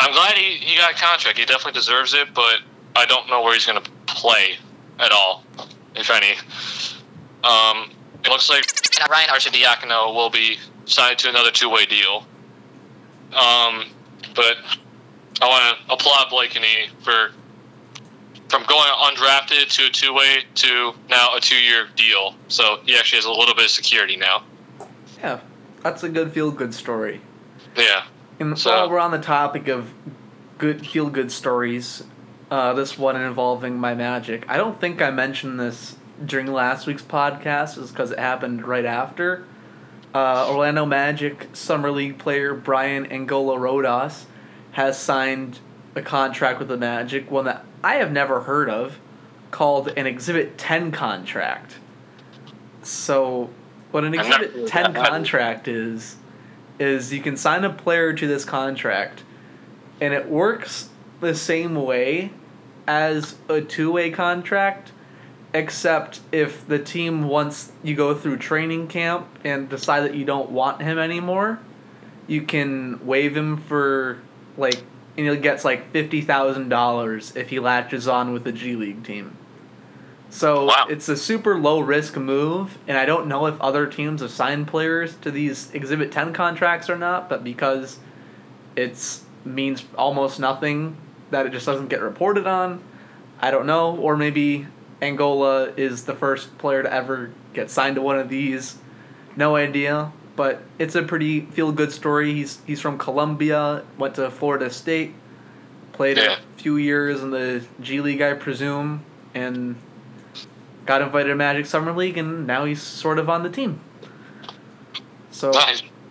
I'm 0.00 0.12
glad 0.12 0.34
he, 0.34 0.56
he 0.56 0.76
got 0.76 0.92
a 0.92 0.94
contract. 0.94 1.38
He 1.38 1.44
definitely 1.44 1.78
deserves 1.78 2.14
it, 2.14 2.32
but 2.34 2.60
I 2.96 3.04
don't 3.04 3.28
know 3.28 3.42
where 3.42 3.52
he's 3.52 3.66
going 3.66 3.82
to 3.82 3.90
play 4.06 4.56
at 4.98 5.12
all, 5.12 5.44
if 5.94 6.10
any. 6.10 6.32
Um, 7.44 7.90
it 8.24 8.30
looks 8.30 8.48
like 8.48 8.64
Ryan 9.08 9.28
Arcidiacono 9.28 10.14
will 10.14 10.30
be 10.30 10.56
signed 10.86 11.18
to 11.18 11.28
another 11.28 11.50
two-way 11.50 11.84
deal. 11.84 12.26
Um, 13.34 13.84
but 14.34 14.56
I 15.42 15.46
want 15.46 15.78
to 15.78 15.92
applaud 15.92 16.30
Blakeney 16.30 16.88
for 17.02 17.32
from 18.48 18.62
going 18.62 18.88
undrafted 18.88 19.68
to 19.68 19.86
a 19.86 19.90
two-way 19.90 20.44
to 20.54 20.94
now 21.10 21.34
a 21.36 21.40
two-year 21.40 21.88
deal. 21.96 22.34
So 22.48 22.80
he 22.86 22.96
actually 22.96 23.18
has 23.18 23.24
a 23.24 23.30
little 23.30 23.54
bit 23.54 23.64
of 23.64 23.70
security 23.70 24.16
now. 24.16 24.44
yeah, 25.18 25.40
that's 25.82 26.04
a 26.04 26.08
good 26.08 26.32
feel 26.32 26.50
good 26.50 26.72
story. 26.72 27.20
Yeah. 27.76 28.04
And 28.38 28.58
So- 28.58 28.70
while 28.70 28.90
we're 28.90 28.98
on 28.98 29.10
the 29.12 29.18
topic 29.18 29.68
of 29.68 29.92
good 30.58 30.86
feel 30.86 31.08
good 31.08 31.30
stories, 31.32 32.04
uh, 32.50 32.72
this 32.74 32.98
one 32.98 33.16
involving 33.16 33.78
my 33.78 33.94
magic. 33.94 34.44
I 34.48 34.56
don't 34.56 34.80
think 34.80 35.00
I 35.02 35.10
mentioned 35.10 35.58
this 35.58 35.96
during 36.24 36.46
last 36.46 36.86
week's 36.86 37.02
podcast, 37.02 37.78
is 37.78 37.90
because 37.90 38.10
it 38.10 38.18
happened 38.18 38.66
right 38.66 38.84
after. 38.86 39.44
Uh, 40.14 40.46
Orlando 40.48 40.86
Magic 40.86 41.48
summer 41.52 41.90
league 41.90 42.16
player 42.18 42.54
Braian 42.54 43.10
Angola 43.12 43.56
Rodas 43.58 44.24
has 44.72 44.98
signed 44.98 45.58
a 45.94 46.00
contract 46.02 46.58
with 46.58 46.68
the 46.68 46.76
Magic, 46.76 47.30
one 47.30 47.44
that 47.44 47.64
I 47.84 47.94
have 47.96 48.12
never 48.12 48.42
heard 48.42 48.70
of, 48.70 48.98
called 49.50 49.88
an 49.96 50.06
Exhibit 50.06 50.56
Ten 50.56 50.90
contract. 50.90 51.76
So, 52.82 53.50
what 53.90 54.04
an 54.04 54.14
Exhibit 54.14 54.66
Ten 54.66 54.94
contract 54.94 55.68
is, 55.68 56.16
is 56.78 57.12
you 57.12 57.20
can 57.20 57.36
sign 57.36 57.64
a 57.64 57.70
player 57.70 58.12
to 58.12 58.26
this 58.26 58.44
contract, 58.44 59.22
and 60.00 60.12
it 60.12 60.28
works 60.28 60.90
the 61.20 61.34
same 61.34 61.74
way 61.74 62.30
as 62.86 63.36
a 63.48 63.60
two-way 63.60 64.10
contract, 64.10 64.92
except 65.52 66.20
if 66.32 66.66
the 66.66 66.78
team 66.78 67.28
once 67.28 67.72
you 67.82 67.94
go 67.94 68.14
through 68.14 68.36
training 68.36 68.88
camp 68.88 69.26
and 69.44 69.68
decide 69.68 70.00
that 70.00 70.14
you 70.14 70.24
don't 70.24 70.50
want 70.50 70.82
him 70.82 70.98
anymore, 70.98 71.58
you 72.26 72.42
can 72.42 73.04
waive 73.06 73.36
him 73.36 73.56
for 73.56 74.18
like 74.56 74.82
and 75.16 75.26
he 75.26 75.36
gets 75.38 75.64
like 75.64 75.90
fifty 75.92 76.20
thousand 76.20 76.68
dollars 76.68 77.34
if 77.36 77.48
he 77.48 77.58
latches 77.58 78.06
on 78.06 78.32
with 78.32 78.44
the 78.44 78.52
G 78.52 78.76
League 78.76 79.02
team. 79.04 79.36
So 80.30 80.66
Wow. 80.66 80.86
it's 80.90 81.08
a 81.08 81.16
super 81.16 81.56
low 81.58 81.80
risk 81.80 82.16
move, 82.16 82.78
and 82.86 82.98
I 82.98 83.06
don't 83.06 83.26
know 83.26 83.46
if 83.46 83.60
other 83.60 83.86
teams 83.86 84.20
have 84.20 84.30
signed 84.30 84.66
players 84.66 85.14
to 85.22 85.30
these 85.30 85.70
Exhibit 85.72 86.12
Ten 86.12 86.32
contracts 86.32 86.90
or 86.90 86.96
not, 86.98 87.28
but 87.28 87.42
because 87.44 87.98
it 88.74 88.98
means 89.44 89.84
almost 89.96 90.38
nothing 90.40 90.96
that 91.30 91.46
it 91.46 91.52
just 91.52 91.64
doesn't 91.66 91.88
get 91.88 92.02
reported 92.02 92.46
on. 92.46 92.80
I 93.40 93.50
don't 93.50 93.66
know, 93.66 93.94
or 93.96 94.16
maybe 94.16 94.66
Angola 95.00 95.72
is 95.76 96.04
the 96.04 96.14
first 96.14 96.56
player 96.58 96.82
to 96.82 96.92
ever 96.92 97.30
get 97.54 97.70
signed 97.70 97.96
to 97.96 98.02
one 98.02 98.18
of 98.18 98.28
these. 98.28 98.76
No 99.36 99.56
idea, 99.56 100.12
but 100.34 100.62
it's 100.78 100.94
a 100.94 101.02
pretty 101.02 101.42
feel 101.42 101.70
good 101.72 101.92
story. 101.92 102.32
He's 102.34 102.58
he's 102.66 102.80
from 102.80 102.98
Colombia, 102.98 103.84
went 103.98 104.14
to 104.16 104.30
Florida 104.30 104.70
State, 104.70 105.14
played 105.92 106.16
Yeah. 106.18 106.36
a 106.36 106.58
few 106.60 106.76
years 106.76 107.22
in 107.22 107.30
the 107.30 107.62
G 107.80 108.00
League, 108.00 108.22
I 108.22 108.32
presume, 108.34 109.02
and 109.34 109.76
got 110.86 111.02
invited 111.02 111.28
to 111.28 111.34
Magic 111.34 111.66
Summer 111.66 111.92
League, 111.92 112.16
and 112.16 112.46
now 112.46 112.64
he's 112.64 112.80
sort 112.82 113.18
of 113.18 113.28
on 113.28 113.42
the 113.42 113.50
team. 113.50 113.80
So 115.30 115.50
Nice. 115.50 115.82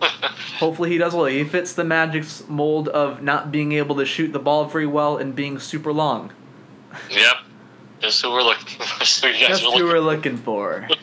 hopefully 0.58 0.90
he 0.90 0.98
does 0.98 1.14
well. 1.14 1.24
He 1.26 1.42
fits 1.44 1.72
the 1.72 1.84
Magic's 1.84 2.44
mold 2.48 2.88
of 2.88 3.22
not 3.22 3.50
being 3.50 3.72
able 3.72 3.96
to 3.96 4.04
shoot 4.06 4.32
the 4.32 4.38
ball 4.38 4.66
very 4.66 4.86
well 4.86 5.16
and 5.16 5.34
being 5.34 5.58
super 5.58 5.92
long. 5.92 6.32
yep. 7.10 7.36
That's 8.00 8.20
who 8.20 8.30
we're 8.30 8.42
looking. 8.42 8.78
That's 8.98 9.20
who 9.22 9.32
That's 9.32 9.60
who 9.60 9.68
looking. 9.70 9.84
we're 9.84 10.00
looking 10.00 10.36
for. 10.36 10.86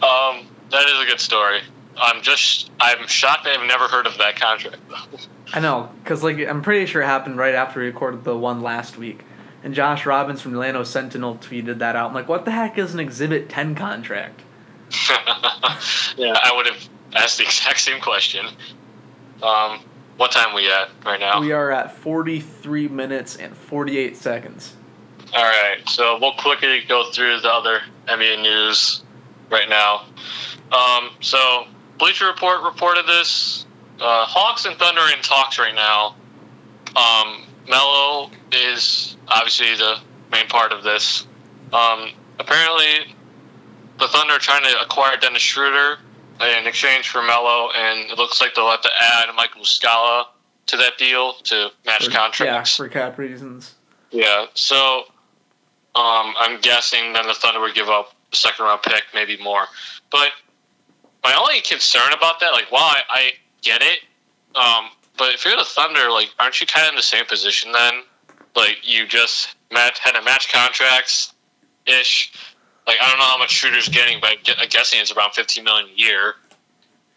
Um, 0.00 0.46
that 0.70 0.86
is 0.86 1.00
a 1.00 1.06
good 1.06 1.18
story. 1.18 1.60
I'm 1.96 2.22
just 2.22 2.70
I'm 2.78 3.08
shocked 3.08 3.48
I've 3.48 3.66
never 3.66 3.88
heard 3.88 4.06
of 4.06 4.16
that 4.18 4.38
contract. 4.40 4.78
though. 4.88 5.18
I 5.52 5.58
know, 5.58 5.90
cause 6.04 6.22
like 6.22 6.38
I'm 6.38 6.62
pretty 6.62 6.86
sure 6.86 7.02
it 7.02 7.06
happened 7.06 7.36
right 7.36 7.54
after 7.54 7.80
we 7.80 7.86
recorded 7.86 8.22
the 8.22 8.36
one 8.38 8.62
last 8.62 8.96
week, 8.96 9.24
and 9.62 9.74
Josh 9.74 10.06
Robbins 10.06 10.40
from 10.40 10.54
Orlando 10.54 10.84
Sentinel 10.84 11.36
tweeted 11.36 11.78
that 11.78 11.96
out. 11.96 12.08
I'm 12.08 12.14
like, 12.14 12.28
what 12.28 12.44
the 12.44 12.50
heck 12.50 12.78
is 12.78 12.94
an 12.94 13.00
Exhibit 13.00 13.48
Ten 13.48 13.74
contract? 13.74 14.42
yeah, 16.16 16.38
I 16.42 16.52
would 16.54 16.66
have 16.66 16.88
asked 17.14 17.38
the 17.38 17.44
exact 17.44 17.80
same 17.80 18.00
question. 18.00 18.46
Um, 19.42 19.80
what 20.16 20.32
time 20.32 20.54
we 20.54 20.70
at 20.70 20.90
right 21.04 21.20
now? 21.20 21.40
We 21.40 21.52
are 21.52 21.70
at 21.70 21.96
43 21.96 22.88
minutes 22.88 23.36
and 23.36 23.56
48 23.56 24.16
seconds. 24.16 24.74
All 25.34 25.44
right, 25.44 25.86
so 25.88 26.18
we'll 26.20 26.34
quickly 26.34 26.82
go 26.88 27.10
through 27.10 27.40
the 27.40 27.52
other 27.52 27.82
NBA 28.06 28.42
news 28.42 29.02
right 29.50 29.68
now. 29.68 30.06
Um, 30.72 31.10
so 31.20 31.66
Bleacher 31.98 32.26
Report 32.26 32.62
reported 32.62 33.06
this. 33.06 33.66
Uh, 34.00 34.24
Hawks 34.24 34.64
and 34.64 34.76
Thunder 34.76 35.00
are 35.00 35.12
in 35.12 35.22
talks 35.22 35.58
right 35.58 35.74
now. 35.74 36.14
Um, 36.96 37.44
Melo 37.68 38.30
is 38.52 39.16
obviously 39.28 39.74
the 39.74 39.98
main 40.30 40.46
part 40.48 40.72
of 40.72 40.82
this. 40.82 41.26
Um, 41.72 42.10
apparently, 42.38 43.14
the 43.98 44.08
Thunder 44.08 44.34
are 44.34 44.38
trying 44.38 44.62
to 44.62 44.80
acquire 44.80 45.16
Dennis 45.16 45.42
Schroeder 45.42 45.98
in 46.40 46.66
exchange 46.66 47.08
for 47.08 47.22
Melo, 47.22 47.70
and 47.74 48.10
it 48.10 48.16
looks 48.16 48.40
like 48.40 48.54
they'll 48.54 48.70
have 48.70 48.82
to 48.82 48.90
add 49.00 49.26
Michael 49.34 49.62
Muscala 49.62 50.26
to 50.66 50.76
that 50.76 50.98
deal 50.98 51.34
to 51.44 51.70
match 51.84 52.04
For- 52.06 52.10
contracts. 52.10 52.78
Yeah, 52.78 52.84
for 52.84 52.88
cap 52.88 53.18
reasons. 53.18 53.74
Yeah, 54.10 54.46
so 54.54 55.02
um, 55.94 56.34
I'm 56.38 56.60
guessing 56.60 57.12
then 57.12 57.26
the 57.26 57.34
Thunder 57.34 57.60
would 57.60 57.74
give 57.74 57.88
up 57.88 58.14
a 58.32 58.36
second 58.36 58.64
round 58.64 58.82
pick, 58.82 59.02
maybe 59.14 59.36
more. 59.42 59.64
But 60.10 60.30
my 61.22 61.34
only 61.34 61.60
concern 61.60 62.12
about 62.16 62.40
that, 62.40 62.52
like, 62.52 62.70
while 62.70 62.84
I, 62.84 63.00
I 63.10 63.30
get 63.62 63.82
it, 63.82 63.98
um, 64.54 64.90
but 65.18 65.34
if 65.34 65.44
you're 65.44 65.56
the 65.56 65.64
Thunder, 65.64 66.10
like, 66.10 66.28
aren't 66.38 66.60
you 66.60 66.66
kind 66.66 66.86
of 66.86 66.90
in 66.92 66.96
the 66.96 67.02
same 67.02 67.24
position 67.26 67.72
then? 67.72 68.02
Like, 68.56 68.78
you 68.82 69.06
just 69.06 69.54
met, 69.72 69.98
had 69.98 70.14
a 70.16 70.22
match 70.22 70.52
contracts 70.52 71.32
ish. 71.86 72.32
Like, 72.86 72.96
I 73.00 73.08
don't 73.08 73.18
know 73.18 73.24
how 73.26 73.38
much 73.38 73.50
Shooter's 73.50 73.88
getting, 73.88 74.20
but 74.20 74.30
I'm 74.58 74.68
guessing 74.68 75.00
it's 75.00 75.12
around 75.12 75.32
15 75.34 75.62
million 75.64 75.88
a 75.94 75.98
year. 76.00 76.34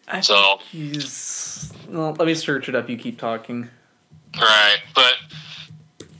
I 0.07 0.19
So- 0.21 0.59
think 0.71 0.93
he's. 0.95 1.71
Well, 1.87 2.13
let 2.17 2.25
me 2.25 2.33
search 2.35 2.67
it 2.69 2.75
up. 2.75 2.89
You 2.89 2.97
keep 2.97 3.19
talking. 3.19 3.69
Right, 4.39 4.77
but 4.95 5.15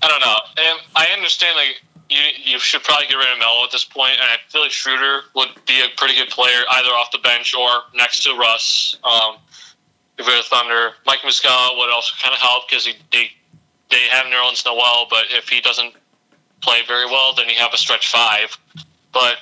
I 0.03 0.07
don't 0.07 0.19
know. 0.21 0.37
And 0.57 0.79
I 0.95 1.07
understand 1.13 1.55
like 1.55 1.81
you 2.09 2.19
you 2.43 2.59
should 2.59 2.83
probably 2.83 3.07
get 3.07 3.15
rid 3.15 3.31
of 3.31 3.39
Melo 3.39 3.63
at 3.63 3.71
this 3.71 3.85
point, 3.85 4.13
and 4.13 4.23
I 4.23 4.35
feel 4.49 4.61
like 4.61 4.71
Schroeder 4.71 5.21
would 5.33 5.47
be 5.65 5.79
a 5.81 5.87
pretty 5.95 6.15
good 6.15 6.29
player 6.29 6.61
either 6.71 6.89
off 6.89 7.11
the 7.11 7.19
bench 7.19 7.55
or 7.55 7.69
next 7.95 8.23
to 8.23 8.35
Russ. 8.35 8.97
Um, 9.03 9.37
the 10.25 10.43
Thunder, 10.43 10.91
Mike 11.05 11.19
Muscala 11.19 11.77
would 11.77 11.89
also 11.89 12.15
kind 12.21 12.33
of 12.33 12.39
help 12.39 12.67
because 12.69 12.85
they 12.85 13.31
they 13.89 14.03
have 14.09 14.25
Nerlens 14.25 14.65
Noel, 14.65 15.07
but 15.09 15.25
if 15.31 15.49
he 15.49 15.59
doesn't 15.61 15.93
play 16.61 16.79
very 16.87 17.05
well, 17.05 17.33
then 17.35 17.49
you 17.49 17.55
have 17.55 17.73
a 17.73 17.77
stretch 17.77 18.09
five. 18.09 18.57
But 19.11 19.35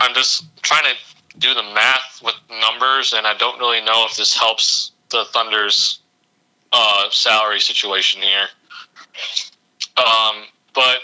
I'm 0.00 0.14
just 0.14 0.44
trying 0.62 0.84
to 0.84 1.38
do 1.38 1.54
the 1.54 1.62
math 1.62 2.22
with 2.24 2.34
numbers, 2.60 3.12
and 3.12 3.26
I 3.26 3.34
don't 3.36 3.58
really 3.58 3.80
know 3.80 4.06
if 4.08 4.16
this 4.16 4.36
helps 4.36 4.92
the 5.10 5.24
Thunder's 5.32 6.00
uh, 6.72 7.10
salary 7.10 7.60
situation 7.60 8.22
here. 8.22 8.46
Um, 9.96 10.44
but 10.74 10.98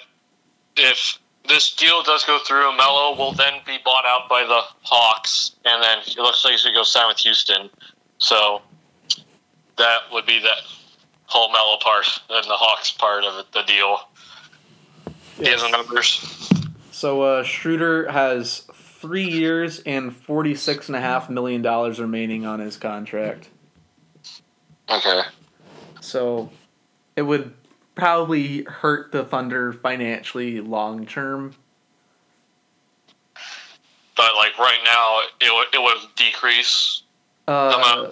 if 0.77 1.19
this 1.49 1.75
deal 1.75 2.03
does 2.03 2.25
go 2.25 2.39
through, 2.47 2.77
Melo 2.77 3.17
will 3.17 3.33
then 3.33 3.55
be 3.67 3.79
bought 3.85 4.05
out 4.07 4.29
by 4.29 4.45
the 4.45 4.61
Hawks, 4.83 5.57
and 5.65 5.83
then 5.83 5.99
it 6.07 6.19
looks 6.19 6.45
like 6.45 6.53
he's 6.53 6.63
going 6.63 6.75
to 6.75 6.79
go 6.79 6.85
sign 6.85 7.09
with 7.09 7.19
Houston. 7.19 7.71
So 8.19 8.63
that 9.81 10.13
would 10.13 10.27
be 10.27 10.39
that 10.41 10.59
whole 11.25 11.51
Melo 11.51 11.79
part 11.79 12.07
and 12.29 12.45
the 12.45 12.55
Hawks 12.55 12.93
part 12.93 13.25
of 13.25 13.39
it, 13.39 13.51
the 13.53 13.63
deal. 13.63 13.99
Yes. 15.39 15.63
the 15.63 15.69
numbers. 15.69 16.51
So 16.93 17.23
uh, 17.23 17.43
Schroeder 17.45 18.11
has 18.11 18.67
three 18.75 19.29
years 19.29 19.81
and 19.81 20.15
forty 20.15 20.55
six 20.55 20.89
and 20.89 20.97
a 20.97 21.01
half 21.01 21.31
million 21.31 21.63
dollars 21.63 21.99
remaining 21.99 22.45
on 22.45 22.61
his 22.61 22.77
contract. 22.77 23.49
Okay. 24.89 25.23
So 26.01 26.51
it 27.17 27.23
would 27.23 27.55
probably 27.95 28.65
hurt 28.65 29.13
the 29.13 29.25
Thunder 29.25 29.73
financially 29.73 30.61
long 30.61 31.07
term. 31.07 31.55
But 34.17 34.35
like 34.37 34.59
right 34.59 34.81
now, 34.85 35.21
it 35.41 35.51
would 35.51 35.75
it 35.75 35.83
would 35.83 36.15
decrease. 36.17 37.03
Uh, 37.49 38.11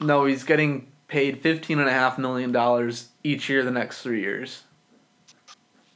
no, 0.00 0.24
he's 0.24 0.44
getting 0.44 0.88
paid 1.08 1.40
fifteen 1.40 1.78
and 1.78 1.88
a 1.88 1.92
half 1.92 2.18
million 2.18 2.52
dollars 2.52 3.08
each 3.22 3.48
year 3.48 3.64
the 3.64 3.70
next 3.70 4.02
three 4.02 4.20
years. 4.20 4.62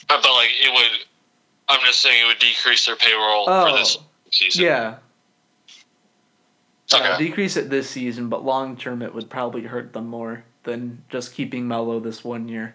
Uh, 0.08 0.20
but 0.20 0.32
like 0.32 0.50
it 0.50 0.72
would, 0.72 1.06
I'm 1.68 1.80
just 1.86 2.00
saying 2.00 2.22
it 2.22 2.26
would 2.26 2.38
decrease 2.38 2.86
their 2.86 2.96
payroll 2.96 3.44
oh, 3.48 3.70
for 3.70 3.78
this 3.78 3.98
season. 4.30 4.64
Yeah. 4.64 4.96
Okay. 6.92 7.04
Uh, 7.04 7.18
decrease 7.18 7.56
it 7.56 7.70
this 7.70 7.88
season, 7.88 8.28
but 8.28 8.44
long 8.44 8.76
term 8.76 9.02
it 9.02 9.14
would 9.14 9.30
probably 9.30 9.62
hurt 9.62 9.92
them 9.92 10.06
more 10.06 10.44
than 10.64 11.02
just 11.08 11.34
keeping 11.34 11.66
Melo 11.66 12.00
this 12.00 12.22
one 12.22 12.48
year. 12.48 12.74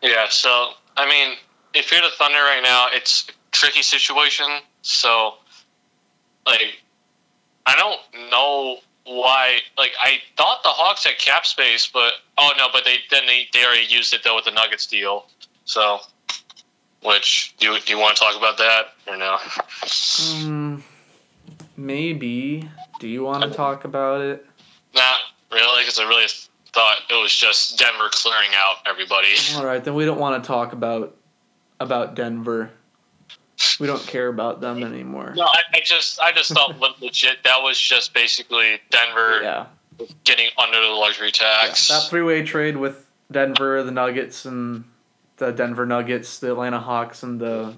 Yeah. 0.00 0.26
So 0.28 0.70
I 0.96 1.08
mean, 1.08 1.36
if 1.74 1.90
you're 1.90 2.00
the 2.00 2.10
Thunder 2.16 2.38
right 2.38 2.62
now, 2.62 2.88
it's 2.92 3.28
a 3.28 3.32
tricky 3.52 3.82
situation. 3.82 4.46
So, 4.82 5.34
like, 6.46 6.78
I 7.66 7.76
don't 7.76 8.30
know 8.30 8.78
why. 9.08 9.58
Like, 9.76 9.92
I 10.00 10.18
thought 10.36 10.62
the 10.62 10.68
Hawks 10.68 11.04
had 11.04 11.18
cap 11.18 11.46
space, 11.46 11.88
but 11.92 12.12
oh 12.36 12.52
no, 12.56 12.68
but 12.72 12.84
they 12.84 12.98
then 13.10 13.26
they, 13.26 13.48
they 13.52 13.64
already 13.64 13.86
used 13.86 14.14
it 14.14 14.22
though 14.22 14.36
with 14.36 14.44
the 14.44 14.52
Nuggets 14.52 14.86
deal. 14.86 15.26
So 15.64 16.00
which 17.02 17.54
do 17.58 17.72
you, 17.72 17.80
do 17.80 17.92
you 17.92 17.98
want 17.98 18.16
to 18.16 18.22
talk 18.22 18.36
about 18.36 18.58
that 18.58 18.94
or 19.06 19.16
no? 19.16 19.38
Um, 20.46 20.84
maybe. 21.76 22.68
Do 22.98 23.08
you 23.08 23.22
want 23.22 23.44
to 23.44 23.50
talk 23.50 23.84
about 23.84 24.20
it? 24.20 24.44
Not 24.94 25.18
really, 25.52 25.82
because 25.82 25.98
I 25.98 26.08
really 26.08 26.26
thought 26.72 26.96
it 27.08 27.14
was 27.14 27.34
just 27.34 27.78
Denver 27.78 28.08
clearing 28.10 28.50
out 28.54 28.76
everybody. 28.86 29.34
All 29.54 29.64
right, 29.64 29.82
then 29.82 29.94
we 29.94 30.04
don't 30.04 30.18
want 30.18 30.42
to 30.42 30.46
talk 30.46 30.72
about 30.72 31.16
about 31.78 32.14
Denver. 32.16 32.70
We 33.80 33.86
don't 33.86 34.04
care 34.06 34.28
about 34.28 34.60
them 34.60 34.84
anymore. 34.84 35.32
No, 35.36 35.44
I, 35.44 35.60
I 35.74 35.80
just 35.84 36.20
I 36.20 36.32
just 36.32 36.52
thought 36.52 36.78
legit 37.02 37.42
that 37.44 37.62
was 37.62 37.78
just 37.78 38.14
basically 38.14 38.80
Denver 38.90 39.42
yeah. 39.42 39.66
getting 40.24 40.48
under 40.56 40.80
the 40.80 40.92
luxury 40.92 41.32
tax. 41.32 41.90
Yeah, 41.90 41.98
that 41.98 42.08
three 42.08 42.22
way 42.22 42.42
trade 42.42 42.76
with 42.76 43.10
Denver, 43.30 43.82
the 43.82 43.90
Nuggets, 43.90 44.44
and 44.44 44.84
the 45.38 45.50
Denver 45.50 45.86
Nuggets, 45.86 46.38
the 46.38 46.52
Atlanta 46.52 46.78
Hawks, 46.78 47.22
and 47.22 47.40
the 47.40 47.74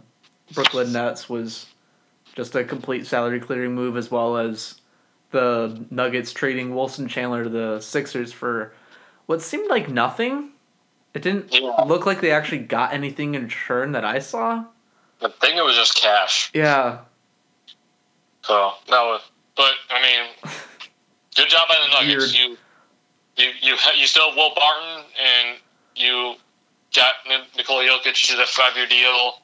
Brooklyn 0.52 0.92
Nets 0.92 1.28
was 1.28 1.66
just 2.34 2.54
a 2.54 2.64
complete 2.64 3.06
salary 3.06 3.40
clearing 3.40 3.74
move, 3.74 3.96
as 3.96 4.10
well 4.10 4.36
as 4.36 4.80
the 5.30 5.86
Nuggets 5.90 6.32
trading 6.32 6.74
Wilson 6.74 7.08
Chandler 7.08 7.44
to 7.44 7.50
the 7.50 7.80
Sixers 7.80 8.32
for 8.32 8.74
what 9.26 9.40
seemed 9.40 9.70
like 9.70 9.88
nothing. 9.88 10.50
It 11.14 11.22
didn't 11.22 11.52
yeah. 11.52 11.82
look 11.86 12.06
like 12.06 12.20
they 12.20 12.30
actually 12.30 12.58
got 12.58 12.92
anything 12.92 13.34
in 13.34 13.44
return 13.44 13.92
that 13.92 14.04
I 14.04 14.18
saw. 14.18 14.64
I 15.22 15.28
think 15.28 15.56
it 15.56 15.64
was 15.64 15.76
just 15.76 15.96
cash. 15.96 16.50
Yeah. 16.54 16.98
So 18.42 18.72
no, 18.88 19.18
but 19.56 19.72
I 19.90 20.02
mean, 20.02 20.52
good 21.36 21.48
job 21.48 21.68
by 21.68 21.76
the 21.84 22.04
Nuggets. 22.04 22.32
Weird. 22.32 22.50
You, 22.50 22.56
you, 23.36 23.52
you, 23.60 23.76
you 23.96 24.06
still 24.06 24.28
have 24.28 24.36
Will 24.36 24.54
Barton, 24.54 25.04
and 25.18 25.58
you 25.96 26.34
got 26.94 27.14
Nikola 27.56 27.84
Jokic 27.84 28.26
to 28.28 28.36
the 28.36 28.46
five 28.46 28.76
year 28.76 28.86
deal. 28.86 29.34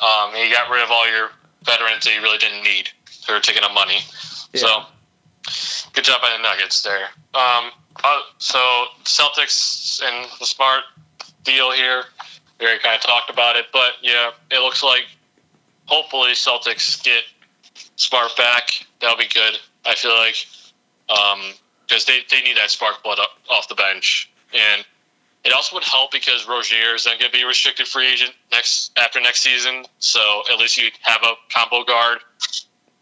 Um, 0.00 0.34
you 0.34 0.50
got 0.52 0.70
rid 0.70 0.82
of 0.82 0.90
all 0.90 1.10
your 1.10 1.30
veterans 1.64 2.04
that 2.04 2.14
you 2.14 2.22
really 2.22 2.38
didn't 2.38 2.62
need 2.64 2.88
who 3.26 3.34
were 3.34 3.40
taking 3.40 3.62
up 3.62 3.74
money. 3.74 3.98
Yeah. 4.52 4.60
So 4.60 4.68
good 5.92 6.04
job 6.04 6.20
by 6.22 6.36
the 6.36 6.42
Nuggets 6.42 6.82
there. 6.82 7.04
Um, 7.34 7.70
uh, 8.02 8.20
so 8.38 8.86
Celtics 9.04 10.02
and 10.02 10.28
the 10.40 10.46
Smart 10.46 10.84
deal 11.44 11.72
here. 11.72 12.04
We 12.62 12.68
already 12.68 12.80
kind 12.80 12.94
of 12.94 13.02
talked 13.02 13.28
about 13.28 13.56
it, 13.56 13.66
but 13.72 13.94
yeah, 14.02 14.30
it 14.48 14.60
looks 14.60 14.84
like 14.84 15.02
hopefully 15.86 16.30
Celtics 16.30 17.02
get 17.02 17.24
Smart 17.96 18.36
back. 18.36 18.86
That'll 19.00 19.16
be 19.16 19.26
good. 19.26 19.58
I 19.84 19.96
feel 19.96 20.14
like 20.14 20.46
because 21.08 21.34
um, 21.34 22.06
they, 22.06 22.20
they 22.30 22.42
need 22.42 22.56
that 22.56 22.70
spark 22.70 23.02
blood 23.02 23.18
up, 23.18 23.30
off 23.50 23.68
the 23.68 23.74
bench, 23.74 24.30
and 24.54 24.84
it 25.44 25.52
also 25.52 25.74
would 25.74 25.82
help 25.82 26.12
because 26.12 26.46
Rozier 26.48 26.94
is 26.94 27.02
then 27.02 27.18
going 27.18 27.32
to 27.32 27.36
be 27.36 27.42
a 27.42 27.46
restricted 27.46 27.88
free 27.88 28.06
agent 28.06 28.32
next 28.52 28.96
after 28.96 29.20
next 29.20 29.42
season. 29.42 29.84
So 29.98 30.42
at 30.52 30.58
least 30.58 30.78
you 30.78 30.90
have 31.00 31.22
a 31.24 31.32
combo 31.52 31.82
guard 31.82 32.18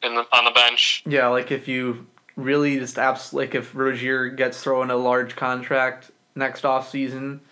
in 0.02 0.14
the, 0.14 0.24
on 0.32 0.46
the 0.46 0.52
bench. 0.52 1.02
Yeah, 1.06 1.28
like 1.28 1.50
if 1.50 1.68
you 1.68 2.06
really 2.34 2.78
just 2.78 2.98
abs- 2.98 3.34
like 3.34 3.54
if 3.54 3.74
Rozier 3.74 4.30
gets 4.30 4.62
thrown 4.62 4.90
a 4.90 4.96
large 4.96 5.36
contract 5.36 6.11
next 6.34 6.64
off 6.64 6.88
season, 6.88 7.42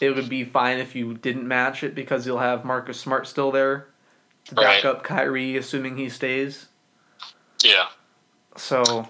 it 0.00 0.14
would 0.14 0.28
be 0.28 0.44
fine 0.44 0.78
if 0.78 0.94
you 0.94 1.14
didn't 1.14 1.46
match 1.46 1.82
it 1.82 1.94
because 1.94 2.26
you'll 2.26 2.38
have 2.38 2.64
Marcus 2.64 3.00
Smart 3.00 3.26
still 3.26 3.50
there 3.50 3.88
to 4.46 4.54
back 4.54 4.64
right. 4.64 4.84
up 4.84 5.02
Kyrie, 5.02 5.56
assuming 5.56 5.96
he 5.96 6.08
stays. 6.08 6.66
Yeah. 7.62 7.86
So 8.56 9.08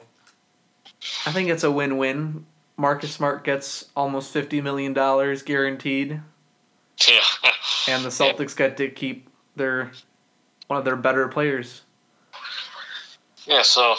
I 1.26 1.32
think 1.32 1.49
it's 1.49 1.64
a 1.64 1.70
win-win 1.70 2.47
Marcus 2.76 3.12
Smart 3.12 3.45
gets 3.45 3.87
almost 3.97 4.32
fifty 4.32 4.61
million 4.61 4.93
dollars 4.93 5.43
guaranteed. 5.43 6.20
Yeah. 7.09 7.51
and 7.89 8.05
the 8.05 8.09
Celtics 8.09 8.57
get 8.57 8.76
to 8.78 8.89
keep 8.89 9.28
their 9.57 9.93
one 10.66 10.78
of 10.78 10.85
their 10.85 10.97
better 10.97 11.28
players. 11.28 11.82
Yeah, 13.47 13.62
so 13.62 13.93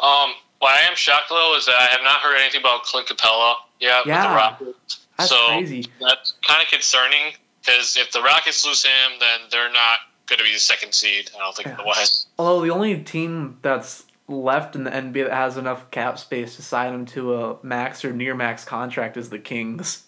um 0.00 0.32
what 0.58 0.78
I 0.78 0.86
am 0.88 0.96
shocked 0.96 1.28
though 1.28 1.56
is 1.56 1.66
that 1.66 1.76
I 1.78 1.86
have 1.86 2.02
not 2.02 2.20
heard 2.20 2.38
anything 2.38 2.60
about 2.60 2.84
Clint 2.84 3.08
Capela 3.08 3.54
yet 3.80 4.06
yeah, 4.06 4.22
with 4.22 4.30
the 4.30 4.36
Rockets. 4.36 5.01
That's 5.18 5.30
so 5.30 5.46
crazy. 5.48 5.86
That's 6.00 6.34
kind 6.46 6.62
of 6.62 6.68
concerning 6.68 7.34
because 7.60 7.96
if 7.96 8.12
the 8.12 8.22
Rockets 8.22 8.64
lose 8.66 8.84
him, 8.84 9.18
then 9.20 9.40
they're 9.50 9.72
not 9.72 9.98
going 10.26 10.38
to 10.38 10.44
be 10.44 10.52
the 10.52 10.60
second 10.60 10.94
seed. 10.94 11.30
I 11.34 11.38
don't 11.38 11.54
think 11.54 11.66
yeah. 11.66 11.72
in 11.72 11.78
the 11.78 11.86
West. 11.86 12.28
Although 12.38 12.64
the 12.64 12.72
only 12.72 12.98
team 13.02 13.58
that's 13.62 14.04
left 14.28 14.74
in 14.74 14.84
the 14.84 14.90
NBA 14.90 15.24
that 15.28 15.32
has 15.32 15.56
enough 15.56 15.90
cap 15.90 16.18
space 16.18 16.56
to 16.56 16.62
sign 16.62 16.94
him 16.94 17.06
to 17.06 17.34
a 17.34 17.56
max 17.62 18.04
or 18.04 18.12
near 18.12 18.34
max 18.34 18.64
contract 18.64 19.16
is 19.16 19.30
the 19.30 19.38
Kings. 19.38 20.04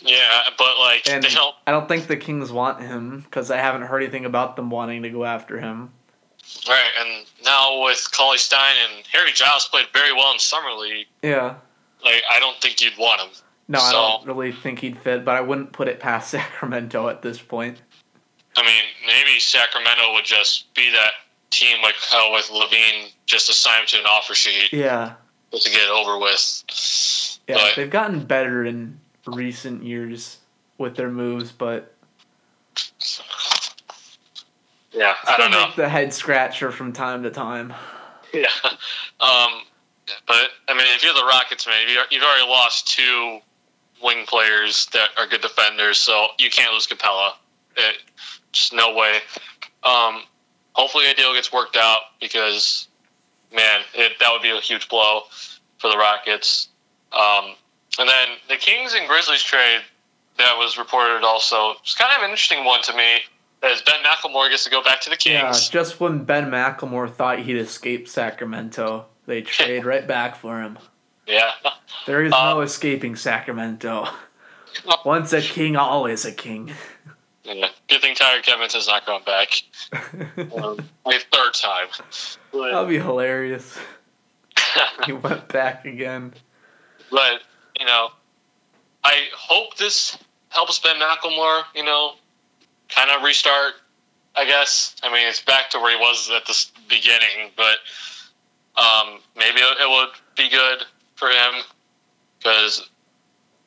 Yeah, 0.00 0.42
but 0.58 0.78
like 0.78 1.08
and 1.08 1.22
they 1.22 1.30
don't. 1.30 1.54
I 1.66 1.70
don't 1.70 1.88
think 1.88 2.08
the 2.08 2.16
Kings 2.16 2.50
want 2.50 2.80
him 2.80 3.20
because 3.20 3.50
I 3.50 3.58
haven't 3.58 3.82
heard 3.82 4.02
anything 4.02 4.24
about 4.24 4.56
them 4.56 4.68
wanting 4.68 5.02
to 5.04 5.10
go 5.10 5.24
after 5.24 5.60
him. 5.60 5.92
Right, 6.68 6.90
and 7.00 7.26
now 7.44 7.84
with 7.84 8.10
Cauley 8.12 8.38
Stein 8.38 8.74
and 8.88 9.06
Harry 9.12 9.32
Giles 9.32 9.68
played 9.68 9.86
very 9.94 10.12
well 10.12 10.32
in 10.32 10.38
summer 10.38 10.72
league. 10.72 11.06
Yeah. 11.22 11.54
Like 12.04 12.22
I 12.30 12.40
don't 12.40 12.60
think 12.60 12.82
you'd 12.82 12.98
want 12.98 13.22
him. 13.22 13.30
No, 13.66 13.78
so, 13.78 13.84
I 13.84 13.92
don't 13.92 14.26
really 14.26 14.52
think 14.52 14.80
he'd 14.80 14.98
fit, 14.98 15.24
but 15.24 15.36
I 15.36 15.40
wouldn't 15.40 15.72
put 15.72 15.88
it 15.88 16.00
past 16.00 16.30
Sacramento 16.32 17.08
at 17.08 17.22
this 17.22 17.40
point. 17.40 17.80
I 18.56 18.62
mean, 18.62 18.84
maybe 19.06 19.40
Sacramento 19.40 20.12
would 20.14 20.24
just 20.24 20.72
be 20.74 20.90
that 20.90 21.12
team 21.50 21.82
like 21.82 21.94
how 22.10 22.32
with 22.32 22.50
LaVine 22.50 23.12
just 23.26 23.48
assigned 23.48 23.88
to 23.88 23.98
an 23.98 24.06
offer 24.06 24.34
sheet. 24.34 24.72
Yeah. 24.72 25.14
Just 25.52 25.66
to 25.66 25.72
get 25.72 25.82
it 25.82 25.90
over 25.90 26.18
with. 26.18 27.40
Yeah, 27.46 27.56
but, 27.56 27.76
they've 27.76 27.90
gotten 27.90 28.24
better 28.24 28.64
in 28.64 28.98
recent 29.26 29.82
years 29.82 30.38
with 30.78 30.96
their 30.96 31.10
moves, 31.10 31.52
but 31.52 31.94
yeah, 34.92 35.14
I 35.26 35.36
don't 35.36 35.50
know. 35.50 35.70
The 35.76 35.88
head 35.88 36.12
scratcher 36.12 36.72
from 36.72 36.92
time 36.92 37.22
to 37.22 37.30
time. 37.30 37.72
Yeah, 38.32 38.46
um, 38.64 39.62
but 40.26 40.48
I 40.68 40.74
mean, 40.74 40.86
if 40.94 41.04
you're 41.04 41.14
the 41.14 41.24
Rockets, 41.24 41.66
man, 41.66 41.86
you've 42.10 42.22
already 42.22 42.48
lost 42.48 42.88
two 42.88 43.40
wing 44.04 44.26
players 44.26 44.86
that 44.92 45.08
are 45.18 45.26
good 45.26 45.40
defenders, 45.40 45.98
so 45.98 46.26
you 46.38 46.50
can't 46.50 46.72
lose 46.72 46.86
Capela. 46.86 47.32
It, 47.76 47.96
just 48.52 48.72
no 48.72 48.94
way. 48.94 49.18
Um, 49.82 50.22
hopefully 50.74 51.06
a 51.10 51.14
deal 51.14 51.32
gets 51.34 51.52
worked 51.52 51.76
out 51.76 52.00
because, 52.20 52.86
man, 53.52 53.80
it, 53.94 54.12
that 54.20 54.30
would 54.30 54.42
be 54.42 54.50
a 54.50 54.60
huge 54.60 54.88
blow 54.88 55.22
for 55.78 55.90
the 55.90 55.96
Rockets. 55.96 56.68
Um, 57.12 57.54
and 57.98 58.08
then 58.08 58.28
the 58.48 58.56
Kings 58.56 58.94
and 58.94 59.08
Grizzlies 59.08 59.42
trade 59.42 59.80
that 60.36 60.56
was 60.58 60.78
reported 60.78 61.24
also 61.24 61.74
was 61.82 61.94
kind 61.98 62.12
of 62.16 62.22
an 62.22 62.30
interesting 62.30 62.64
one 62.64 62.82
to 62.82 62.96
me. 62.96 63.18
As 63.62 63.80
Ben 63.80 63.94
McLemore 64.04 64.50
gets 64.50 64.64
to 64.64 64.70
go 64.70 64.82
back 64.82 65.00
to 65.02 65.10
the 65.10 65.16
Kings. 65.16 65.34
Yeah, 65.34 65.70
just 65.70 65.98
when 65.98 66.24
Ben 66.24 66.50
McLemore 66.50 67.10
thought 67.10 67.38
he'd 67.38 67.56
escape 67.56 68.08
Sacramento, 68.08 69.06
they 69.24 69.40
trade 69.40 69.84
right 69.86 70.06
back 70.06 70.36
for 70.36 70.60
him. 70.60 70.78
Yeah. 71.26 71.50
There 72.06 72.22
is 72.22 72.30
no 72.32 72.58
Um, 72.58 72.62
escaping 72.62 73.16
Sacramento. 73.16 74.08
Once 75.04 75.32
a 75.32 75.40
king, 75.40 75.76
always 75.76 76.24
a 76.24 76.32
king. 76.32 76.72
yeah. 77.44 77.68
Good 77.88 78.02
thing 78.02 78.14
Tyreke 78.14 78.48
Evans 78.48 78.74
has 78.74 78.86
not 78.88 79.06
gone 79.06 79.22
back. 79.24 79.62
Um, 80.56 80.78
my 81.06 81.18
third 81.32 81.54
time. 81.54 81.86
That'd 82.52 82.88
be 82.88 82.98
hilarious. 82.98 83.78
He 85.06 85.12
went 85.26 85.48
back 85.48 85.84
again. 85.84 86.32
But 87.10 87.40
you 87.78 87.86
know, 87.86 88.08
I 89.02 89.26
hope 89.36 89.76
this 89.76 90.18
helps 90.48 90.78
Ben 90.80 90.96
McLemore. 90.96 91.62
You 91.74 91.84
know, 91.84 92.12
kind 92.88 93.10
of 93.10 93.22
restart. 93.22 93.74
I 94.34 94.44
guess. 94.44 94.96
I 95.02 95.12
mean, 95.12 95.26
it's 95.28 95.42
back 95.42 95.70
to 95.70 95.78
where 95.78 95.96
he 95.96 96.02
was 96.02 96.30
at 96.34 96.44
the 96.46 96.66
beginning, 96.88 97.50
but 97.56 97.76
um, 98.76 99.20
maybe 99.36 99.60
it, 99.60 99.76
it 99.80 99.88
would 99.88 100.08
be 100.36 100.48
good 100.50 100.84
for 101.24 101.30
him 101.30 101.62
because 102.38 102.88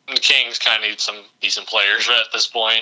the 0.07 0.15
Kings 0.15 0.59
kind 0.59 0.83
of 0.83 0.89
need 0.89 0.99
some 0.99 1.17
decent 1.41 1.67
players 1.67 2.07
at 2.11 2.31
this 2.31 2.47
point. 2.47 2.81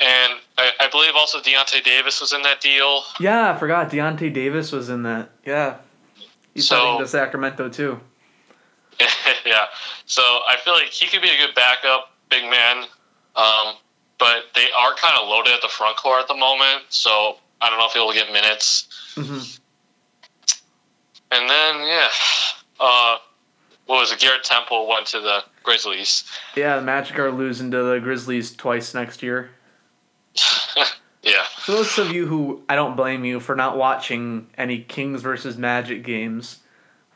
And 0.00 0.32
I, 0.58 0.70
I 0.80 0.88
believe 0.90 1.10
also 1.16 1.38
Deyonta 1.40 1.82
Davis 1.84 2.20
was 2.20 2.32
in 2.32 2.42
that 2.42 2.60
deal. 2.60 3.02
Yeah, 3.20 3.52
I 3.54 3.58
forgot 3.58 3.90
Deyonta 3.90 4.32
Davis 4.32 4.72
was 4.72 4.88
in 4.88 5.02
that. 5.04 5.30
Yeah. 5.44 5.76
He's 6.54 6.66
So- 6.66 6.76
heading 6.80 6.98
to 7.00 7.08
Sacramento 7.08 7.68
too. 7.68 8.00
yeah. 9.46 9.66
So 10.06 10.22
I 10.22 10.56
feel 10.64 10.74
like 10.74 10.86
he 10.90 11.06
could 11.06 11.22
be 11.22 11.28
a 11.28 11.36
good 11.46 11.54
backup, 11.54 12.10
big 12.30 12.44
man. 12.50 12.84
Um, 13.36 13.74
but 14.18 14.44
they 14.54 14.66
are 14.76 14.94
kind 14.94 15.14
of 15.20 15.28
loaded 15.28 15.52
at 15.54 15.62
the 15.62 15.68
front 15.68 15.96
court 15.96 16.20
at 16.20 16.28
the 16.28 16.36
moment, 16.36 16.82
so 16.90 17.36
I 17.60 17.70
don't 17.70 17.78
know 17.78 17.86
if 17.86 17.92
he'll 17.92 18.12
get 18.12 18.30
minutes. 18.32 18.86
hmm 19.14 19.38
And 21.30 21.48
then 21.48 21.86
yeah, 21.86 22.08
uh, 22.78 23.16
what 23.92 24.00
was 24.00 24.10
it? 24.10 24.20
Garrett 24.20 24.42
Temple 24.42 24.88
went 24.88 25.08
to 25.08 25.20
the 25.20 25.44
Grizzlies. 25.62 26.24
Yeah, 26.56 26.76
the 26.76 26.82
Magic 26.82 27.18
are 27.18 27.30
losing 27.30 27.70
to 27.72 27.82
the 27.82 28.00
Grizzlies 28.00 28.56
twice 28.56 28.94
next 28.94 29.22
year. 29.22 29.50
yeah. 31.22 31.44
For 31.58 31.72
those 31.72 31.98
of 31.98 32.10
you 32.10 32.26
who 32.26 32.62
I 32.70 32.74
don't 32.74 32.96
blame 32.96 33.26
you 33.26 33.38
for 33.38 33.54
not 33.54 33.76
watching 33.76 34.48
any 34.56 34.78
Kings 34.78 35.20
versus 35.20 35.58
Magic 35.58 36.04
games, 36.04 36.60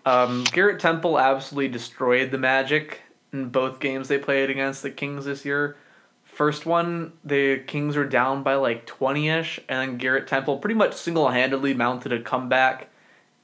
um, 0.04 0.44
Garrett 0.52 0.78
Temple 0.78 1.18
absolutely 1.18 1.68
destroyed 1.68 2.30
the 2.30 2.36
Magic 2.36 3.00
in 3.32 3.48
both 3.48 3.80
games 3.80 4.08
they 4.08 4.18
played 4.18 4.50
against 4.50 4.82
the 4.82 4.90
Kings 4.90 5.24
this 5.24 5.46
year. 5.46 5.78
First 6.24 6.66
one, 6.66 7.14
the 7.24 7.60
Kings 7.60 7.96
were 7.96 8.04
down 8.04 8.42
by 8.42 8.56
like 8.56 8.84
20 8.84 9.30
ish, 9.30 9.60
and 9.70 9.92
then 9.92 9.96
Garrett 9.96 10.26
Temple 10.26 10.58
pretty 10.58 10.74
much 10.74 10.92
single 10.92 11.30
handedly 11.30 11.72
mounted 11.72 12.12
a 12.12 12.20
comeback 12.20 12.90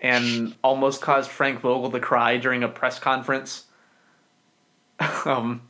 and 0.03 0.55
almost 0.63 1.01
caused 1.01 1.31
Frank 1.31 1.61
Vogel 1.61 1.91
to 1.93 2.01
cry 2.01 2.37
during 2.37 2.63
a 2.63 2.69
press 2.69 2.99
conference. 2.99 3.65
um, 5.25 5.63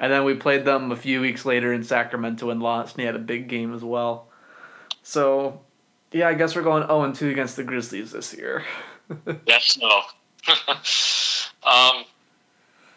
and 0.00 0.10
then 0.10 0.24
we 0.24 0.34
played 0.34 0.64
them 0.64 0.90
a 0.90 0.96
few 0.96 1.20
weeks 1.20 1.44
later 1.44 1.72
in 1.72 1.82
Sacramento 1.84 2.48
and 2.48 2.62
lost, 2.62 2.94
and 2.94 3.00
he 3.00 3.06
had 3.06 3.16
a 3.16 3.20
big 3.20 3.48
game 3.48 3.74
as 3.74 3.82
well. 3.82 4.28
So, 5.02 5.60
yeah, 6.12 6.28
I 6.28 6.34
guess 6.34 6.56
we're 6.56 6.62
going 6.62 6.86
0 6.86 7.12
2 7.12 7.28
against 7.28 7.56
the 7.56 7.64
Grizzlies 7.64 8.12
this 8.12 8.32
year. 8.34 8.64
Yes. 9.46 9.76
No. 9.78 10.02
um. 11.70 12.04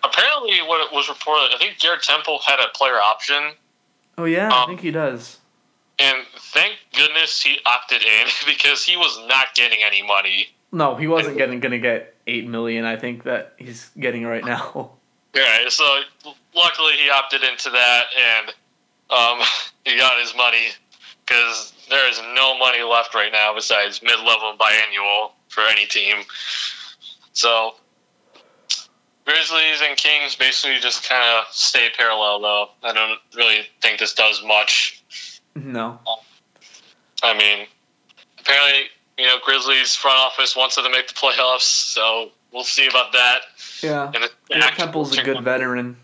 Apparently, 0.01 0.59
what 0.65 0.85
it 0.85 0.93
was 0.95 1.09
reported, 1.09 1.49
I 1.53 1.57
think 1.57 1.79
Garrett 1.79 2.03
Temple 2.03 2.39
had 2.45 2.59
a 2.59 2.69
player 2.77 3.01
option 3.01 3.53
Oh, 4.17 4.25
yeah, 4.25 4.49
I 4.49 4.61
Um, 4.61 4.69
think 4.69 4.81
he 4.81 4.91
does. 4.91 5.39
And 5.99 6.25
thank 6.53 6.75
goodness 6.95 7.41
he 7.41 7.57
opted 7.65 8.01
in 8.03 8.27
because 8.45 8.83
he 8.85 8.95
was 8.95 9.17
not 9.27 9.47
getting 9.55 9.79
any 9.83 10.01
money. 10.03 10.49
No, 10.75 10.95
he 10.95 11.07
wasn't 11.07 11.37
getting 11.37 11.61
gonna 11.61 11.79
get 11.79 12.15
eight 12.27 12.45
million. 12.45 12.83
I 12.83 12.97
think 12.97 13.23
that 13.23 13.53
he's 13.57 13.89
getting 13.97 14.25
right 14.25 14.43
now. 14.43 14.91
Right. 15.35 15.69
So 15.69 15.83
luckily 16.55 16.93
he 16.93 17.09
opted 17.09 17.43
into 17.43 17.69
that 17.69 18.03
and 18.17 18.53
um, 19.09 19.45
he 19.83 19.97
got 19.97 20.17
his 20.21 20.33
money 20.33 20.67
because 21.25 21.73
there 21.89 22.09
is 22.09 22.21
no 22.33 22.57
money 22.57 22.81
left 22.83 23.13
right 23.13 23.33
now 23.33 23.53
besides 23.53 24.01
mid-level 24.01 24.55
biannual 24.57 25.31
for 25.49 25.59
any 25.69 25.87
team. 25.87 26.23
So 27.33 27.75
Grizzlies 29.25 29.81
and 29.85 29.97
Kings 29.97 30.37
basically 30.37 30.79
just 30.79 31.09
kind 31.09 31.21
of 31.37 31.53
stay 31.53 31.89
parallel 31.97 32.39
though. 32.39 32.69
I 32.81 32.93
don't 32.93 33.19
really 33.35 33.67
think 33.81 33.99
this 33.99 34.13
does 34.13 34.41
much. 34.41 35.03
No. 35.53 35.99
I 37.21 37.37
mean, 37.37 37.67
apparently, 38.39 38.83
you 39.17 39.25
know, 39.25 39.37
Grizzlies 39.43 39.95
front 39.95 40.17
office 40.17 40.55
wants 40.55 40.75
them 40.75 40.85
to 40.85 40.91
make 40.91 41.07
the 41.07 41.13
playoffs, 41.13 41.61
so 41.61 42.31
we'll 42.51 42.63
see 42.63 42.87
about 42.87 43.13
that. 43.13 43.41
Yeah. 43.81 44.11
And 44.13 44.29
Yeah, 44.49 44.69
Temple's 44.71 45.17
a 45.17 45.23
good 45.23 45.43
veteran. 45.43 45.97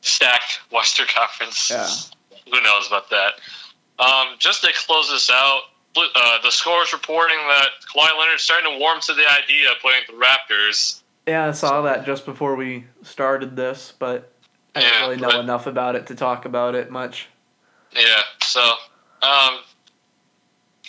stacked 0.00 0.60
Western 0.70 1.06
Conference. 1.14 1.70
Yeah. 1.70 1.88
Who 2.52 2.60
knows 2.62 2.86
about 2.88 3.10
that? 3.10 3.34
Um, 3.98 4.34
just 4.38 4.62
to 4.62 4.72
close 4.86 5.08
this 5.10 5.30
out, 5.30 5.60
uh, 5.96 6.38
the 6.42 6.50
scores 6.50 6.92
reporting 6.92 7.36
that 7.36 7.68
Kawhi 7.94 8.18
Leonard's 8.18 8.42
starting 8.42 8.72
to 8.72 8.78
warm 8.78 9.00
to 9.02 9.12
the 9.14 9.24
idea 9.30 9.70
of 9.70 9.78
playing 9.80 10.02
the 10.08 10.14
Raptors. 10.14 11.00
Yeah, 11.26 11.46
I 11.48 11.50
saw 11.52 11.82
that 11.82 12.04
just 12.04 12.24
before 12.26 12.56
we 12.56 12.84
started 13.02 13.54
this, 13.54 13.92
but 13.98 14.32
I 14.74 14.80
Yeah, 14.80 14.88
didn't 14.88 15.02
really 15.20 15.32
know 15.34 15.40
enough 15.40 15.66
about 15.66 15.94
it 15.94 16.06
to 16.08 16.14
talk 16.14 16.46
about 16.46 16.74
it 16.74 16.90
much. 16.90 17.28
Yeah. 17.94 18.22
So, 18.42 18.60
um, 19.22 19.60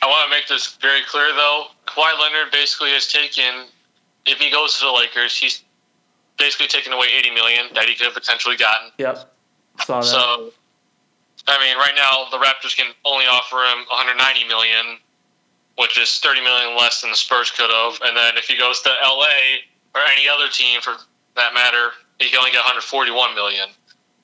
I 0.04 0.06
want 0.06 0.30
to 0.30 0.36
make 0.36 0.49
this 0.49 0.76
very 0.82 0.99
clear, 1.08 1.32
though. 1.32 1.68
Kawhi 1.88 2.20
Leonard 2.20 2.51
basically 2.51 2.89
has 2.89 3.08
taken, 3.08 3.72
if 4.26 4.38
he 4.38 4.51
goes 4.51 4.78
to 4.80 4.86
the 4.86 4.91
Lakers, 4.91 5.38
he's 5.38 5.64
basically 6.38 6.68
taken 6.68 6.91
away 6.91 7.08
eighty 7.18 7.32
million 7.32 7.68
that 7.74 7.86
he 7.86 7.95
could 7.95 8.08
have 8.08 8.14
potentially 8.14 8.58
gotten. 8.58 8.91
Yep. 8.97 9.32
Saw 9.86 10.01
that. 10.01 10.06
So, 10.06 10.51
I 11.47 11.56
mean, 11.64 11.78
right 11.78 11.93
now 11.95 12.28
the 12.32 12.43
Raptors 12.43 12.76
can 12.76 12.91
only 13.06 13.26
offer 13.26 13.64
him 13.64 13.88
190 13.88 14.45
million, 14.47 14.99
which 15.78 15.97
is 15.97 16.20
30 16.20 16.41
million 16.41 16.76
less 16.76 16.99
than 16.99 17.12
the 17.12 17.16
Spurs 17.16 17.49
could 17.51 17.72
have. 17.72 17.99
And 18.04 18.18
then 18.18 18.36
if 18.36 18.45
he 18.45 18.58
goes 18.58 18.82
to 18.82 18.89
LA 18.89 19.64
or 19.95 20.01
any 20.12 20.28
other 20.28 20.49
team 20.51 20.82
for 20.82 20.95
that 21.36 21.54
matter, 21.54 21.91
he 22.20 22.30
can 22.30 22.39
only 22.39 22.51
get 22.51 22.60
141 22.60 23.36
million. 23.36 23.70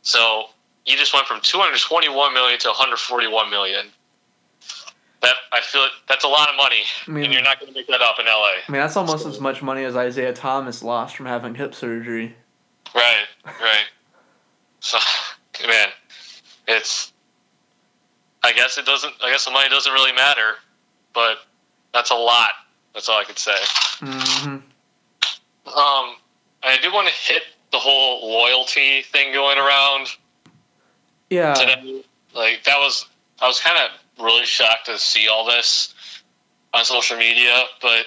So 0.01 0.49
he 0.84 0.97
just 0.97 1.13
went 1.13 1.25
from 1.25 1.39
221 1.39 2.34
million 2.34 2.59
to 2.59 2.67
141 2.67 3.49
million. 3.49 3.88
That 5.22 5.36
I 5.51 5.59
feel 5.61 5.82
it, 5.84 5.91
that's 6.07 6.24
a 6.24 6.28
lot 6.30 6.47
of 6.49 6.55
money, 6.55 6.82
I 7.07 7.11
mean- 7.11 7.26
and 7.26 7.34
you're 7.34 7.41
not 7.43 7.59
going 7.59 7.72
to 7.74 7.78
make 7.78 7.88
that 7.88 8.01
up 8.01 8.20
in 8.20 8.26
LA. 8.26 8.51
I 8.67 8.72
mean, 8.72 8.80
that's 8.82 8.95
almost 8.95 9.26
as 9.26 9.39
much 9.41 9.61
money 9.61 9.84
as 9.84 9.95
Isaiah 9.97 10.32
Thomas 10.34 10.82
lost 10.82 11.17
from 11.17 11.26
having 11.26 11.55
hip 11.55 11.76
surgery. 11.76 12.36
Right, 12.95 13.26
right. 13.45 13.86
So, 14.80 14.97
man, 15.67 15.89
it's. 16.67 17.11
I 18.43 18.53
guess 18.53 18.78
it 18.78 18.86
doesn't. 18.86 19.13
I 19.22 19.30
guess 19.32 19.43
the 19.43 19.51
money 19.51 19.67
doesn't 19.67 19.91
really 19.91 20.13
matter, 20.13 20.53
but 21.13 21.39
that's 21.93 22.11
a 22.11 22.15
lot. 22.15 22.51
That's 22.93 23.09
all 23.09 23.20
I 23.20 23.26
could 23.26 23.38
say. 23.38 23.57
hmm 23.99 24.55
Um, 25.67 26.15
I 26.63 26.78
do 26.82 26.91
want 26.93 27.07
to 27.09 27.13
hit 27.13 27.43
the 27.72 27.78
whole 27.78 28.32
loyalty 28.32 29.01
thing 29.03 29.34
going 29.34 29.57
around 29.57 30.07
Yeah. 31.30 31.53
today. 31.53 32.03
Like 32.34 32.63
that 32.63 32.78
was, 32.80 33.05
I 33.41 33.47
was 33.47 33.59
kind 33.59 33.78
of 33.78 33.91
really 34.20 34.45
shocked 34.45 34.86
to 34.86 34.97
see 34.97 35.28
all 35.28 35.45
this 35.45 35.93
on 36.74 36.86
social 36.86 37.17
media, 37.17 37.63
but 37.82 38.05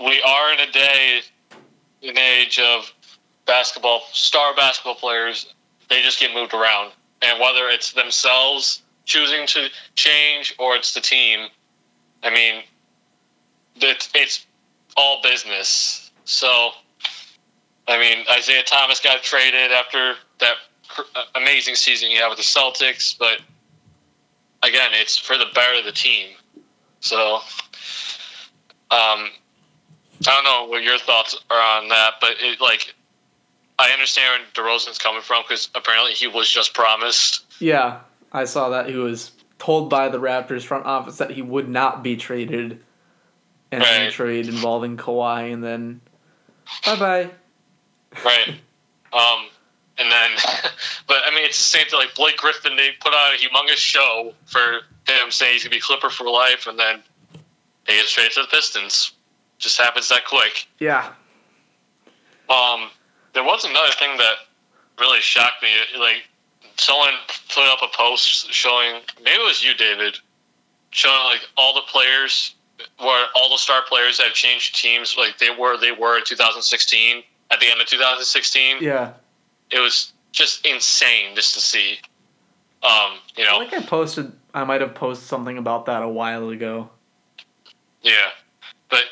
we 0.00 0.22
are 0.22 0.52
in 0.52 0.60
a 0.60 0.72
day, 0.72 1.20
an 2.02 2.18
age 2.18 2.58
of 2.58 2.92
basketball, 3.46 4.02
star 4.12 4.54
basketball 4.54 4.94
players. 4.94 5.52
They 5.88 6.02
just 6.02 6.20
get 6.20 6.34
moved 6.34 6.54
around, 6.54 6.92
and 7.22 7.40
whether 7.40 7.68
it's 7.68 7.92
themselves 7.92 8.82
choosing 9.04 9.46
to 9.46 9.68
change 9.94 10.54
or 10.58 10.76
it's 10.76 10.94
the 10.94 11.00
team, 11.00 11.48
I 12.22 12.30
mean, 12.30 12.62
it's 13.76 14.10
it's 14.14 14.46
all 14.96 15.22
business. 15.22 16.10
So, 16.24 16.70
I 17.86 17.98
mean, 17.98 18.26
Isaiah 18.30 18.64
Thomas 18.64 19.00
got 19.00 19.22
traded 19.22 19.72
after 19.72 20.14
that 20.40 20.54
uh, 20.98 21.22
amazing 21.34 21.74
season 21.74 22.10
he 22.10 22.16
had 22.16 22.28
with 22.28 22.38
the 22.38 22.44
Celtics, 22.44 23.16
but 23.18 23.40
again, 24.62 24.90
it's 24.94 25.18
for 25.18 25.36
the 25.36 25.46
better 25.54 25.78
of 25.78 25.84
the 25.84 25.92
team. 25.92 26.28
So, 27.00 27.36
um, 27.36 27.40
I 28.90 29.30
don't 30.22 30.44
know 30.44 30.66
what 30.68 30.82
your 30.82 30.98
thoughts 30.98 31.36
are 31.50 31.78
on 31.80 31.88
that, 31.88 32.14
but 32.20 32.30
it 32.40 32.60
like 32.60 32.94
I 33.78 33.90
understand 33.90 34.42
where 34.56 34.66
DeRozan's 34.66 34.98
coming 34.98 35.22
from 35.22 35.42
because 35.46 35.68
apparently 35.74 36.12
he 36.12 36.26
was 36.26 36.48
just 36.50 36.74
promised. 36.74 37.44
Yeah, 37.60 38.00
I 38.32 38.44
saw 38.44 38.70
that 38.70 38.88
he 38.88 38.96
was 38.96 39.30
told 39.58 39.90
by 39.90 40.08
the 40.08 40.18
Raptors 40.18 40.64
front 40.64 40.86
office 40.86 41.18
that 41.18 41.30
he 41.30 41.42
would 41.42 41.68
not 41.68 42.02
be 42.02 42.16
traded 42.16 42.82
in 43.70 43.82
any 43.82 44.04
Right. 44.06 44.12
trade 44.12 44.48
involving 44.48 44.96
Kawhi, 44.96 45.52
and 45.52 45.62
then 45.62 46.00
bye 46.84 46.96
bye. 46.96 47.30
Right. 48.24 48.54
Um, 49.10 49.46
and 49.98 50.10
then, 50.10 50.30
but 51.06 51.18
I 51.26 51.34
mean, 51.34 51.44
it's 51.44 51.58
the 51.58 51.64
same 51.64 51.86
thing. 51.86 51.98
Like 51.98 52.14
Blake 52.14 52.36
Griffin, 52.36 52.76
they 52.76 52.90
put 53.00 53.12
on 53.12 53.34
a 53.34 53.38
humongous 53.38 53.76
show 53.76 54.34
for 54.46 54.60
him 55.06 55.30
saying 55.30 55.54
he's 55.54 55.64
gonna 55.64 55.74
be 55.74 55.80
Clipper 55.80 56.10
for 56.10 56.28
life, 56.28 56.66
and 56.66 56.78
then 56.78 57.02
he 57.86 57.94
gets 57.94 58.12
traded 58.12 58.32
to 58.32 58.42
the 58.42 58.48
Pistons. 58.48 59.12
Just 59.58 59.78
happens 59.78 60.08
that 60.10 60.24
quick. 60.24 60.66
Yeah. 60.78 61.12
Um, 62.48 62.90
there 63.34 63.44
was 63.44 63.64
another 63.64 63.92
thing 63.92 64.16
that 64.16 64.34
really 65.00 65.20
shocked 65.20 65.62
me. 65.62 65.68
Like 65.98 66.24
someone 66.76 67.10
put 67.48 67.64
up 67.64 67.80
a 67.82 67.88
post 67.96 68.52
showing, 68.52 69.00
maybe 69.22 69.36
it 69.36 69.44
was 69.44 69.62
you, 69.62 69.74
David, 69.74 70.16
showing 70.90 71.24
like 71.24 71.40
all 71.56 71.74
the 71.74 71.82
players, 71.82 72.54
where 72.98 73.26
all 73.34 73.50
the 73.50 73.58
star 73.58 73.82
players 73.86 74.18
that 74.18 74.28
have 74.28 74.34
changed 74.34 74.80
teams, 74.80 75.16
like 75.18 75.38
they 75.38 75.50
were 75.50 75.76
they 75.76 75.92
were 75.92 76.18
in 76.18 76.24
2016 76.24 77.22
at 77.50 77.60
the 77.60 77.66
end 77.66 77.80
of 77.80 77.86
2016. 77.86 78.76
Yeah. 78.80 79.12
It 79.70 79.80
was 79.80 80.12
just 80.32 80.66
insane 80.66 81.34
just 81.34 81.54
to 81.54 81.60
see. 81.60 81.98
Um, 82.82 83.18
you 83.36 83.44
know, 83.44 83.60
I 83.60 83.68
think 83.68 83.84
I 83.84 83.86
posted. 83.86 84.32
I 84.54 84.64
might 84.64 84.80
have 84.80 84.94
posted 84.94 85.26
something 85.26 85.58
about 85.58 85.86
that 85.86 86.02
a 86.02 86.08
while 86.08 86.48
ago. 86.50 86.90
Yeah, 88.02 88.12
but 88.88 89.02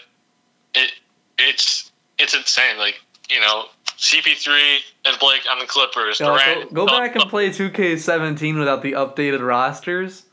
it 0.74 0.92
it's 1.38 1.90
it's 2.18 2.34
insane. 2.34 2.78
Like 2.78 3.00
you 3.28 3.40
know, 3.40 3.64
CP3 3.98 4.78
and 5.06 5.18
Blake 5.18 5.42
on 5.50 5.58
the 5.58 5.66
Clippers. 5.66 6.20
Yeah, 6.20 6.26
Durant, 6.26 6.74
go, 6.74 6.86
go 6.86 6.98
back 6.98 7.16
and 7.16 7.24
play 7.28 7.50
2K17 7.50 8.58
without 8.58 8.82
the 8.82 8.92
updated 8.92 9.44
rosters. 9.44 10.26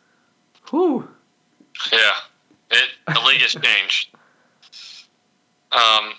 Whew. 0.69 1.09
Yeah, 1.91 2.11
it 2.71 2.89
the 3.07 3.21
league 3.21 3.41
has 3.41 3.53
changed. 3.53 4.09
Um, 5.73 6.13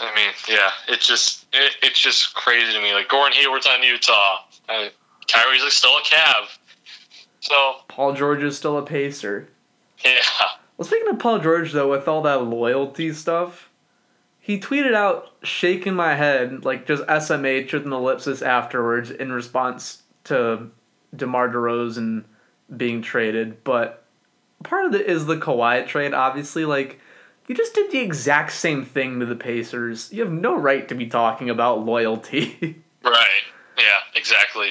I 0.00 0.14
mean, 0.14 0.32
yeah, 0.48 0.70
it's 0.88 1.06
just 1.06 1.46
it, 1.52 1.72
it's 1.82 2.00
just 2.00 2.34
crazy 2.34 2.72
to 2.72 2.80
me. 2.80 2.92
Like 2.94 3.08
Gordon 3.08 3.36
Hayward's 3.38 3.66
on 3.66 3.82
Utah, 3.82 4.38
and 4.68 4.90
Kyrie's 5.28 5.62
like 5.62 5.72
still 5.72 5.96
a 5.96 6.02
Cav. 6.02 6.46
So 7.40 7.76
Paul 7.88 8.14
George 8.14 8.42
is 8.42 8.56
still 8.56 8.76
a 8.78 8.82
pacer. 8.82 9.48
yeah, 10.04 10.20
Well, 10.76 10.86
speaking 10.86 11.08
of 11.08 11.18
Paul 11.18 11.38
George, 11.38 11.72
though, 11.72 11.90
with 11.90 12.06
all 12.06 12.22
that 12.22 12.44
loyalty 12.44 13.12
stuff, 13.12 13.70
he 14.38 14.58
tweeted 14.58 14.94
out 14.94 15.30
shaking 15.42 15.94
my 15.94 16.14
head, 16.14 16.64
like 16.64 16.86
just 16.86 17.02
SMH 17.04 17.72
with 17.72 17.86
an 17.86 17.92
ellipsis 17.92 18.42
afterwards 18.42 19.10
in 19.10 19.32
response 19.32 20.02
to 20.24 20.70
DeMar 21.14 21.48
DeRozan 21.48 22.24
being 22.74 23.02
traded. 23.02 23.62
But 23.64 24.04
part 24.62 24.86
of 24.86 24.94
it 24.94 25.06
is 25.06 25.26
the 25.26 25.36
Kawhi 25.36 25.86
trade, 25.86 26.14
obviously. 26.14 26.64
Like, 26.64 27.00
you 27.50 27.56
just 27.56 27.74
did 27.74 27.90
the 27.90 27.98
exact 27.98 28.52
same 28.52 28.84
thing 28.84 29.18
to 29.18 29.26
the 29.26 29.34
Pacers. 29.34 30.12
You 30.12 30.22
have 30.22 30.30
no 30.30 30.56
right 30.56 30.86
to 30.86 30.94
be 30.94 31.08
talking 31.08 31.50
about 31.50 31.84
loyalty. 31.84 32.80
right, 33.04 33.42
yeah, 33.76 33.98
exactly. 34.14 34.68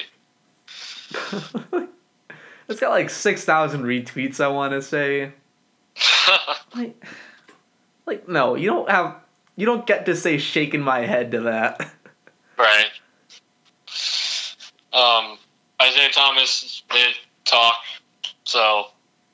it's 2.70 2.80
got 2.80 2.88
like 2.88 3.10
6,000 3.10 3.82
retweets, 3.82 4.40
I 4.40 4.48
want 4.48 4.72
to 4.72 4.80
say. 4.80 5.32
Like, 6.74 7.04
like, 8.06 8.28
no, 8.28 8.54
you 8.54 8.70
don't 8.70 8.88
have. 8.88 9.16
You 9.56 9.66
don't 9.66 9.84
get 9.84 10.06
to 10.06 10.14
say 10.14 10.38
shaking 10.38 10.80
my 10.80 11.00
head 11.00 11.32
to 11.32 11.40
that. 11.40 11.92
Right. 12.56 12.86
Um, 14.92 15.36
Isaiah 15.82 16.10
Thomas 16.12 16.84
did 16.88 17.14
talk, 17.44 17.74
so, 18.44 18.84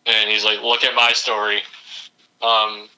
and 0.07 0.31
he's 0.31 0.45
like, 0.45 0.63
look 0.63 0.83
at 0.83 0.95
my 0.95 1.13
story. 1.13 1.61
Um, 2.41 2.89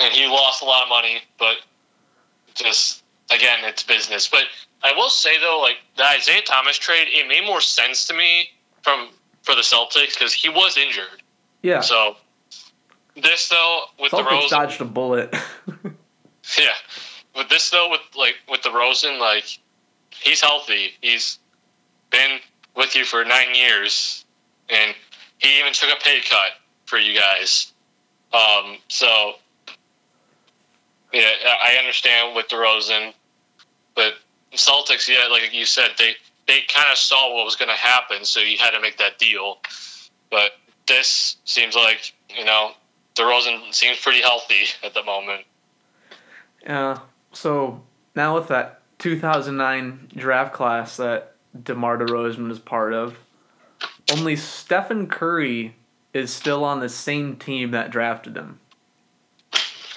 and 0.00 0.12
he 0.12 0.26
lost 0.26 0.62
a 0.62 0.64
lot 0.64 0.82
of 0.82 0.88
money, 0.88 1.20
but 1.38 1.56
just, 2.54 3.02
again, 3.30 3.60
it's 3.62 3.82
business. 3.82 4.28
But 4.28 4.44
I 4.82 4.92
will 4.96 5.10
say, 5.10 5.38
though, 5.38 5.60
like, 5.60 5.76
the 5.96 6.04
Isaiah 6.04 6.42
Thomas 6.42 6.78
trade, 6.78 7.08
it 7.10 7.28
made 7.28 7.44
more 7.46 7.60
sense 7.60 8.06
to 8.06 8.14
me 8.14 8.48
from 8.82 9.10
for 9.42 9.54
the 9.54 9.62
Celtics 9.62 10.14
because 10.14 10.32
he 10.32 10.48
was 10.48 10.76
injured. 10.76 11.22
Yeah. 11.62 11.80
So, 11.80 12.16
this, 13.14 13.48
though, 13.48 13.82
with 13.98 14.10
the 14.10 14.18
Celtics 14.18 14.30
Rose. 14.30 14.50
dodged 14.50 14.80
a 14.80 14.84
bullet. 14.84 15.34
Yeah, 16.58 16.72
with 17.36 17.48
this 17.48 17.70
though, 17.70 17.90
with 17.90 18.00
like 18.16 18.34
with 18.48 18.62
DeRozan, 18.62 19.20
like 19.20 19.44
he's 20.10 20.40
healthy. 20.40 20.90
He's 21.00 21.38
been 22.10 22.38
with 22.76 22.96
you 22.96 23.04
for 23.04 23.24
nine 23.24 23.54
years, 23.54 24.24
and 24.68 24.94
he 25.38 25.60
even 25.60 25.72
took 25.72 25.90
a 25.90 26.02
pay 26.02 26.20
cut 26.28 26.52
for 26.86 26.98
you 26.98 27.18
guys. 27.18 27.72
Um, 28.32 28.78
so 28.88 29.34
yeah, 31.12 31.30
I 31.62 31.76
understand 31.76 32.36
with 32.36 32.48
DeRozan, 32.48 33.12
but 33.94 34.14
Celtics, 34.52 35.08
yeah, 35.08 35.28
like 35.30 35.52
you 35.52 35.64
said, 35.64 35.90
they 35.98 36.14
they 36.46 36.60
kind 36.68 36.90
of 36.90 36.98
saw 36.98 37.34
what 37.34 37.44
was 37.44 37.56
going 37.56 37.68
to 37.68 37.76
happen, 37.76 38.24
so 38.24 38.40
you 38.40 38.58
had 38.58 38.70
to 38.70 38.80
make 38.80 38.98
that 38.98 39.18
deal. 39.18 39.58
But 40.30 40.52
this 40.86 41.36
seems 41.44 41.74
like 41.74 42.12
you 42.28 42.44
know 42.44 42.72
DeRozan 43.16 43.72
seems 43.72 43.98
pretty 44.00 44.20
healthy 44.20 44.64
at 44.84 44.94
the 44.94 45.02
moment. 45.02 45.44
yeah. 46.64 46.98
So 47.32 47.82
now 48.16 48.34
with 48.34 48.48
that 48.48 48.80
2009 48.98 50.08
draft 50.16 50.52
class 50.52 50.96
that 50.96 51.34
DeMar 51.62 51.98
DeRozan 51.98 52.48
was 52.48 52.58
part 52.58 52.92
of, 52.92 53.16
only 54.12 54.34
Stephen 54.34 55.06
Curry 55.06 55.76
is 56.12 56.32
still 56.32 56.64
on 56.64 56.80
the 56.80 56.88
same 56.88 57.36
team 57.36 57.70
that 57.70 57.90
drafted 57.90 58.36
him. 58.36 58.58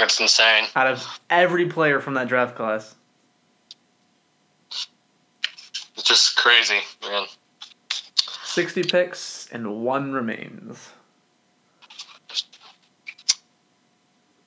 That's 0.04 0.20
insane. 0.20 0.66
Out 0.76 0.88
of 0.88 1.20
every 1.30 1.68
player 1.68 2.02
from 2.02 2.16
that 2.16 2.28
draft 2.28 2.58
class. 2.58 2.94
It's 5.96 6.04
just 6.04 6.36
crazy, 6.36 6.80
man. 7.02 7.28
60 8.44 8.84
picks 8.84 9.48
and 9.50 9.82
one 9.82 10.12
remains. 10.12 10.90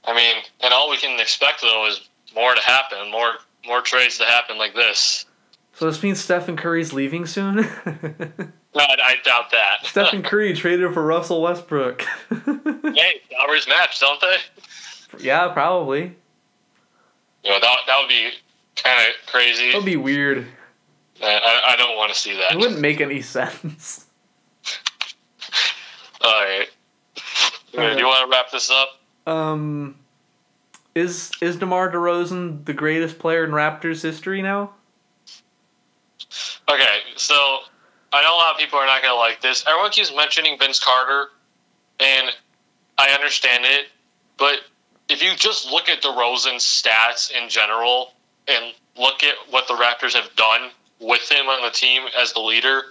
I 0.05 0.15
mean, 0.15 0.37
and 0.63 0.75
all 0.75 0.91
we 0.91 0.99
can 0.99 1.19
expect 1.19 1.63
though 1.63 1.87
is 1.89 2.07
more 2.35 2.55
to 2.55 2.61
happen, 2.61 3.11
more 3.11 3.33
more 3.67 3.81
trades 3.81 4.19
to 4.19 4.27
happen 4.27 4.59
like 4.59 4.75
this. 4.75 5.25
So 5.73 5.87
this 5.87 6.03
means 6.03 6.21
Stephen 6.23 6.59
Curry's 6.59 6.93
leaving 6.93 7.25
soon? 7.25 7.67
No, 8.77 8.83
I, 8.83 8.97
I 9.03 9.15
doubt 9.25 9.51
that. 9.53 9.87
Stephen 9.87 10.23
Curry 10.29 10.53
traded 10.53 10.93
for 10.93 11.03
Russell 11.03 11.41
Westbrook. 11.41 12.03
hey, 12.29 13.23
salaries 13.31 13.67
match, 13.67 13.99
don't 13.99 14.21
they? 14.21 14.37
Yeah, 15.21 15.49
probably. 15.49 16.17
You 17.45 17.51
know, 17.51 17.61
that, 17.61 17.77
that 17.87 17.99
would 18.01 18.09
be 18.09 18.31
kind 18.77 18.99
of 19.09 19.27
crazy. 19.31 19.73
That 19.73 19.79
would 19.79 19.85
be 19.85 19.97
weird. 19.97 20.47
I, 21.23 21.63
I 21.69 21.77
don't 21.77 21.97
want 21.97 22.13
to 22.13 22.19
see 22.19 22.35
that. 22.37 22.53
It 22.53 22.59
wouldn't 22.59 22.81
make 22.81 23.01
any 23.01 23.23
sense. 23.23 24.07
All 26.23 26.45
right. 26.45 26.69
Do 27.73 27.83
you 27.83 28.07
want 28.07 28.31
to 28.31 28.37
wrap 28.37 28.51
this 28.51 28.71
up? 28.71 28.89
Um, 29.27 29.97
is 30.95 31.31
is 31.43 31.57
DeMar 31.57 31.93
DeRozan 31.93 32.65
the 32.65 32.73
greatest 32.73 33.19
player 33.19 33.45
in 33.45 33.51
Raptors 33.51 34.03
history 34.03 34.41
now? 34.41 34.73
Okay, 36.69 36.99
so 37.17 37.35
I 38.13 38.23
know 38.23 38.35
a 38.35 38.39
lot 38.39 38.55
of 38.55 38.59
people 38.59 38.79
are 38.79 38.87
not 38.87 39.03
going 39.03 39.13
to 39.13 39.19
like 39.19 39.41
this. 39.41 39.65
Everyone 39.69 39.91
keeps 39.91 40.15
mentioning 40.15 40.59
Vince 40.59 40.83
Carter, 40.83 41.29
and 42.01 42.31
I 42.99 43.11
understand 43.11 43.65
it, 43.67 43.89
but 44.39 44.61
if 45.09 45.23
you 45.23 45.35
just 45.37 45.71
look 45.71 45.89
at 45.89 46.03
DeRozan's 46.03 46.65
stats 46.65 47.31
in 47.31 47.49
general 47.49 48.13
and 48.49 48.73
look 48.97 49.23
at 49.23 49.35
what 49.51 49.69
the 49.69 49.75
Raptors 49.75 50.15
have 50.15 50.35
done 50.37 50.71
with 51.01 51.31
him 51.31 51.47
on 51.47 51.63
the 51.63 51.71
team 51.71 52.05
as 52.19 52.33
the 52.33 52.41
leader, 52.41 52.83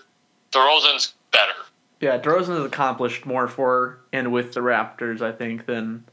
DeRozan's 0.52 1.14
better. 1.32 1.54
Yeah, 2.00 2.20
DeRozan 2.20 2.58
has 2.58 2.66
accomplished 2.66 3.26
more 3.26 3.48
for 3.48 4.00
and 4.14 4.32
with 4.32 4.54
the 4.54 4.62
Raptors, 4.62 5.22
I 5.22 5.32
think, 5.32 5.66
than 5.66 6.06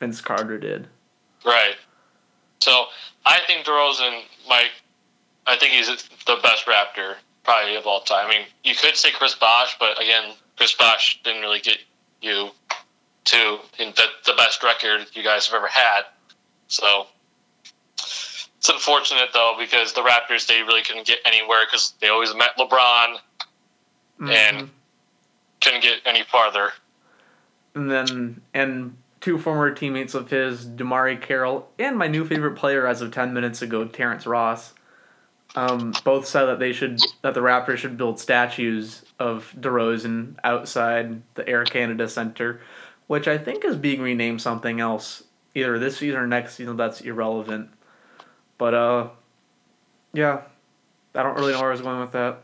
Vince 0.00 0.20
Carter 0.20 0.58
did. 0.58 0.88
Right. 1.44 1.76
So 2.60 2.86
I 3.24 3.38
think 3.46 3.64
DeRozan 3.64 4.22
might. 4.48 4.70
I 5.46 5.56
think 5.56 5.72
he's 5.72 5.86
the 5.86 6.36
best 6.42 6.66
Raptor 6.66 7.14
probably 7.44 7.76
of 7.76 7.86
all 7.86 8.00
time. 8.00 8.26
I 8.26 8.30
mean, 8.30 8.46
you 8.64 8.74
could 8.74 8.96
say 8.96 9.10
Chris 9.10 9.34
Bosh, 9.34 9.76
but 9.80 10.00
again, 10.00 10.34
Chris 10.56 10.74
Bosh 10.74 11.20
didn't 11.24 11.40
really 11.40 11.60
get 11.60 11.78
you 12.20 12.50
to 13.28 13.58
the, 13.78 14.04
the 14.26 14.32
best 14.36 14.62
record 14.62 15.06
you 15.12 15.22
guys 15.22 15.46
have 15.46 15.54
ever 15.56 15.68
had. 15.68 16.02
So 16.68 17.06
it's 17.96 18.68
unfortunate 18.68 19.28
though 19.34 19.54
because 19.58 19.92
the 19.92 20.00
Raptors 20.00 20.46
they 20.46 20.62
really 20.62 20.82
couldn't 20.82 21.06
get 21.06 21.18
anywhere 21.24 21.60
because 21.66 21.92
they 22.00 22.08
always 22.08 22.34
met 22.34 22.56
LeBron, 22.58 23.16
And- 24.20 24.30
Mhm. 24.30 24.68
couldn't 25.60 25.82
get 25.82 26.00
any 26.04 26.22
farther. 26.24 26.72
and 27.74 27.90
then 27.90 28.40
and 28.54 28.96
two 29.20 29.38
former 29.38 29.70
teammates 29.72 30.14
of 30.14 30.30
his, 30.30 30.64
DeMarre 30.66 31.20
Carroll, 31.20 31.70
and 31.78 31.96
my 31.96 32.06
new 32.08 32.24
favorite 32.24 32.56
player 32.56 32.86
as 32.86 33.02
of 33.02 33.12
ten 33.12 33.32
minutes 33.34 33.60
ago, 33.62 33.84
Terrence 33.84 34.26
Ross, 34.26 34.74
um, 35.54 35.92
both 36.04 36.26
said 36.26 36.46
that 36.46 36.58
they 36.60 36.72
should 36.72 37.00
that 37.22 37.34
the 37.34 37.40
Raptors 37.40 37.78
should 37.78 37.96
build 37.98 38.18
statues 38.18 39.04
of 39.18 39.52
DeRozan 39.60 40.36
outside 40.44 41.22
the 41.34 41.46
Air 41.48 41.64
Canada 41.64 42.08
Center, 42.08 42.60
which 43.08 43.26
I 43.26 43.36
think 43.36 43.64
is 43.64 43.76
being 43.76 44.00
renamed 44.00 44.40
something 44.40 44.78
else 44.80 45.24
either 45.54 45.78
this 45.78 45.96
season 45.96 46.20
or 46.20 46.26
next 46.26 46.54
season. 46.54 46.76
That's 46.76 47.00
irrelevant, 47.00 47.70
but 48.56 48.74
uh, 48.74 49.08
Yeah, 50.12 50.42
I 51.14 51.22
don't 51.24 51.34
really 51.34 51.52
know 51.52 51.58
where 51.60 51.68
I 51.70 51.72
was 51.72 51.80
going 51.80 52.00
with 52.00 52.12
that. 52.12 52.38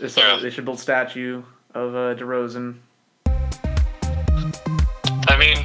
It's 0.00 0.16
like 0.16 0.26
Yeah. 0.26 0.38
they 0.40 0.50
should 0.50 0.64
build 0.64 0.80
statue 0.80 1.42
of 1.74 1.94
uh, 1.94 2.14
DeRozan. 2.14 2.76
I 5.26 5.36
mean, 5.36 5.64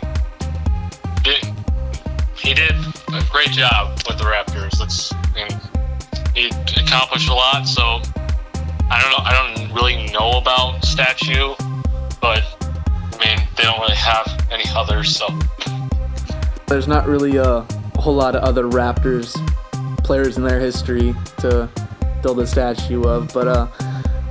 he, 2.35 2.53
did 2.53 2.71
a 3.13 3.23
great 3.31 3.51
job 3.51 3.95
with 4.07 4.17
the 4.17 4.23
Raptors. 4.23 4.79
Let's, 4.79 5.13
I 5.13 5.45
mean, 5.47 5.49
he 6.33 6.47
accomplished 6.81 7.29
a 7.29 7.33
lot. 7.33 7.67
So 7.67 8.01
I 8.89 8.99
don't 9.01 9.11
know. 9.11 9.23
I 9.23 9.53
don't 9.55 9.71
really 9.73 10.11
know 10.11 10.39
about 10.39 10.83
statue, 10.83 11.53
but 12.21 12.43
they 13.59 13.65
don't 13.65 13.79
really 13.81 13.95
have 13.95 14.47
any 14.51 14.63
others. 14.73 15.17
So 15.17 15.27
There's 16.67 16.87
not 16.87 17.07
really 17.07 17.35
a, 17.35 17.65
whole 17.97 18.15
lot 18.15 18.33
of 18.33 18.41
other 18.43 18.63
Raptors 18.63 19.35
players 20.05 20.37
in 20.37 20.43
their 20.43 20.61
history 20.61 21.13
to 21.39 21.69
build 22.23 22.39
a 22.39 22.47
statue 22.47 23.03
of, 23.03 23.29
but 23.33 23.45
uh, 23.45 23.67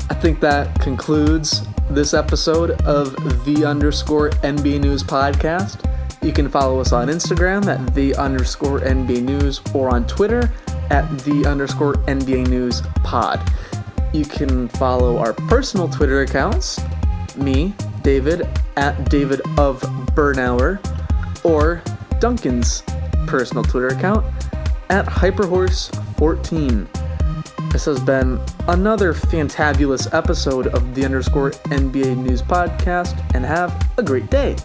I 0.09 0.15
think 0.15 0.41
that 0.41 0.81
concludes 0.81 1.67
this 1.91 2.15
episode 2.15 2.71
of 2.83 3.15
the 3.45 3.67
underscore 3.67 4.31
NBA 4.31 4.81
News 4.81 5.03
podcast. 5.03 5.85
You 6.23 6.33
can 6.33 6.49
follow 6.49 6.81
us 6.81 6.93
on 6.93 7.09
Instagram 7.09 7.67
at 7.67 7.95
the 7.95 8.15
underscore 8.17 8.81
NBA 8.81 9.21
News 9.21 9.61
or 9.75 9.91
on 9.91 10.07
Twitter 10.07 10.51
at 10.89 11.07
the 11.19 11.45
underscore 11.47 11.97
NBA 12.07 12.49
News 12.49 12.81
pod. 13.05 13.53
You 14.15 14.25
can 14.25 14.69
follow 14.69 15.19
our 15.19 15.35
personal 15.35 15.91
Twitter 15.91 16.23
accounts, 16.23 16.81
me, 17.37 17.75
David, 18.03 18.49
at 18.77 19.09
David 19.11 19.41
of 19.59 19.81
Burnauer, 20.15 20.79
or 21.45 21.83
Duncan's 22.21 22.83
personal 23.27 23.65
Twitter 23.65 23.89
account 23.89 24.25
at 24.91 25.07
Hyperhorse14. 25.07 26.87
This 27.73 27.85
has 27.85 28.01
been 28.01 28.41
another 28.69 29.13
fantabulous 29.13 30.13
episode 30.15 30.69
of 30.69 30.95
the 30.95 31.05
underscore 31.05 31.51
NBA 31.51 32.17
News 32.17 32.43
Podcast, 32.43 33.21
and 33.35 33.45
have 33.45 33.91
a 33.99 34.03
great 34.03 34.31
day. 34.31 34.57